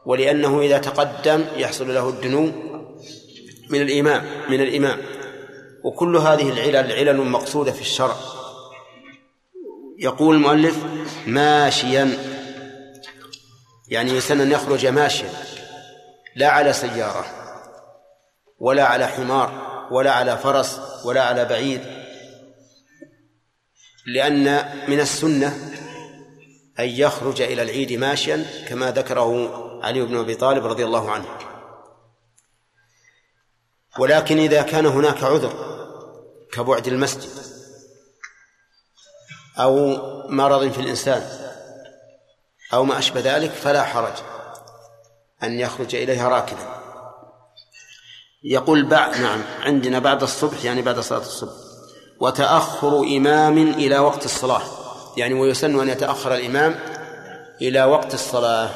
[0.06, 2.52] ولأنه إذا تقدم يحصل له الدنو
[3.70, 4.98] من الإمام من الإمام.
[5.84, 8.16] وكل هذه العلل علل مقصودة في الشرع.
[10.00, 10.78] يقول المؤلف
[11.28, 12.29] ماشيا.
[13.90, 15.30] يعني يسن أن يخرج ماشيا
[16.36, 17.26] لا على سيارة
[18.60, 21.82] ولا على حمار ولا على فرس ولا على بعيد
[24.06, 25.48] لأن من السنة
[26.80, 31.26] أن يخرج إلى العيد ماشيا كما ذكره علي بن أبي طالب رضي الله عنه.
[34.00, 35.54] ولكن إذا كان هناك عذر
[36.52, 37.30] كبعد المسجد
[39.60, 39.98] أو
[40.30, 41.49] مرض في الإنسان
[42.74, 44.14] أو ما أشبه ذلك فلا حرج
[45.44, 46.80] أن يخرج إليها راكدا
[48.44, 51.54] يقول بعد نعم عندنا بعد الصبح يعني بعد صلاة الصبح.
[52.20, 54.62] وتأخر إمام إلى وقت الصلاة.
[55.18, 56.76] يعني ويسن أن يتأخر الإمام
[57.62, 58.70] إلى وقت الصلاة.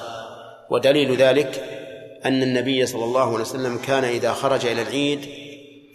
[0.72, 1.64] ودليل ذلك
[2.26, 5.30] أن النبي صلى الله عليه وسلم كان إذا خرج إلى العيد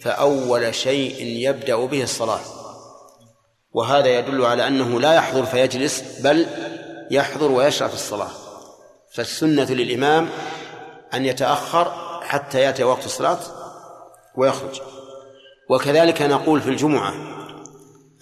[0.02, 2.40] فأول شيء يبدأ به الصلاة.
[3.72, 6.46] وهذا يدل على أنه لا يحضر فيجلس بل
[7.10, 8.30] يحضر ويشرع في الصلاة.
[9.14, 10.28] فالسنة للإمام
[11.14, 11.92] أن يتأخر
[12.22, 13.38] حتى يأتي وقت الصلاة
[14.36, 14.80] ويخرج.
[15.70, 17.14] وكذلك نقول في الجمعة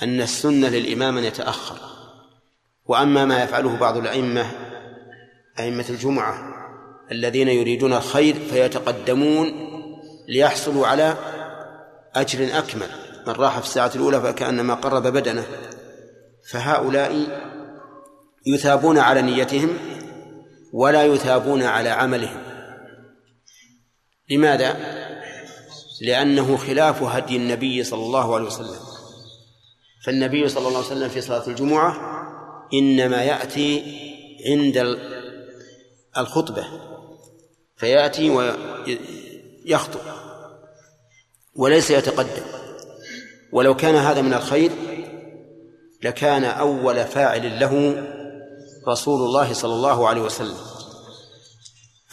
[0.03, 1.76] أن السنة للإمام أن يتأخر.
[2.87, 4.47] وأما ما يفعله بعض الأئمة
[5.59, 6.55] أئمة الجمعة
[7.12, 9.53] الذين يريدون الخير فيتقدمون
[10.28, 11.16] ليحصلوا على
[12.14, 12.89] أجر أكمل.
[13.26, 15.47] من راح في الساعة الأولى فكأنما قرب بدنه.
[16.51, 17.26] فهؤلاء
[18.47, 19.78] يثابون على نيتهم
[20.72, 22.42] ولا يثابون على عملهم.
[24.30, 24.76] لماذا؟
[26.01, 28.80] لأنه خلاف هدي النبي صلى الله عليه وسلم.
[30.05, 31.97] فالنبي صلى الله عليه وسلم في صلاة الجمعة
[32.74, 33.82] إنما يأتي
[34.47, 34.99] عند
[36.18, 36.64] الخطبة.
[37.76, 40.01] فيأتي ويخطب.
[41.55, 42.42] وليس يتقدم.
[43.53, 44.70] ولو كان هذا من الخير
[46.03, 48.07] لكان أول فاعل له
[48.89, 50.57] رسول الله صلى الله عليه وسلم.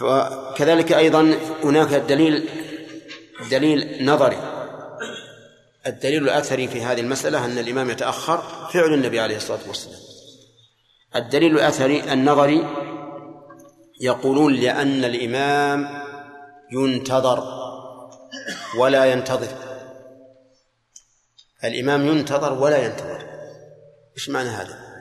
[0.01, 2.49] وكذلك أيضا هناك دليل
[3.51, 4.38] دليل نظري.
[5.88, 8.38] الدليل الأثري في هذه المسألة أن الإمام يتأخر
[8.74, 9.99] فعل النبي عليه الصلاة والسلام.
[11.15, 12.67] الدليل الأثري النظري
[14.01, 16.03] يقولون لأن الإمام
[16.71, 17.43] ينتظر
[18.78, 19.47] ولا ينتظر.
[21.63, 23.26] الإمام ينتظر ولا ينتظر.
[24.17, 24.92] إيش معنى هذا؟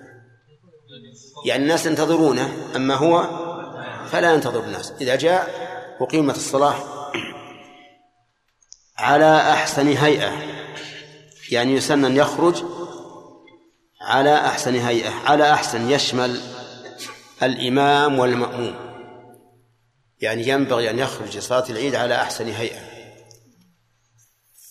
[1.45, 3.43] يعني الناس ينتظرونه أما هو
[4.11, 4.93] فلا ينتظر الناس.
[5.01, 5.62] إذا جاء
[6.01, 6.74] وقيمة الصلاة
[8.99, 10.32] على أحسن هيئة
[11.51, 12.64] يعني يسن أن يخرج
[14.01, 16.40] على أحسن هيئة على أحسن يشمل
[17.43, 18.74] الإمام والمأموم.
[20.20, 22.80] يعني ينبغي أن يخرج لصلاة العيد على أحسن هيئة.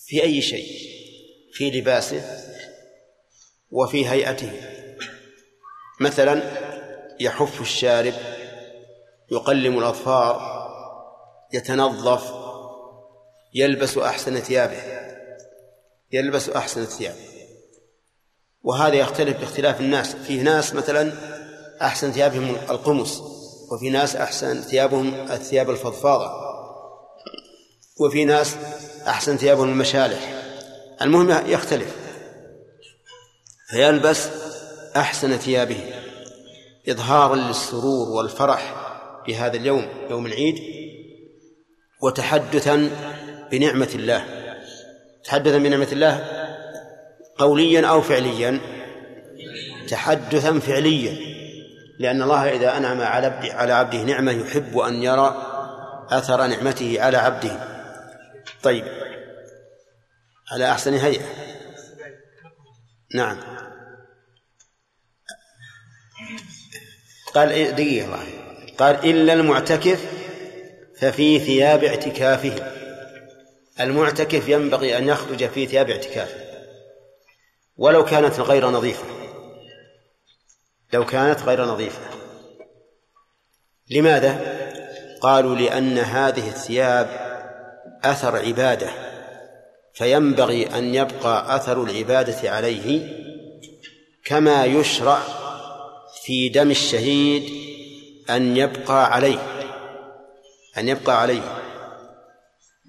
[0.06, 0.66] في أي شيء؟
[1.52, 2.22] في لباسه
[3.70, 4.52] وفي هيئته.
[6.00, 6.61] مثلا
[7.22, 8.14] يحف الشارب
[9.30, 10.52] يقلم الأظفار
[11.52, 12.32] يتنظف
[13.54, 14.82] يلبس أحسن ثيابه
[16.12, 17.14] يلبس أحسن الثياب
[18.62, 20.14] وهذا يختلف باختلاف الناس.
[20.14, 21.12] فيه ناس مثلا
[21.82, 23.22] أحسن ثيابهم القمص
[23.72, 26.30] وفي ناس أحسن ثيابهم الثياب الفضفاضة
[28.00, 28.56] وفي ناس
[29.06, 30.42] أحسن ثيابهم المشالح.
[31.02, 31.96] المهم يختلف
[33.70, 34.28] فيلبس
[34.96, 35.91] أحسن ثيابه.
[36.88, 38.74] إظهارا للسرور والفرح
[39.26, 40.58] بهذا اليوم يوم العيد
[42.02, 42.90] وتحدثا
[43.52, 44.24] بنعمة الله.
[45.24, 46.24] تحدثا بنعمة الله
[47.38, 48.60] قوليا أو فعليا.
[49.88, 51.16] تحدثا فعليا
[51.98, 55.46] لأن الله إذا أنعم على على عبده نعمة يحب أن يرى
[56.10, 57.58] أثر نعمته على عبده.
[58.62, 58.84] طيب
[60.52, 61.24] على أحسن هيئة.
[63.14, 63.61] نعم.
[67.34, 68.18] قال إيه، دقيقة
[68.78, 70.06] قال إلا المعتكف
[70.96, 72.72] ففي ثياب اعتكافه.
[73.80, 76.40] المعتكف ينبغي أن يخرج في ثياب اعتكافه.
[77.76, 79.04] ولو كانت غير نظيفة.
[80.92, 82.00] لو كانت غير نظيفة.
[83.90, 84.62] لماذا؟
[85.20, 87.08] قالوا لأن هذه الثياب
[88.04, 88.90] أثر عبادة.
[89.94, 93.16] فينبغي أن يبقى أثر العبادة عليه
[94.24, 95.18] كما يشرع
[96.24, 97.52] في دم الشهيد
[98.30, 99.68] أن يبقى عليه
[100.78, 101.58] أن يبقى عليه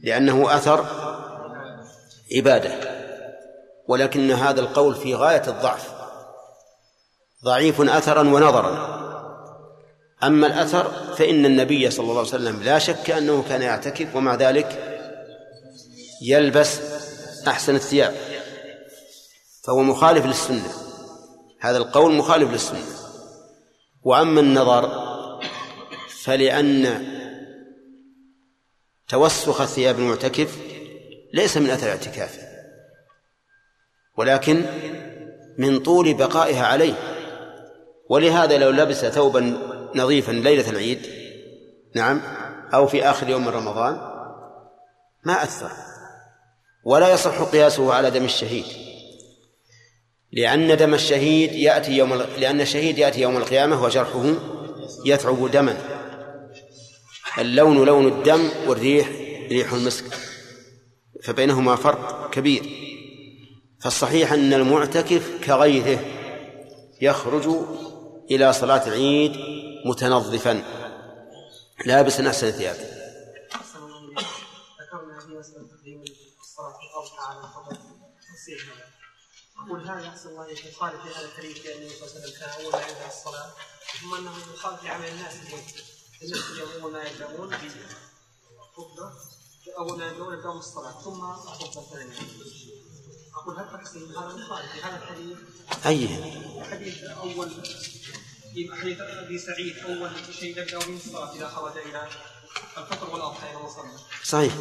[0.03, 0.85] لأنه أثر
[2.35, 2.93] عبادة
[3.87, 5.93] ولكن هذا القول في غاية الضعف
[7.43, 8.93] ضعيف أثرا ونظرا.
[10.23, 14.99] أما الأثر فإن النبي صلى الله عليه وسلم لا شك أنه كان يعتكف ومع ذلك
[16.21, 16.79] يلبس
[17.47, 18.15] أحسن الثياب
[19.63, 20.71] فهو مخالف للسنة.
[21.59, 23.02] هذا القول مخالف للسنة.
[24.03, 25.03] وأما النظر
[26.23, 27.07] فلأن
[29.07, 30.57] توسخ ثياب المعتكف
[31.33, 32.41] ليس من أثر اعتكافه
[34.17, 34.65] ولكن
[35.57, 36.93] من طول بقائها عليه.
[38.09, 39.57] ولهذا لو لبس ثوبا
[39.95, 41.07] نظيفا ليلة العيد
[41.95, 42.21] نعم
[42.73, 43.93] أو في آخر يوم من رمضان
[45.23, 45.71] ما أثر
[46.83, 48.92] ولا يصح قياسه على دم الشهيد.
[50.33, 54.33] لأن دم الشهيد يأتي يوم لأن الشهيد يأتي يوم القيامة وجرحه
[55.05, 55.77] يثعب دما.
[57.37, 59.09] اللون لون الدم والريح
[59.49, 60.05] ريح المسك.
[61.23, 62.63] فبينهما فرق كبير.
[63.83, 65.99] فالصحيح أن المعتكف كغيره
[67.01, 67.47] يخرج
[68.31, 69.31] إلى صلاة العيد
[69.85, 70.63] متنظفا
[71.85, 72.79] لابسا أحسن ثيابه
[74.81, 76.03] ذكرنا في مسألة تقديم
[76.41, 77.77] الصلاة الأضحى على الخطأ
[78.35, 78.59] تصيح
[79.57, 82.71] هذا أقول هذا أحسن الله يخالف هذا الحديث النبي صلى الله عليه وسلم كان أول
[82.71, 83.51] ما يبدأ الصلاة.
[84.01, 85.61] ثم أنه يخالف لعمل الناس اليوم
[86.21, 87.03] الناس اليوم أول ما
[88.51, 89.13] بالخطبة
[89.77, 91.01] أول ما يبدأون يبدأون الصلاة.
[91.01, 92.19] ثم الخطبة الثانية
[93.35, 95.37] أقول هل تقسيم هذا مخالف هذا الحديث؟
[95.85, 96.07] أي.
[96.63, 97.49] حديث أول
[98.53, 102.07] في حديث أبي سعيد أول شيء يبدأ به الصلاة إذا خرج إلى
[102.77, 103.97] الفطر والأضحى إلى وصلنا.
[104.23, 104.53] صحيح.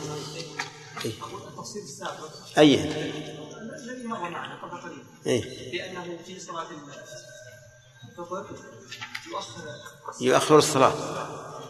[1.04, 1.14] أي
[1.48, 2.30] التفصيل السابق.
[2.58, 2.74] أي.
[2.74, 5.04] الذي مر معنا قبل قليل.
[5.26, 5.40] أي
[5.72, 6.66] لأنه في صلاة
[8.08, 8.56] الفطر
[9.30, 9.62] يؤخر
[10.20, 10.94] يؤخر الصلاة.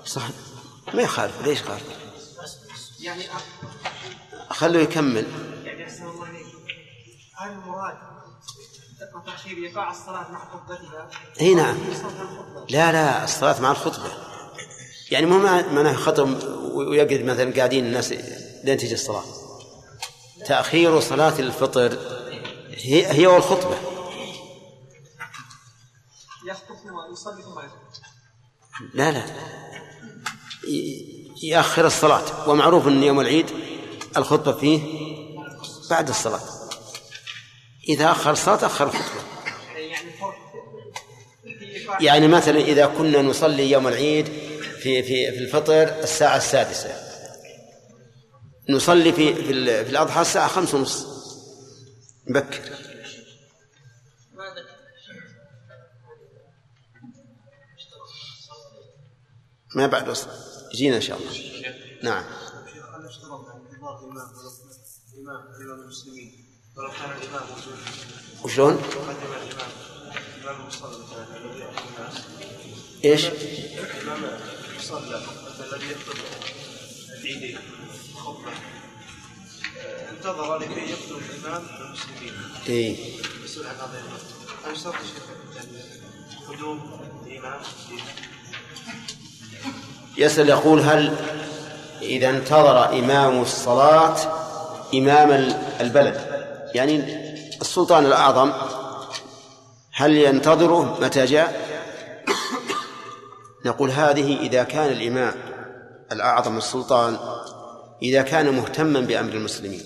[0.04, 0.28] صح.
[0.94, 1.42] ما يخالف.
[1.42, 1.82] ليش خالف؟
[3.00, 3.24] يعني
[4.50, 5.26] خلوه يكمل.
[5.64, 6.46] يعني أحسن الله إليك.
[7.36, 7.98] هل المراد
[9.26, 11.10] تأخير إيقاع الصلاة مع خطبتها.
[11.40, 11.78] اي نعم.
[12.70, 14.31] لا لا الصلاة مع الخطبة.
[15.12, 16.42] يعني مو معناه خطب
[16.74, 18.12] ويقعد مثلا قاعدين الناس
[18.64, 19.24] لين تجي الصلاة.
[20.46, 21.98] تأخير صلاة الفطر
[22.70, 23.76] هي هي والخطبة
[26.48, 27.60] يخطب ثم
[28.94, 29.24] لا لا.
[31.42, 32.48] يأخر الصلاة.
[32.48, 33.46] ومعروف أن يوم العيد
[34.16, 34.80] الخطبة فيه
[35.90, 36.40] بعد الصلاة.
[37.88, 39.22] إذا أخر الصلاة أخر الخطبة.
[42.00, 44.51] يعني مثلا إذا كنا نصلي يوم العيد
[44.82, 46.90] في في في الفطر الساعة السادسة.
[48.68, 49.44] نصلي في في,
[49.84, 51.06] في الأضحى الساعة خمس ونص.
[52.26, 52.60] نبكر.
[59.74, 60.28] ما بعد وصل.
[60.74, 61.32] يجينا إن شاء الله.
[62.02, 62.24] نعم.
[68.44, 68.82] وشلون؟
[73.04, 73.26] إيش؟
[74.82, 76.18] المصلى مثلا الذي يخطب
[77.08, 77.58] العيدين
[78.16, 78.50] خطبة.
[79.80, 82.96] آه، انتظر لكي يخطب الإمام المسلمين.
[83.44, 84.20] مسؤول عن هذا الامام
[84.64, 84.94] هل يشترط
[86.48, 87.60] قدوم الامام
[90.16, 91.16] يسأل يقول هل
[92.02, 94.16] إذا انتظر إمام الصلاة
[94.94, 95.30] إمام
[95.80, 96.42] البلد؟
[96.74, 97.22] يعني
[97.60, 98.52] السلطان الأعظم
[99.92, 101.61] هل ينتظره؟ متى جاء؟
[103.64, 105.34] نقول هذه إذا كان الإمام
[106.12, 107.18] الأعظم السلطان
[108.02, 109.82] إذا كان مهتما بأمر المسلمين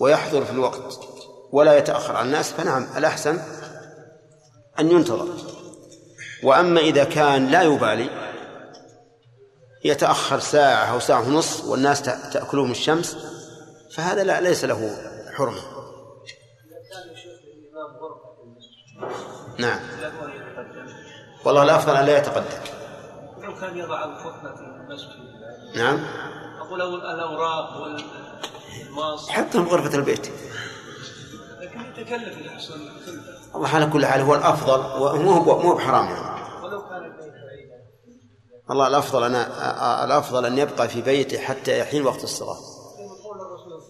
[0.00, 1.00] ويحضر في الوقت
[1.52, 3.38] ولا يتأخر عن الناس فنعم الأحسن
[4.78, 5.28] أن ينتظر.
[6.42, 8.10] وأما إذا كان لا يبالي
[9.84, 13.16] يتأخر ساعة أو ساعة ونصف والناس تأكلهم الشمس
[13.94, 14.96] فهذا لا ليس له
[15.34, 15.62] حرمة.
[19.58, 19.80] نعم.
[21.44, 22.58] والله الأفضل أن لا يتقدم.
[23.42, 25.08] لو كان يضع الخطبة في المسجد.
[25.76, 26.04] نعم.
[26.60, 30.26] أقول أول الأوراق والماس حطهم غرفة البيت.
[31.60, 32.74] لكن يتكلف الحسن
[33.54, 36.64] الله على كل حال هو الأفضل ومو هو مو بحرام يعني.
[36.64, 37.76] ولو كان البيت بعيدا.
[38.68, 42.56] والله الأفضل أنا الأفضل أن يبقى في بيته حتى يحين وقت الصلاة.
[43.24, 43.82] قول الرسول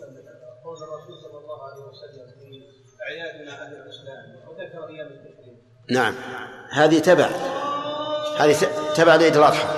[1.22, 5.58] صلى الله عليه وسلم الله في أعيادنا أهل الإسلام وذكر أيام التشريق
[5.90, 6.14] نعم.
[6.72, 7.26] هذه تبع.
[8.38, 8.56] هذه
[8.96, 9.68] تبع لعيد الأضحى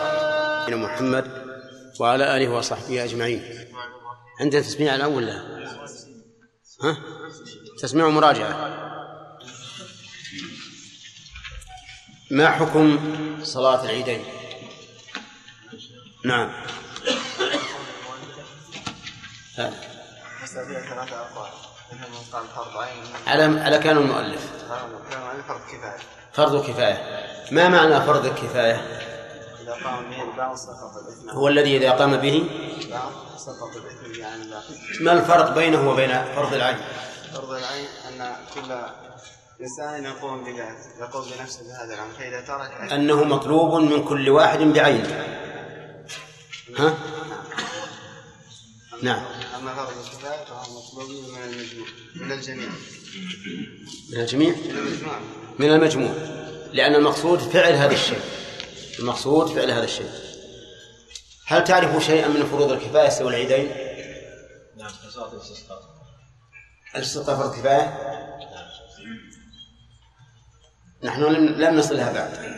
[0.68, 1.30] إلى محمد
[2.00, 3.42] وعلى آله وصحبه أجمعين.
[4.40, 5.60] عندنا تسميع الأول لا.
[6.82, 6.96] ها؟
[7.82, 8.80] تسميع ومراجعة
[12.30, 12.98] ما حكم
[13.42, 14.24] صلاة العيدين؟
[16.24, 16.52] نعم.
[23.26, 24.50] على على كلام المؤلف.
[25.10, 26.19] كلام عن فرض كفاية.
[26.32, 27.20] فرض كفاية.
[27.50, 29.00] ما معنى فرض الكفاية
[31.30, 32.46] هو الذي إذا قام به؟
[32.82, 33.10] الباقي
[35.00, 36.78] ما الفرق بينه وبين فرض العين؟
[37.34, 38.72] فرض العين أن كل
[39.60, 42.12] إنسان يقوم بذلك يقوم بنفسه بهذا العمل.
[42.18, 45.24] فإذا ترك أنه مطلوب من كل واحد بعينه
[46.78, 46.94] ها؟
[49.02, 49.22] نعم.
[49.56, 52.68] أما فرض الكفاية فهو مطلوب من المجموع من الجميع.
[54.12, 54.54] من الجميع؟
[55.58, 56.12] من المجموع.
[56.72, 58.20] لأن المقصود فعل هذا الشيء.
[58.98, 60.10] المقصود فعل هذا الشيء.
[61.46, 63.68] هل تعرف شيئا من فروض الكفاية سوى العيدين؟
[64.76, 64.90] نعم
[65.32, 65.82] الاستسقاء.
[66.96, 68.10] الاستسقاء فرض كفاية؟
[71.02, 72.54] نحن لم لم نصل لها بعد.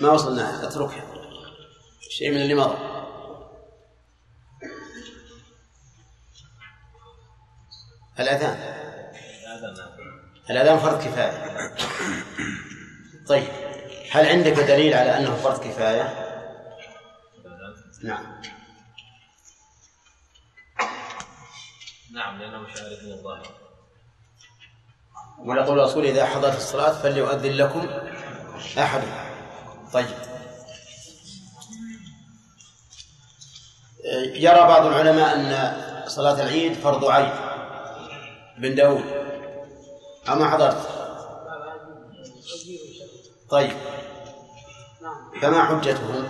[0.00, 1.04] ما وصلنا اتركها.
[2.10, 2.76] شيء من اللي مضى.
[8.20, 8.69] الأذان.
[10.50, 11.74] الأذان فرض كفاية.
[13.28, 13.48] طيب
[14.10, 16.30] هل عندك دليل على أنه فرض كفاية؟
[18.04, 18.40] نعم.
[22.12, 23.46] نعم لأنه شاهد من الظاهر.
[25.38, 27.88] ولقول الرسول إذا حضرت الصلاة فليؤذن لكم
[28.78, 29.02] أحد
[29.92, 30.06] طيب.
[34.34, 37.32] يرى بعض العلماء أن صلاة العيد فرض عين
[38.58, 39.19] بن داود.
[40.28, 40.76] أما حضرت؟
[43.50, 43.76] طيب.
[45.42, 46.28] فما حجتهم؟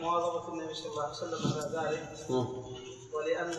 [0.00, 2.30] مواظبة النبي صلى الله عليه وسلم على ذلك.
[3.14, 3.52] ولأن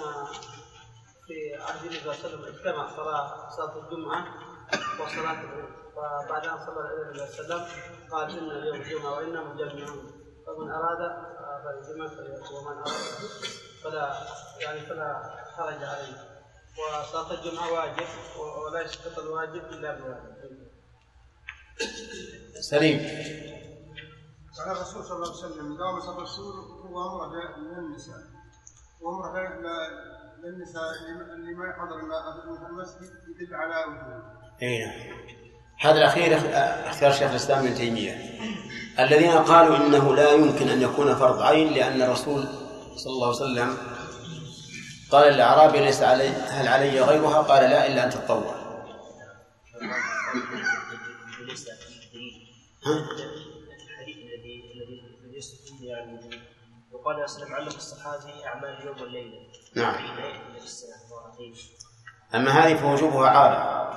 [1.28, 4.26] في عهد النبي صلى الله عليه وسلم اجتمع صلاة صلاة الجمعة
[5.02, 5.70] وصلاة العيد.
[5.96, 7.66] فبعد أن صلى النبي صلى الله عليه وسلم
[8.12, 10.12] قال إن اليوم جمعة وإنا مجمعون.
[10.48, 11.02] فمن أراد
[11.64, 12.06] فليجمع
[12.54, 12.94] ومن أراد
[13.84, 14.14] فلا
[14.60, 16.37] يعني فلا حرج عليه.
[16.78, 18.08] وصلاة الجمعة واجب
[18.66, 20.68] ولا يسقط الواجب إلا بواجب.
[22.62, 23.00] سليم.
[24.58, 28.24] قال الرسول صلى الله عليه وسلم دام صلى الرسول هو أمر للنساء
[29.02, 29.50] وأمر
[30.44, 30.84] للنساء
[31.36, 31.96] اللي ما يحضر
[32.70, 33.12] المسجد
[33.42, 34.24] يدل على وجوده.
[34.62, 35.18] اي نعم.
[35.80, 36.38] هذا الأخير
[36.90, 38.14] اختيار شيخ الإسلام ابن تيمية.
[39.00, 42.44] الذين قالوا إنه لا يمكن أن يكون فرض عين لأن الرسول
[42.96, 43.97] صلى الله عليه وسلم
[45.12, 48.56] قال للاعرابي ليس علي هل علي غيرها؟ قال لا إلا أن تتطوع.
[52.86, 56.20] الحديث الذي الذي يستفيد يعني
[56.92, 59.38] وقال وسلم علم الصحابه اعمال اليوم والليله.
[59.76, 59.96] نعم.
[62.36, 63.88] أما هذه فوجوبها عارض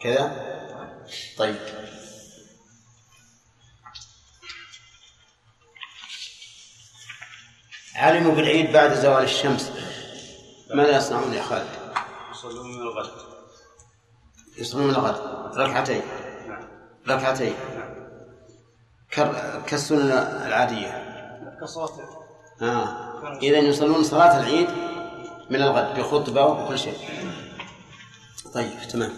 [0.00, 0.48] كذا؟
[1.38, 1.56] طيب
[7.94, 9.72] علموا بالعيد بعد زوال الشمس
[10.74, 11.68] ماذا يصنعون يا خالد؟
[12.32, 13.10] يصلون من الغد.
[14.58, 15.20] يصلون من الغد.
[15.58, 16.02] ركعتين
[17.08, 17.54] ركعتين
[19.14, 20.10] كر- كالسنن
[20.46, 21.04] العادية.
[21.60, 21.92] كصوت
[22.62, 23.38] آه.
[23.42, 24.68] إذا يصلون صلاة العيد
[25.50, 26.98] من الغد بخطبة وكل شيء.
[28.54, 29.12] طيب تمام.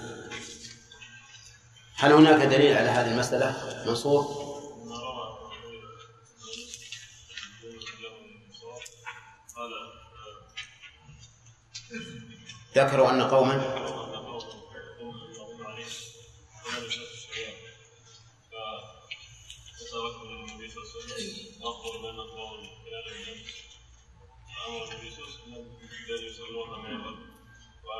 [1.98, 3.56] هل هناك دليل على هذه المسألة؟
[3.86, 4.49] منصور؟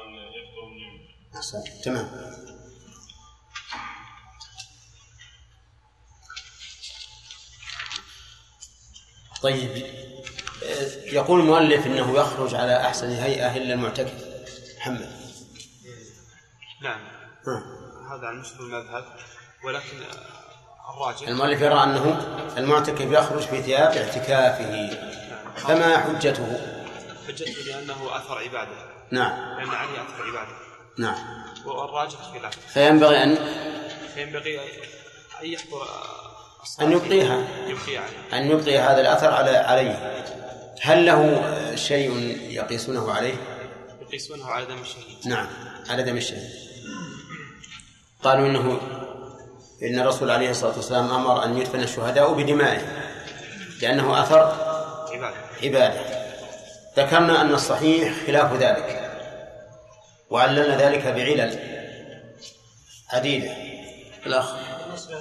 [0.08, 2.10] من اليوم أحسن تمام.
[9.42, 9.70] طيب
[10.64, 14.29] آه، يقول المؤلف إنه يخرج على أحسن هيئة إلا المعتكف.
[14.80, 15.08] محمد.
[16.82, 17.00] نعم.
[17.46, 17.62] ها.
[18.14, 19.04] هذا عن مثل المذهب
[19.64, 21.28] ولكن آه، الراجح.
[21.28, 22.26] المؤلف يرى أنه
[22.56, 24.90] المعتكف يخرج في ثياب اعتكافه
[25.56, 26.60] فما حجته؟
[27.28, 28.70] حجته لأنه أثر عبادة.
[29.10, 29.58] نعم.
[29.58, 30.52] لأن عليه أثر عبادة.
[30.98, 31.44] نعم.
[31.66, 33.38] والراجح خلاف فينبغي أن
[34.14, 34.60] فينبغي
[35.40, 37.46] أن يحضر آه، أن يبقيها.
[38.32, 40.24] أن يبقي هذا الأثر على عليه.
[40.82, 41.42] هل له
[41.76, 42.10] شيء
[42.50, 43.59] يقيسونه عليه؟
[44.10, 45.46] يقيسونه على دم الشهيد نعم
[45.88, 46.50] على دم الشهيد
[48.22, 48.80] قالوا إنه
[49.82, 52.88] إن الرسول عليه الصلاة والسلام أمر أن يدفن الشهداء بدمائهم
[53.82, 54.40] لأنه أثر
[55.12, 55.36] عبادة.
[55.62, 56.00] عبادة.
[56.96, 59.10] ذكرنا أن الصحيح خلاف ذلك
[60.30, 61.58] وعللنا ذلك بعلل
[63.10, 63.50] عديدة.
[64.26, 64.54] الأخ.
[64.84, 65.16] بالنسبة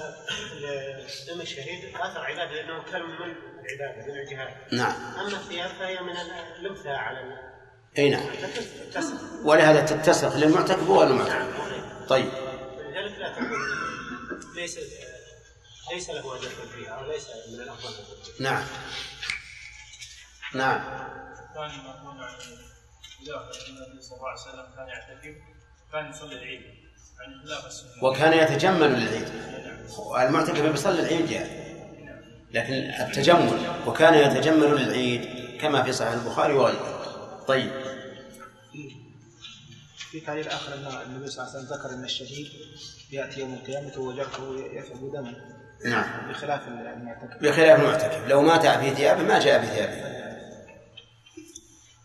[1.26, 4.54] لدم الشهيد أثر عبادة لأنه كان من العبادة من الجهاد.
[4.72, 5.14] نعم.
[5.20, 6.16] أما الثياب فهي من
[6.60, 7.49] الامثله على
[7.98, 8.26] أي نعم.
[9.44, 11.60] ولهذا تتسق للمعتكف والمعتكف
[12.08, 12.28] طيب.
[12.78, 13.48] لذلك لا تكون
[14.54, 14.78] ليس
[15.92, 17.92] ليس له أن يدخل فيها أو ليس من الأفضل.
[18.40, 18.64] نعم.
[20.54, 20.80] نعم.
[21.54, 22.32] ثاني ما عن
[23.26, 25.34] خلاف النبي صلى الله عليه وسلم كان يعتكف
[25.92, 26.60] كان يصلي العيد.
[27.20, 28.04] يعني خلاف السنة.
[28.04, 29.28] وكان يتجمل للعيد.
[30.16, 31.70] المعتكف بيصلي العيد يعني.
[32.50, 35.28] لكن التجمل وكان يتجمل للعيد
[35.60, 36.99] كما في صحيح البخاري وغيره.
[37.50, 37.70] طيب.
[40.10, 42.46] في تعليل آخر أن النبي صلى الله عليه وسلم ذكر أن الشهيد
[43.12, 45.34] يأتي يوم القيامة وجرحه يثعب دما
[45.84, 46.30] نعم.
[46.30, 47.42] بخلاف المعتكف.
[47.42, 48.28] بخلاف المعتكف.
[48.28, 50.20] لو مات في ثيابه ما جاء بثيابه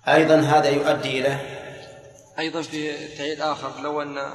[0.08, 1.40] أيضا هذا يؤدي إلى
[2.40, 4.34] أيضا في تعيد آخر لو أن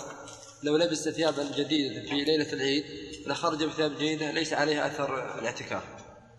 [0.62, 2.84] لو لبس ثيابا جديدة في ليلة العيد
[3.26, 5.82] لخرج بثياب جديدة ليس عليها أثر الاعتكاف.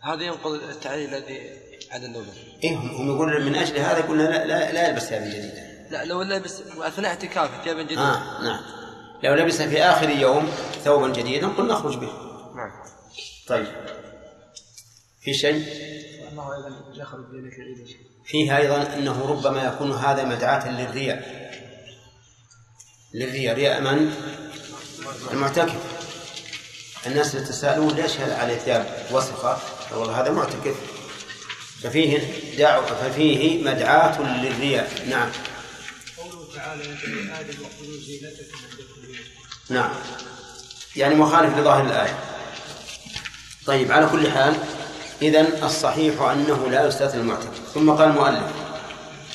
[0.02, 2.28] هذا ينقض التعليل الذي على النوبة
[2.64, 6.22] إيه هم يقولون من أجل هذا قلنا لا, لا, لا يلبس ثيابا جديدة لا لو
[6.22, 8.62] لبس أثناء اعتكافه ثيابا جديدة آه نعم.
[9.24, 10.52] لو لبس في آخر يوم
[10.84, 12.10] ثوبا جديدا قلنا نخرج به.
[12.56, 12.72] نعم.
[13.48, 13.68] طيب.
[15.22, 15.66] في شيء؟
[16.32, 17.26] انه أيضا يخرج
[18.26, 21.52] فيه أيضا أنه ربما يكون هذا مدعاة للرياء.
[23.14, 23.56] للرياء.
[23.56, 24.14] رياء من؟
[25.32, 26.02] المعتكف.
[27.08, 29.58] الناس يتساءلون ليش هذا عليه ثياب وسخة
[29.92, 30.91] والله هذا معتكف.
[31.84, 32.20] ففيه
[32.58, 34.92] دعوة ففيه مدعاة للرياء.
[35.10, 35.30] نعم.
[36.18, 39.92] قوله تعالى يا زينتكم كل نعم.
[40.96, 42.20] يعني مخالف لظاهر الآية.
[43.66, 44.58] طيب على كل حال
[45.22, 47.74] إذن الصحيح أنه لا يستثنى المعتكف.
[47.74, 48.52] ثم قال المؤلف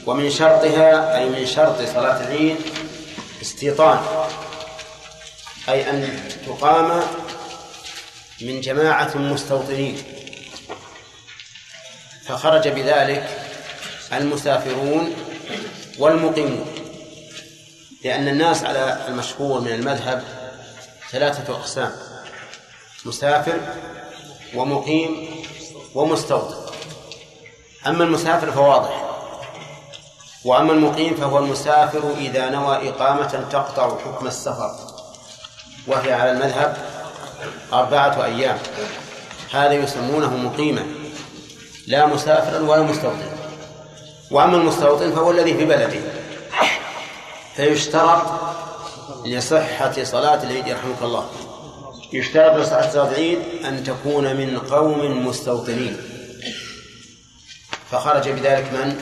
[0.07, 2.57] ومن شرطها أي من شرط صلاة العيد
[3.43, 4.29] استيطان.
[5.69, 7.03] أي أن تقام
[8.41, 10.03] من جماعة مستوطنين.
[12.29, 13.29] فخرج بذلك
[14.13, 15.15] المسافرون
[15.99, 16.67] والمقيمون.
[18.05, 20.23] لأن الناس على المشهور من المذهب
[21.11, 21.93] ثلاثة أقسام
[23.05, 23.61] مسافر
[24.55, 25.45] ومقيم
[25.95, 26.55] ومستوطن.
[27.87, 29.03] أما المسافر فواضح
[30.45, 34.71] وأما المقيم فهو المسافر إذا نوى إقامة تقطع حكم السفر
[35.87, 36.77] وهي على المذهب
[37.73, 38.59] أربعة أيام.
[39.53, 40.87] هذا يسمونه مقيما
[41.87, 43.33] لا مسافرا ولا مستوطنا.
[44.31, 46.01] وأما المستوطن فهو الذي في بلده.
[47.57, 48.23] فيشترط
[49.27, 51.27] لصحة صلاة العيد يرحمك الله.
[52.13, 55.97] يشترط لصحة صلاة العيد أن تكون من قوم مستوطنين.
[57.91, 59.01] فخرج بذلك من؟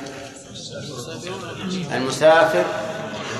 [1.92, 2.64] المسافر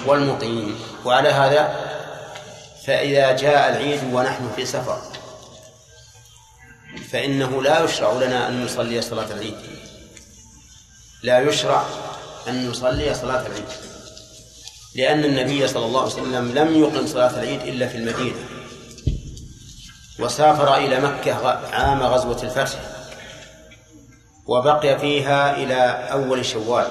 [0.06, 0.78] والمقيم.
[1.04, 1.84] وعلى هذا
[2.86, 4.98] فإذا جاء العيد ونحن في سفر.
[7.14, 9.54] فإنه لا يشرع لنا أن نصلي صلاة العيد.
[11.22, 11.84] لا يشرع
[12.48, 13.64] أن نصلي صلاة العيد.
[14.96, 18.36] لأن النبي صلى الله عليه وسلم لم يقم صلاة العيد إلا في المدينة.
[20.20, 21.34] وسافر إلى مكة
[21.74, 22.78] عام غزوة الفتح.
[24.46, 26.86] وبقي فيها إلى أول شوال.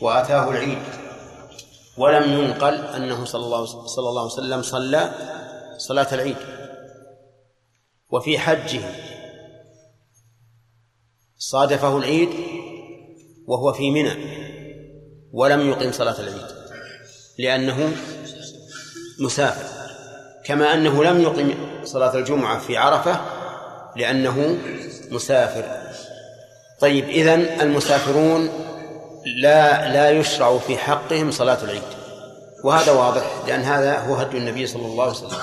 [0.00, 0.82] وأتاه العيد.
[1.96, 5.12] ولم ينقل أنه صلى الله, صلى الله عليه وسلم صلى
[5.78, 6.61] صلاة العيد.
[8.12, 8.80] وفي حجه.
[11.38, 12.28] صادفه العيد
[13.46, 14.42] وهو في منى
[15.32, 16.46] ولم يقم صلاة العيد
[17.38, 17.92] لأنه
[19.20, 19.82] مسافر
[20.44, 23.20] كما أنه لم يقم صلاة الجمعة في عرفة
[23.96, 24.58] لأنه
[25.10, 25.64] مسافر.
[26.80, 28.50] طيب إذن المسافرون
[29.36, 31.82] لا لا يشرع في حقهم صلاة العيد
[32.64, 35.38] وهذا واضح لأن هذا هو هدي النبي صلى الله عليه وسلم.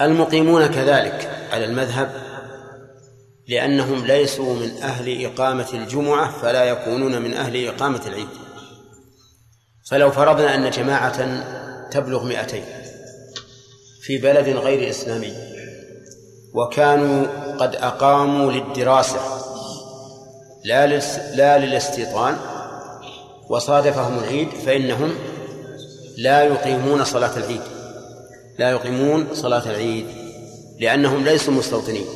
[0.00, 2.10] المقيمون كذلك على المذهب
[3.48, 8.28] لأنهم ليسوا من أهل إقامة الجمعة فلا يكونون من أهل إقامة العيد.
[9.90, 11.44] فلو فرضنا أن جماعة
[11.90, 12.64] تبلغ مئتين
[14.02, 15.32] في بلد غير إسلامي
[16.54, 17.26] وكانوا
[17.56, 19.20] قد أقاموا للدراسة
[20.64, 20.86] لا
[21.36, 22.36] لا للاستيطان
[23.48, 25.14] وصادفهم العيد فإنهم
[26.16, 27.73] لا يقيمون صلاة العيد.
[28.58, 30.06] لا يقيمون صلاة العيد
[30.80, 32.06] لأنهم ليسوا مستوطنين.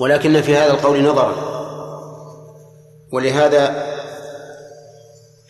[0.00, 1.50] ولكن في هذا القول نظرا
[3.12, 3.86] ولهذا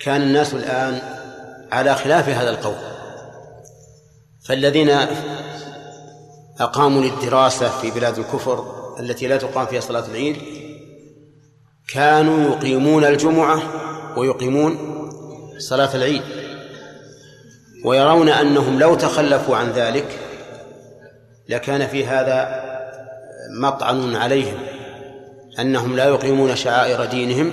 [0.01, 1.01] كان الناس الآن
[1.73, 2.77] على خلاف هذا القول.
[4.45, 4.91] فالذين
[6.61, 8.65] أقاموا للدراسة في بلاد الكفر
[9.01, 10.37] التي لا تقام فيها صلاة العيد
[11.93, 13.63] كانوا يقيمون الجمعة
[14.19, 14.79] ويقيمون
[15.59, 16.23] صلاة العيد.
[17.85, 20.19] ويرون أنهم لو تخلفوا عن ذلك
[21.49, 22.63] لكان في هذا
[23.61, 24.59] مطعن عليهم
[25.59, 27.53] أنهم لا يقيمون شعائر دينهم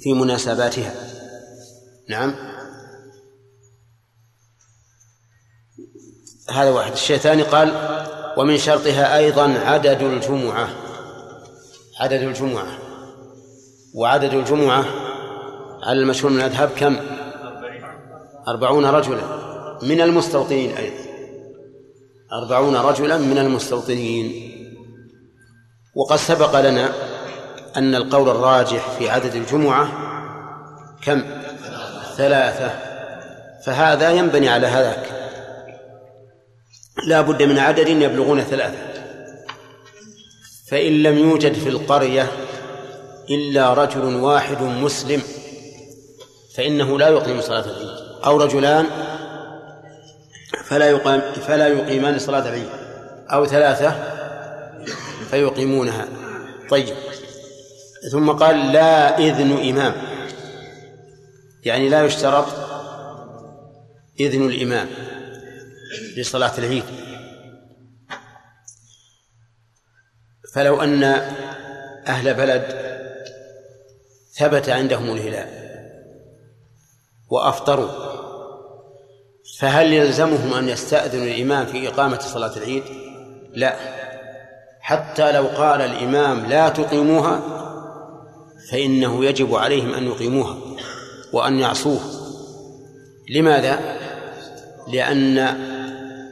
[0.00, 0.94] في مناسباتها.
[2.08, 2.34] نعم.
[6.50, 6.92] هذا واحد.
[6.92, 7.72] الشيء الثاني قال
[8.36, 10.68] ومن شرطها أيضا عدد الجمعة.
[12.00, 12.78] عدد الجمعة.
[13.94, 14.84] وعدد الجمعة
[15.82, 17.13] على المشهور من الأذهب كم؟
[18.48, 19.22] أربعون رجلا.
[19.82, 21.04] من المستوطنين أيضا.
[22.32, 24.50] أربعون رجلا من المستوطنين.
[25.96, 26.92] وقد سبق لنا
[27.76, 29.88] أن القول الراجح في عدد الجمعة
[31.02, 31.22] كم؟
[32.16, 32.70] ثلاثة.
[33.66, 35.06] فهذا ينبني على هذاك.
[37.06, 38.94] لا بد من عدد يبلغون ثلاثة.
[40.68, 42.32] فإن لم يوجد في القرية
[43.30, 45.22] إلا رجل واحد مسلم
[46.56, 48.03] فإنه لا يقيم صلاة العيد.
[48.26, 48.86] أو رجلان
[50.64, 52.68] فلا يقام فلا يقيمان صلاة العيد
[53.32, 53.90] أو ثلاثة
[55.30, 56.08] فيقيمونها.
[56.70, 56.96] طيب.
[58.12, 59.94] ثم قال لا إذن إمام.
[61.64, 62.46] يعني لا يشترط
[64.20, 64.88] إذن الإمام
[66.16, 66.84] لصلاة العيد.
[70.54, 71.04] فلو أن
[72.06, 72.84] أهل بلد
[74.38, 75.48] ثبت عندهم الهلال
[77.30, 78.13] وأفطروا
[79.58, 82.82] فهل يلزمهم أن يستأذنوا الإمام في إقامة صلاة العيد؟
[83.54, 83.76] لا
[84.80, 87.40] حتى لو قال الإمام لا تقيموها
[88.70, 90.56] فإنه يجب عليهم أن يقيموها
[91.32, 92.00] وأن يعصوه
[93.30, 93.78] لماذا؟
[94.88, 95.34] لأن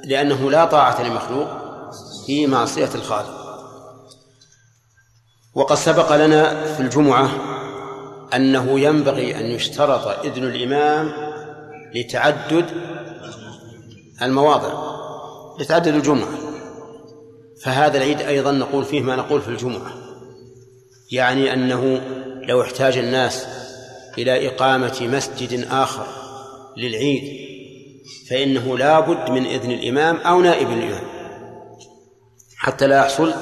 [0.04, 1.48] لأنه لا طاعة لمخلوق
[2.26, 3.42] في معصية الخالق
[5.54, 7.30] وقد سبق لنا في الجمعة
[8.34, 11.12] أنه ينبغي أن يشترط إذن الإمام
[11.94, 12.66] لتعدد
[14.24, 14.92] المواضع.
[15.60, 16.38] لتعدد الجمعة.
[17.62, 19.92] فهذا العيد أيضا نقول فيه ما نقول في الجمعة.
[21.12, 22.00] يعني أنه
[22.48, 23.46] لو احتاج الناس
[24.18, 26.06] إلى إقامة مسجد آخر
[26.76, 27.42] للعيد
[28.30, 31.04] فإنه لا بد من إذن الإمام أو نائب الإمام.
[32.56, 33.34] حتى لا يحصل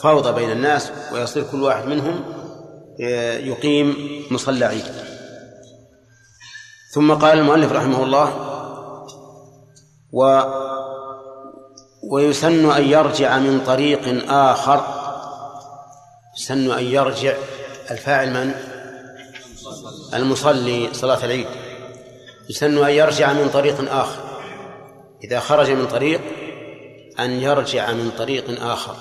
[0.00, 2.24] فوضى بين الناس ويصير كل واحد منهم
[3.48, 3.96] يقيم
[4.30, 4.84] مصلى عيد.
[6.92, 8.57] ثم قال المؤلف رحمه الله
[10.12, 10.42] و
[12.02, 14.84] ويسن أن يرجع من طريق آخر.
[16.38, 17.34] يسن أن يرجع
[17.90, 18.54] الفاعل من؟
[20.14, 21.46] المصلي صلاة العيد.
[22.50, 24.22] يسن أن يرجع من طريق آخر.
[25.24, 26.20] إذا خرج من طريق
[27.20, 28.96] أن يرجع من طريق آخر.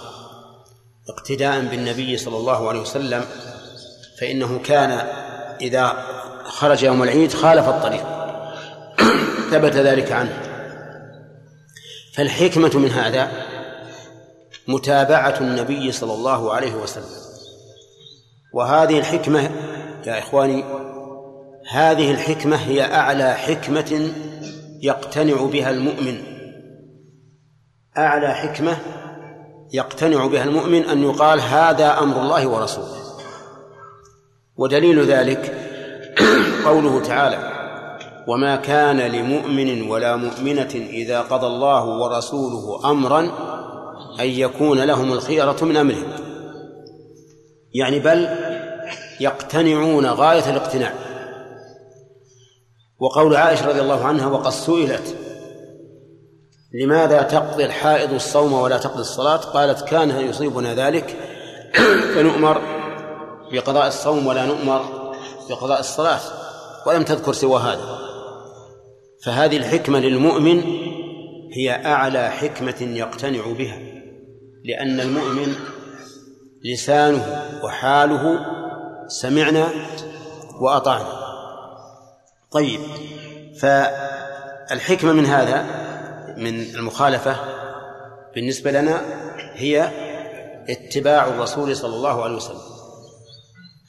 [1.10, 3.26] اقتداء بالنبي صلى الله عليه وسلم
[4.20, 4.92] فإنه كان
[5.62, 6.06] إذا
[6.46, 8.04] خرج يوم العيد خالف الطريق.
[9.52, 10.47] ثبت ذلك عنه.
[12.18, 13.32] فالحكمة من هذا
[14.68, 17.28] متابعة النبي صلى الله عليه وسلم.
[18.54, 19.52] وهذه الحكمة
[20.06, 20.64] يا إخواني
[21.72, 24.12] هذه الحكمة هي أعلى حكمة
[24.82, 26.24] يقتنع بها المؤمن.
[27.98, 28.78] أعلى حكمة
[29.74, 32.98] يقتنع بها المؤمن أن يقال هذا أمر الله ورسوله.
[34.56, 35.58] ودليل ذلك
[36.66, 37.57] قوله تعالى
[38.28, 43.20] وما كان لمؤمن ولا مؤمنة إذا قضى الله ورسوله أمرا
[44.20, 46.08] أن يكون لهم الخيرة من أمرهم
[47.74, 48.30] يعني بل
[49.20, 50.94] يقتنعون غاية الاقتناع.
[53.00, 55.16] وقول عائشة رضي الله عنها وقد سئلت
[56.74, 61.16] لماذا تقضي الحائض الصوم ولا تقضي الصلاة؟ قالت كان يصيبنا ذلك
[62.16, 62.62] فنؤمر
[63.52, 65.14] بقضاء الصوم ولا نؤمر
[65.50, 66.20] بقضاء الصلاة.
[66.86, 68.07] ولم تذكر سوى هذا.
[69.24, 70.62] فهذه الحكمة للمؤمن
[71.54, 73.80] هي أعلى حكمة يقتنع بها
[74.64, 75.56] لأن المؤمن
[76.64, 78.40] لسانه وحاله
[79.08, 79.68] سمعنا
[80.62, 81.28] وأطعنا.
[82.52, 82.80] طيب
[83.60, 85.66] فالحكمة من هذا
[86.38, 87.36] من المخالفة
[88.36, 89.02] بالنسبة لنا
[89.54, 89.92] هي
[90.70, 92.62] اتباع الرسول صلى الله عليه وسلم.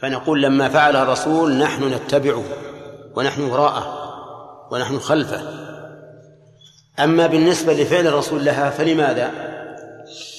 [0.01, 2.45] فنقول لما فعل الرسول نحن نتبعه
[3.17, 4.08] ونحن وراءه.
[4.71, 5.69] ونحن خلفه.
[6.99, 9.49] أما بالنسبة لفعل الرسول لها فلماذا؟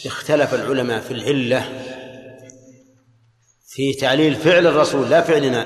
[0.06, 1.66] اختلف العلماء في العلة
[3.68, 5.66] في تعليل فعل الرسول لا فعلنا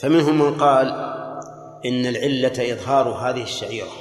[0.00, 0.86] فمنهم من قال
[1.84, 3.92] إن العلة إظهار هذه الشعيرة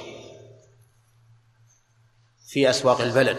[2.48, 3.38] في أسواق البلد.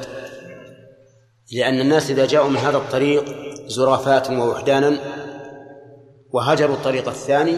[1.53, 3.25] لأن الناس إذا جاءوا من هذا الطريق
[3.67, 4.99] زرافات ووحدانا
[6.33, 7.57] وهجروا الطريق الثاني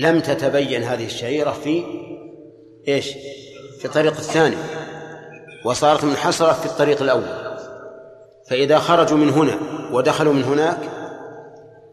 [0.00, 1.84] لم تتبين هذه الشعيرة في
[2.88, 3.12] إيش؟
[3.78, 4.56] في الطريق الثاني.
[5.64, 7.58] وصارت منحصرة في الطريق الأول.
[8.50, 9.58] فإذا خرجوا من هنا
[9.92, 10.78] ودخلوا من هناك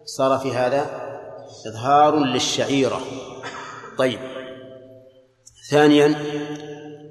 [0.05, 0.85] صار في هذا
[1.67, 3.01] إظهار للشعيرة.
[3.97, 4.19] طيب.
[5.71, 6.15] ثانيا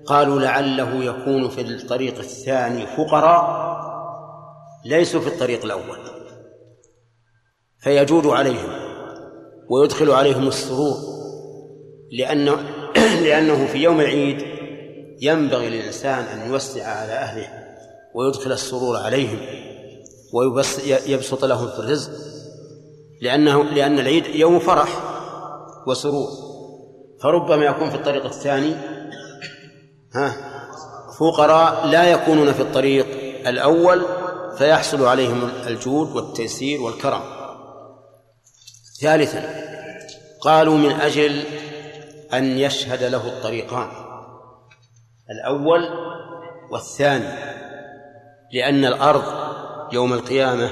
[0.07, 3.75] قالوا لعله يكون في الطريق الثاني فقراء
[4.85, 5.99] ليسوا في الطريق الأول.
[7.79, 8.84] فيجود عليهم.
[9.71, 10.97] ويدخل عليهم السرور
[12.13, 12.57] لأنه
[13.25, 14.43] لأنه في يوم العيد
[15.21, 17.49] ينبغي للإنسان أن يوسع على أهله
[18.15, 19.39] ويدخل السرور عليهم
[20.35, 22.11] ويبسط لهم في الرزق
[23.23, 24.89] لأنه لأن العيد يوم فرح
[25.87, 26.29] وسرور.
[27.23, 28.75] فربما يكون في الطريق الثاني
[30.15, 30.37] ها
[31.19, 33.07] فقراء لا يكونون في الطريق
[33.49, 34.03] الأول
[34.59, 37.34] فيحصل عليهم الجود والتيسير والكرم.
[39.01, 39.65] ثالثا
[40.41, 41.45] قالوا من أجل
[42.33, 43.89] أن يشهد له الطريقان
[45.31, 45.89] الأول
[46.71, 47.55] والثاني
[48.53, 49.25] لأن الأرض
[49.93, 50.71] يوم القيامة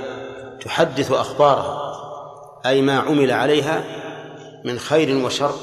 [0.61, 1.93] تحدث أخبارها
[2.67, 3.85] أي ما عمل عليها
[4.65, 5.55] من خير وشر.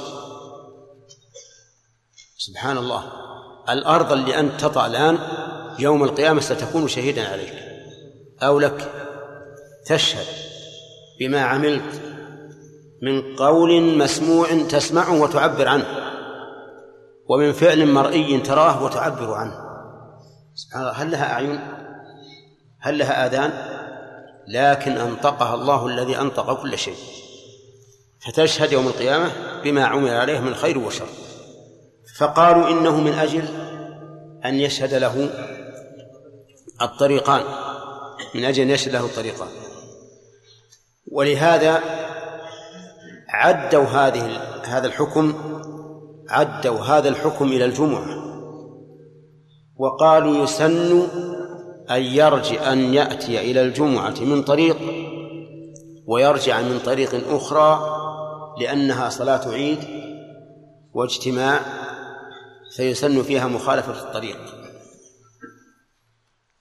[2.37, 3.03] سبحان الله
[3.69, 5.19] الأرض اللي أنت تطأ الآن
[5.79, 7.53] يوم القيامة ستكون شهيدا عليك
[8.43, 8.91] أو لك
[9.85, 10.25] تشهد
[11.19, 12.01] بما عملت
[13.01, 15.85] من قول مسموع تسمعه وتعبر عنه
[17.29, 19.53] ومن فعل مرئي تراه وتعبر عنه.
[20.55, 21.59] سبحان الله هل لها أعين؟
[22.79, 23.79] هل لها آذان؟
[24.47, 26.95] لكن أنطقها الله الذي أنطق كل شيء.
[28.27, 29.31] فتشهد يوم القيامة
[29.63, 31.07] بما عمل عليه من خير وشر.
[32.17, 33.43] فقالوا إنه من أجل
[34.45, 35.29] أن يشهد له
[36.81, 37.43] الطريقان
[38.35, 39.49] من أجل أن يشهد له الطريقان.
[41.11, 41.83] ولهذا
[43.29, 44.25] عدوا هذه
[44.63, 45.33] هذا الحكم
[46.29, 48.29] عدوا هذا الحكم إلى الجمعة.
[49.77, 51.07] وقالوا يسن
[51.89, 54.77] أن يرجع أن يأتي إلى الجمعة من طريق
[56.07, 57.95] ويرجع من طريق أخرى
[58.61, 59.79] لأنها صلاة عيد
[60.93, 61.59] واجتماع
[62.75, 64.37] فيسن فيها مخالفة الطريق.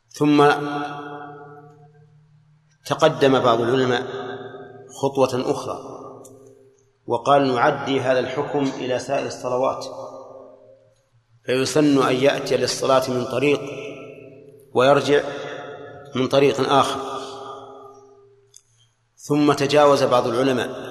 [0.09, 0.51] ثم
[2.87, 4.03] تقدم بعض العلماء
[5.03, 5.98] خطوة أخرى.
[7.09, 9.85] وقال نعدي هذا الحكم إلى سائر الصلوات.
[11.45, 13.61] فيسن أن يأتي للصلاة من طريق
[14.75, 15.23] ويرجع
[16.15, 17.01] من طريق آخر.
[19.17, 20.89] ثم تجاوز بعض العلماء.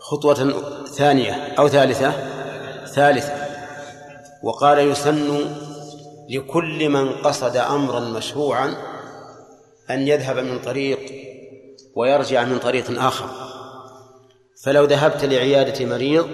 [0.00, 0.34] خطوة
[0.84, 2.10] ثانية أو ثالثة.
[2.86, 3.46] ثالثة.
[4.42, 5.56] وقال يسن
[6.28, 8.89] لكل من قصد أمرا مشروعا
[9.94, 10.98] أن يذهب من طريق
[11.96, 13.30] ويرجع من طريق آخر.
[14.64, 16.28] فلو ذهبت لعيادة مريض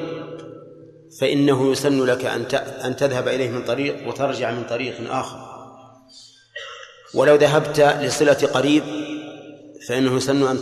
[1.20, 2.44] فإنه يسن لك أن
[2.84, 5.38] أن تذهب إليه من طريق وترجع من طريق آخر.
[7.14, 8.82] ولو ذهبت لصلة قريب
[9.88, 10.60] فإنه يسن أن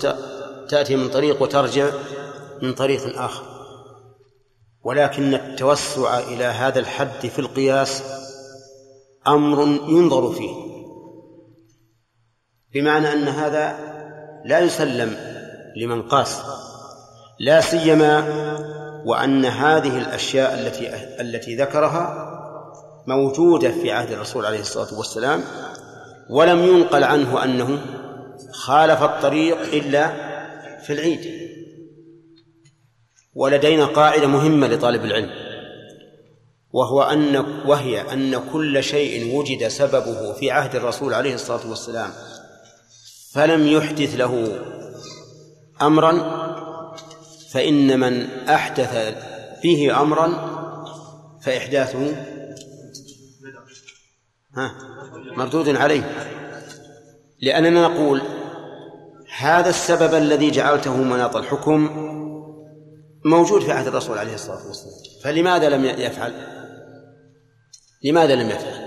[0.68, 1.90] تأتي من طريق وترجع
[2.62, 3.44] من طريق آخر.
[4.84, 8.02] ولكن التوسع إلى هذا الحد في القياس
[9.26, 10.73] أمر ينظر فيه.
[12.74, 13.78] بمعنى أن هذا
[14.44, 15.16] لا يسلم
[15.76, 16.42] لمن قاس
[17.40, 18.24] لا سيما
[19.04, 22.30] وأن هذه الأشياء التي التي ذكرها
[23.06, 25.44] موجودة في عهد الرسول عليه الصلاة والسلام
[26.30, 27.80] ولم ينقل عنه أنه
[28.52, 30.08] خالف الطريق إلا
[30.78, 31.44] في العيد.
[33.34, 35.30] ولدينا قاعدة مهمة لطالب العلم
[36.72, 37.36] وهو أن
[37.66, 42.10] وهي أن كل شيء وجد سببه في عهد الرسول عليه الصلاة والسلام.
[43.34, 44.60] فلم يحدث له
[45.82, 46.12] أمرا
[47.50, 49.14] فإن من أحدث
[49.62, 50.54] فيه أمرا
[51.42, 52.16] فإحداثه
[54.56, 54.74] ها
[55.36, 56.30] مردود عليه.
[57.42, 58.22] لأننا نقول
[59.38, 61.90] هذا السبب الذي جعلته مناط الحكم
[63.24, 64.94] موجود في عهد الرسول عليه الصلاة والسلام.
[65.22, 66.32] فلماذا لم يفعل؟
[68.04, 68.83] لماذا لم يفعل؟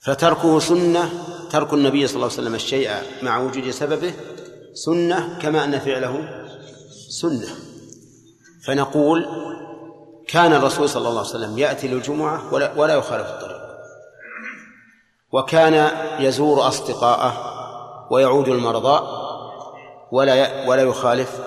[0.00, 1.10] فتركه سنة
[1.50, 2.90] ترك النبي صلى الله عليه وسلم الشيء
[3.22, 4.14] مع وجود سببه
[4.74, 6.28] سنة كما أن فعله
[7.08, 7.48] سنة.
[8.66, 9.26] فنقول
[10.28, 13.60] كان الرسول صلى الله عليه وسلم يأتي للجمعة ولا, ولا يخالف الطريق.
[15.32, 15.90] وكان
[16.20, 17.32] يزور أصدقاءه
[18.12, 19.20] ويعود المرضى
[20.12, 21.40] ولا ولا يخالف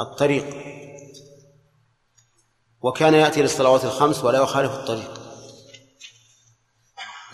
[0.00, 0.46] الطريق.
[2.82, 5.20] وكان يأتي للصلوات الخمس ولا يخالف الطريق.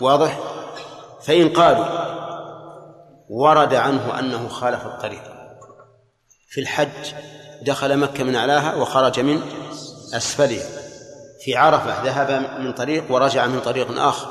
[0.01, 0.52] واضح؟
[1.23, 1.85] فإن قالوا
[3.29, 5.23] ورد عنه أنه خالف الطريق
[6.49, 7.13] في الحج
[7.61, 9.41] دخل مكة من أعلاها وخرج من
[10.13, 10.83] أسفلها
[11.43, 14.27] في عرفة ذهب من طريق ورجع من طريق آخر.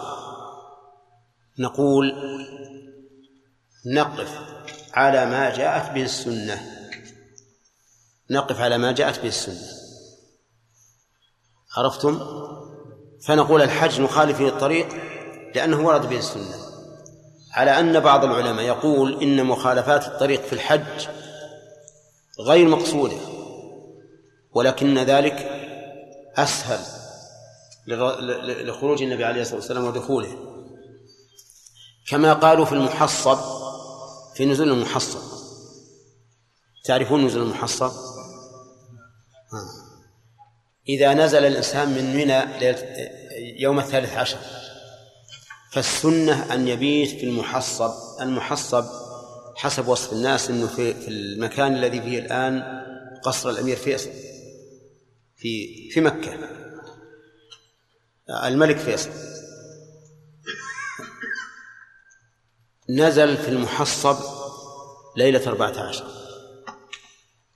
[1.58, 2.12] نقول
[3.94, 4.38] نقف
[4.94, 6.62] على ما جاءت به السنة.
[8.30, 9.68] نقف على ما جاءت به السنة.
[11.76, 12.20] عرفتم؟
[13.26, 14.88] فنقول الحج نخالف فيه الطريق
[15.54, 16.61] لأنه ورد به السنة.
[17.52, 21.08] على أن بعض العلماء يقول إن مخالفات الطريق في الحج
[22.40, 23.16] غير مقصودة
[24.52, 25.48] ولكن ذلك
[26.36, 26.80] أسهل
[28.66, 30.36] لخروج النبي عليه الصلاة والسلام ودخوله.
[32.08, 33.38] كما قالوا في المحصب
[34.34, 35.18] في نزول المحصب.
[36.84, 37.92] تعرفون نزول المحصب؟
[40.88, 42.42] إذا نزل الإنسان من منى
[43.62, 44.38] يوم الثالث عشر.
[45.72, 47.90] فالسنة أن يبيت في المحصب
[48.20, 48.84] المحصب
[49.56, 52.62] حسب وصف الناس أنه في, في المكان الذي فيه الآن
[53.24, 54.10] قصر الأمير فيصل
[55.36, 56.38] في في مكة.
[58.44, 59.10] الملك فيصل.
[62.90, 64.16] نزل في المحصب
[65.16, 66.06] ليلة أربعة عشر.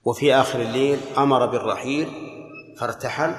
[0.04, 2.08] وفي آخر الليل أمر بالرحيل
[2.78, 3.34] فارتحل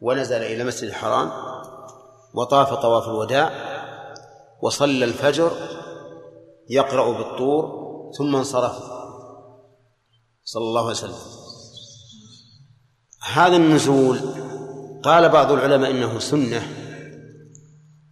[0.00, 1.30] ونزل إلى المسجد الحرام.
[2.34, 3.52] وطاف طواف الوداع
[4.62, 5.52] وصلى الفجر
[6.68, 7.80] يقرأ بالطور
[8.18, 8.76] ثم انصرف.
[10.44, 11.18] صلى الله عليه وسلم.
[13.32, 14.18] هذا النزول
[15.02, 16.62] قال بعض العلماء إنه سنة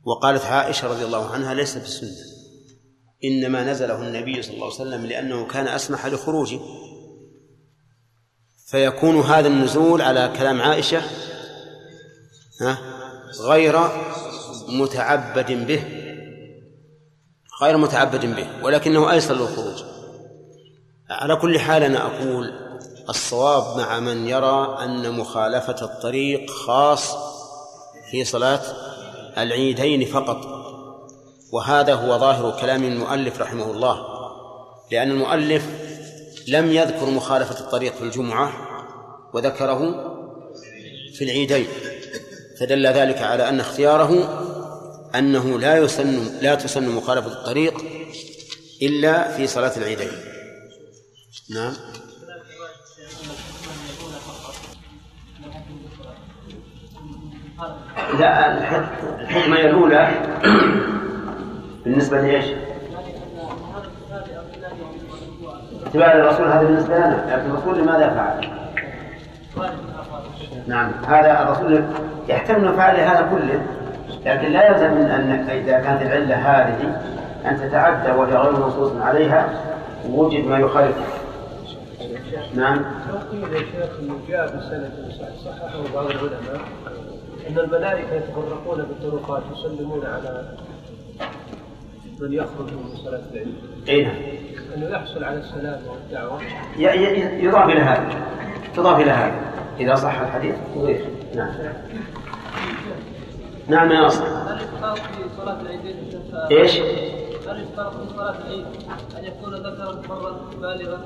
[0.04, 2.28] وقالت عائشة رضي الله عنها ليس بالسنة
[3.24, 6.60] إنما نزله النبي صلى الله عليه وسلم لأنه كان أسمح لخروجه.
[8.66, 11.02] فيكون هذا النزول على كلام عائشة
[12.60, 12.78] ها؟
[13.40, 13.78] غير
[14.68, 15.84] متعبد به.
[17.62, 19.82] غير متعبد به ولكنه أيسر للخروج.
[21.10, 22.52] على كل حال أنا أقول
[23.08, 27.16] الصواب مع من يرى أن مخالفة الطريق خاص
[28.10, 28.60] في صلاة
[29.38, 30.58] العيدين فقط.
[31.52, 34.04] وهذا هو ظاهر كلام المؤلف رحمه الله
[34.92, 35.66] لأن المؤلف
[36.48, 38.52] لم يذكر مخالفة الطريق في الجمعة
[39.32, 39.78] وذكره
[41.14, 41.66] في العيدين.
[42.60, 44.38] فدل ذلك على أن اختياره
[45.14, 47.84] أنه لا يسن لا تسن مخالفة الطريق
[48.82, 50.08] إلا في صلاة العيدين
[51.50, 51.72] نعم
[58.18, 58.58] لا
[59.20, 60.08] الحكمة الأولى
[61.84, 62.44] بالنسبة لإيش؟
[65.86, 68.50] اتباع الرسول هذا بالنسبة لنا لكن الرسول لماذا فعل؟
[70.66, 71.84] نعم هذا الرسول
[72.28, 73.66] يحتمل فعل هذا كله
[74.26, 77.00] لكن لا يلزم من أن إذا كانت العلة هذه
[77.46, 79.48] أن تتعدى وهي غير منصوص عليها
[80.10, 80.96] وجد ما يخالف
[82.54, 84.92] نعم لو قيل يا شيخ إنه جاء بسند
[85.44, 86.60] صححه بعض العلماء
[87.50, 90.44] إن الملائكة يتفرقون بالطرقات يسلمون على
[92.20, 93.54] من يخرج من صلاة العيد.
[93.88, 94.14] اي نعم.
[94.76, 96.40] أنه يحصل على السلام والدعوة.
[97.44, 98.08] يضاف إلى هذا
[98.76, 99.40] تضاف إلى هذا
[99.80, 101.00] إذا صح الحديث تضيف
[101.34, 101.50] نعم.
[103.68, 104.52] نعم يا أصلا.
[104.52, 105.96] هل يشترط في صلاة العيدين
[106.50, 106.78] إيش؟
[107.48, 108.64] هل يشترط في صلاة العيد
[109.18, 111.00] أن يكون ذكرا حرا بالغا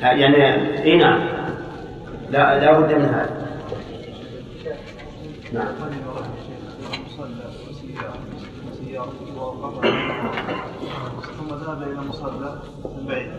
[0.00, 1.20] يعني إي نعم.
[2.30, 3.46] لا لا بد من هذا.
[5.52, 5.66] نعم.
[11.38, 12.58] ثم ذهب إلى مصلى
[12.98, 13.30] البعيد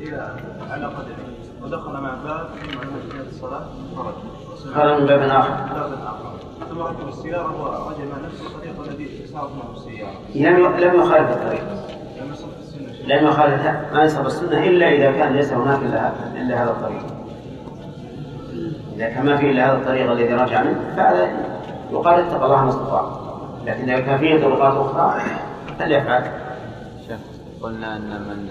[0.00, 0.36] إلى
[0.70, 4.14] على قدمه ودخل مع باب ثم على الصلاة خرج.
[4.74, 5.50] خرج من باب آخر.
[5.74, 6.34] باب اخر
[6.70, 11.64] ثم ركب السياره ورجع مع نفس الطريق الذي معه السياره لم لم يخالف الطريق
[13.06, 17.02] لم يخالف ما يصحب السنة إلا إذا كان ليس هناك إلا إلا هذا الطريق.
[18.96, 21.28] إذا كان ما في إلا هذا الطريق الذي رجع منه فهذا
[21.90, 23.12] يقال اتقى الله ما استطاع.
[23.66, 25.20] لكن إذا كان فيه طرقات أخرى
[25.78, 26.22] فليفعل
[27.08, 27.18] شيخ
[27.62, 28.48] قلنا أن من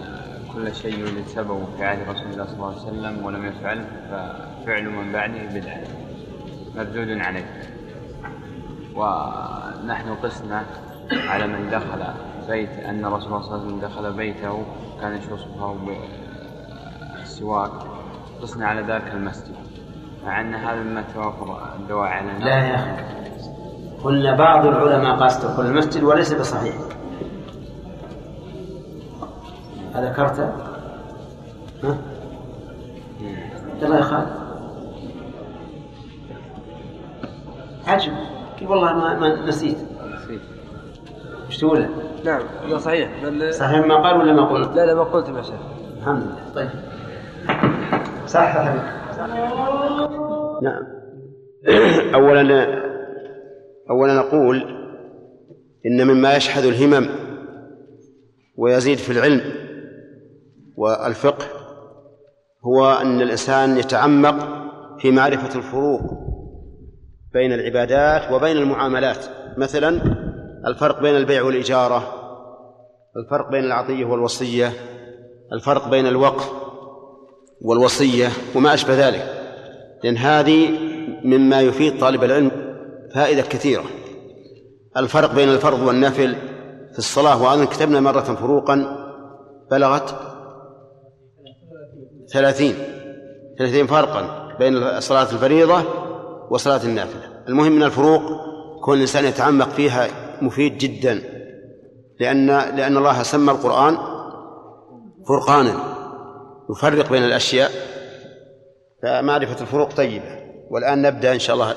[0.54, 4.90] كل شيء يوجد سببه في عهد رسول الله صلى الله عليه وسلم ولم يفعله ففعل
[4.90, 5.82] من بعده بدعة.
[6.76, 7.46] مردود عليه.
[8.96, 10.64] ونحن قسنا
[11.12, 12.04] على من دخل
[12.48, 14.64] بيت أن رسول الله صلى الله عليه وسلم دخل بيته
[15.02, 15.76] كان يشوصه
[17.18, 17.72] بالسواك
[18.42, 19.56] قسنا على ذاك المسجد.
[20.26, 23.04] مع أن هذا مما توافر الدواعي على لا يا أخي.
[24.04, 26.76] قلنا بعض العلماء قاس دخول المسجد وليس بصحيح.
[29.96, 30.50] أذكرته؟
[31.84, 31.98] ها؟
[33.82, 34.43] يلا يا خالد
[37.94, 38.14] عجب
[38.68, 39.78] والله ما, ما نسيت.
[40.14, 40.42] نسيت.
[41.48, 41.86] إيش تقول؟
[42.26, 43.10] نعم لا صحيح.
[43.24, 45.56] بل صحيح ما قال ولا ما قلت؟ لا لا ما قلت يا شيخ
[45.98, 46.54] الحمد لله.
[46.56, 46.70] طيب.
[48.28, 49.04] صح يا حبيبي
[50.62, 50.84] نعم.
[52.16, 52.84] أولا
[53.90, 54.64] أولا نقول
[55.86, 57.10] إن مما يشحذ الهمم
[58.58, 59.42] ويزيد في العلم
[60.78, 61.46] والفقه
[62.66, 64.36] هو أن الإنسان يتعمق
[65.00, 66.23] في معرفة الفروق.
[67.34, 69.26] بين العبادات وبين المعاملات.
[69.58, 70.02] مثلا
[70.68, 72.14] الفرق بين البيع والإجارة
[73.18, 74.74] الفرق بين العطية والوصية
[75.54, 76.52] الفرق بين الوقف
[77.62, 79.44] والوصية وما أشبه ذلك.
[80.04, 80.70] لأن هذه
[81.24, 82.52] مما يفيد طالب العلم
[83.16, 83.84] فائدة كثيرة.
[84.98, 86.36] الفرق بين الفرض والنفل
[86.92, 88.98] في الصلاة وأظن كتبنا مرة فروقا
[89.72, 90.16] بلغت
[92.34, 92.76] ثلاثين
[93.58, 95.84] ثلاثين فرقا بين صلاة الفريضة
[96.50, 97.44] وصلاة النافلة.
[97.48, 98.22] المهم من الفروق
[98.82, 100.08] كون الإنسان يتعمق فيها
[100.42, 101.22] مفيد جدا
[102.20, 103.98] لأن لأن الله سمى القرآن
[105.28, 105.96] فرقانا
[106.70, 107.72] يفرق بين الأشياء.
[109.04, 110.44] فمعرفة الفروق طيبة.
[110.70, 111.76] والآن نبدأ إن شاء الله.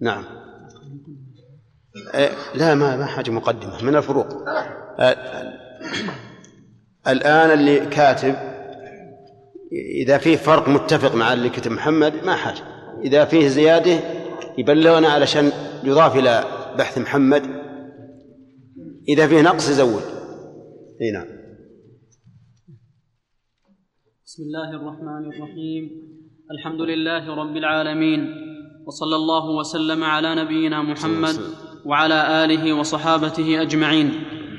[0.00, 0.24] نعم.
[2.54, 3.84] لا ما ما حاجة مقدمة.
[3.84, 4.26] من الفروق.
[7.08, 8.34] الآن اللي كاتب
[10.02, 12.73] إذا فيه فرق متفق مع اللي كتب محمد ما حاجة.
[13.02, 14.00] إذا فيه زيادة
[14.58, 15.52] يبلغنا علشان
[15.84, 16.44] يضاف إلى
[16.78, 17.42] بحث محمد.
[19.08, 20.02] إذا فيه نقص يزود.
[21.02, 21.26] إي نعم.
[24.26, 25.90] بسم الله الرحمن الرحيم.
[26.50, 28.20] الحمد لله رب العالمين.
[28.86, 31.36] وصلى الله وسلم على نبينا محمد
[31.86, 34.12] وعلى آله وصحابته أجمعين.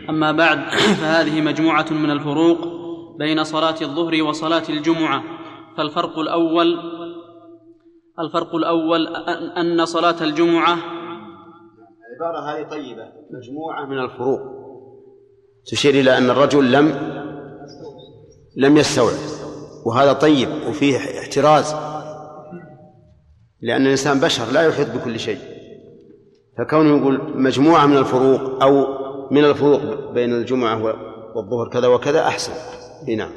[0.10, 0.60] أما بعد
[1.02, 2.57] فهذه مجموعة من الفروق
[3.20, 5.24] بين صلاة الظهر وصلاة الجمعة.
[5.78, 6.80] فالفرق الأول
[8.20, 9.08] الفرق الأول
[9.58, 10.78] أن صلاة الجمعة
[12.10, 14.40] العبارة هذه طيبة مجموعة من الفروق.
[15.66, 17.16] تشير إلى أن الرجل لم
[18.58, 19.16] لم يستوعب
[19.86, 21.76] وهذا طيب وفيه احتراز
[23.62, 25.40] لأن الإنسان بشر لا يحيط بكل شيء.
[26.58, 28.86] فكونه يقول مجموعة من الفروق أو
[29.32, 30.84] من الفروق بين الجمعة
[31.36, 32.54] والظهر كذا وكذا أحسن.
[33.18, 33.32] نعم.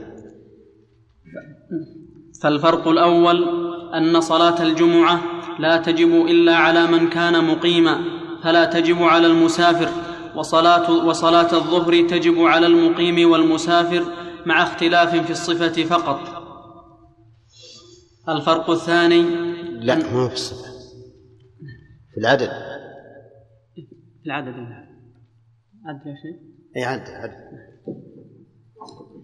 [2.42, 5.20] فالفرق الأول أن صلاة الجمعة
[5.58, 8.00] لا تجب إلا على من كان مقيما
[8.42, 9.88] فلا تجب على المسافر
[10.36, 14.04] وصلاة, وصلاة الظهر تجب على المقيم والمسافر
[14.46, 16.38] مع اختلاف في الصفة فقط.
[18.28, 19.22] الفرق الثاني
[19.80, 20.68] لا مو في الصفة
[22.14, 22.50] في العدد.
[24.22, 24.54] في العدد
[25.86, 26.36] عدد يا شيخ؟
[26.76, 27.34] اي عدد عدد.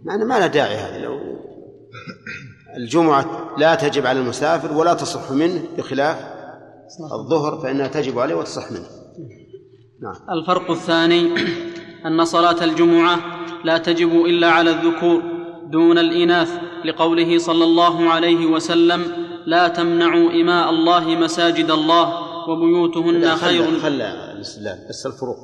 [0.05, 1.21] معنى ما له داعي هذا لو
[2.77, 6.17] الجمعة لا تجب على المسافر ولا تصح منه بخلاف
[7.13, 8.87] الظهر فإنها تجب عليه وتصح منه.
[10.03, 10.39] نعم.
[10.39, 11.35] الفرق الثاني
[12.07, 13.21] أن صلاة الجمعة
[13.65, 15.23] لا تجب إلا على الذكور
[15.71, 16.51] دون الإناث
[16.85, 19.05] لقوله صلى الله عليه وسلم
[19.47, 22.15] لا تمنعوا إماء الله مساجد الله
[22.49, 23.81] وبيوتهن خير.
[23.83, 25.37] خلى الاستدلال بس الفروق.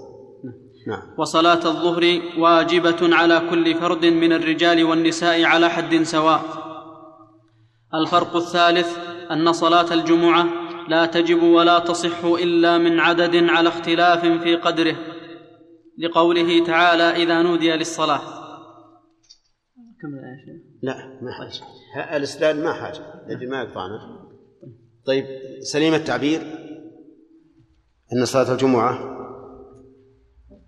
[0.86, 1.02] نعم.
[1.18, 6.59] وصلاة الظهر واجبة على كل فرد من الرجال والنساء على حد سواء.
[7.94, 8.98] الفرق الثالث
[9.30, 10.46] أن صلاة الجمعة
[10.88, 14.96] لا تجب ولا تصح إلا من عدد على اختلاف في قدره
[15.98, 18.20] لقوله تعالى إذا نودي للصلاة.
[20.82, 22.16] لا ما حاجة.
[22.16, 24.20] الاستدلال ما حاجة الذي ما يقطعنا.
[25.06, 25.24] طيب
[25.60, 26.40] سليم التعبير
[28.12, 28.98] أن صلاة الجمعة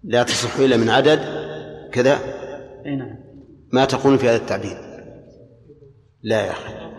[0.05, 1.19] لا تصح إلا من عدد
[1.93, 2.19] كذا؟
[2.87, 3.17] أي نعم.
[3.73, 4.77] ما تقول في هذا التعبير؟
[6.23, 6.93] لا يا فاكتور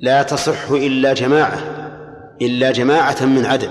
[0.00, 1.58] لا تصح إلا جماعة
[2.42, 3.70] إلا جماعة من عدد.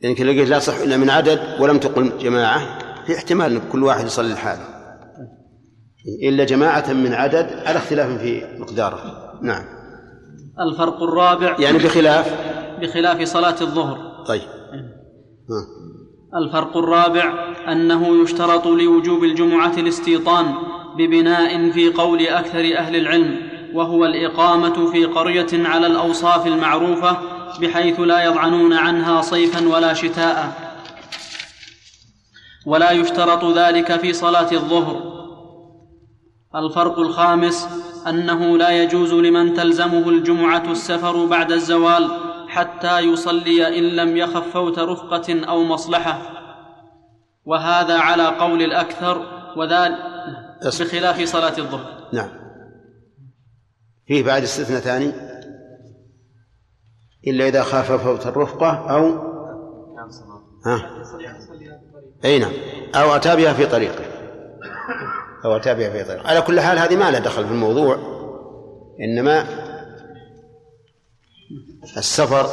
[0.00, 4.06] يعني لقيت لا تصح إلا من عدد ولم تقل جماعة في احتمال أن كل واحد
[4.06, 4.78] يصلي لحاله.
[6.22, 9.32] إلا جماعة من عدد على اختلاف في مقداره.
[9.42, 9.64] نعم.
[10.60, 12.34] الفرق الرابع يعني بخلاف؟
[12.80, 14.24] بخلاف صلاة الظهر.
[14.26, 14.42] طيب.
[15.50, 15.66] ها.
[16.38, 20.54] الفرق الرابع أنه يشترط لوجوب الجمعة الاستيطان.
[20.98, 23.36] ببناء في قول أكثر أهل العلم
[23.74, 27.18] وهو الإقامة في قرية على الأوصاف المعروفة
[27.60, 30.52] بحيث لا يضعنون عنها صيفا ولا شتاء.
[32.66, 35.18] ولا يشترط ذلك في صلاة الظهر.
[36.56, 37.68] الفرق الخامس
[38.08, 42.10] أنه لا يجوز لمن تلزمه الجمعة السفر بعد الزوال
[42.48, 46.18] حتى يصلي إن لم يخف فوت رفقة أو مصلحة.
[47.44, 49.26] وهذا على قول الأكثر
[49.56, 50.07] وذلك
[50.62, 52.08] بخلاف صلاة الظهر.
[52.12, 52.28] نعم.
[54.06, 55.12] فيه بعد استثناء ثاني؟
[57.26, 59.28] إلا إذا خاف فوت الرفقة أو
[60.66, 61.04] ها؟
[62.24, 62.52] أي نعم.
[62.94, 64.04] أو أتى بها في طريقه.
[65.44, 66.28] أو أتى بها في طريقه.
[66.28, 67.98] على كل حال هذه ما لها دخل في الموضوع.
[69.00, 69.46] إنما
[71.96, 72.46] السفر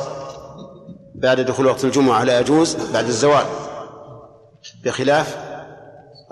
[1.15, 3.45] بعد دخول وقت الجمعة لا يجوز بعد الزوال.
[4.83, 5.44] بخلاف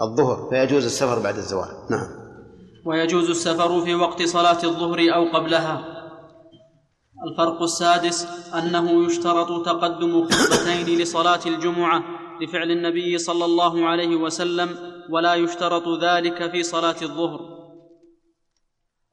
[0.03, 1.67] الظهر فيجوز السفر بعد الزوال.
[1.91, 2.07] نعم.
[2.85, 5.93] ويجوز السفر في وقت صلاة الظهر أو قبلها.
[7.27, 12.03] الفرق السادس أنه يشترط تقدم خطبتين لصلاة الجمعة
[12.41, 14.69] لفعل النبي صلى الله عليه وسلم
[15.09, 17.39] ولا يشترط ذلك في صلاة الظهر.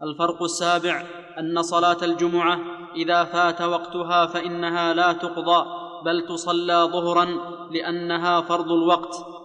[0.03, 1.05] الفرق السابع
[1.39, 2.59] أن صلاة الجمعة
[2.97, 5.67] إذا فات وقتها فإنها لا تقضى
[6.05, 7.25] بل تصلى ظهرا
[7.71, 9.40] لأنها فرض الوقت.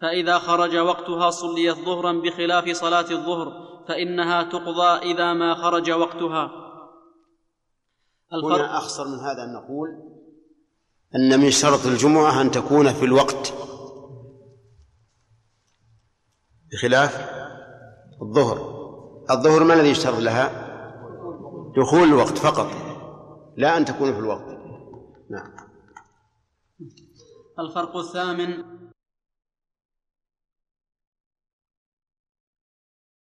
[0.00, 6.50] فإذا خرج وقتها صليت ظهرا بخلاف صلاة الظهر فإنها تقضى إذا ما خرج وقتها.
[8.32, 9.88] هنا أخصر من هذا أن نقول
[11.14, 13.54] أن من شرط الجمعة أن تكون في الوقت
[16.72, 17.30] بخلاف
[18.22, 18.76] الظهر.
[19.30, 20.66] الظهر ما الذي يشترط لها؟
[21.76, 22.70] دخول الوقت فقط
[23.56, 24.46] لا أن تكون في الوقت.
[25.30, 25.56] نعم.
[27.58, 28.75] الفرق الثامن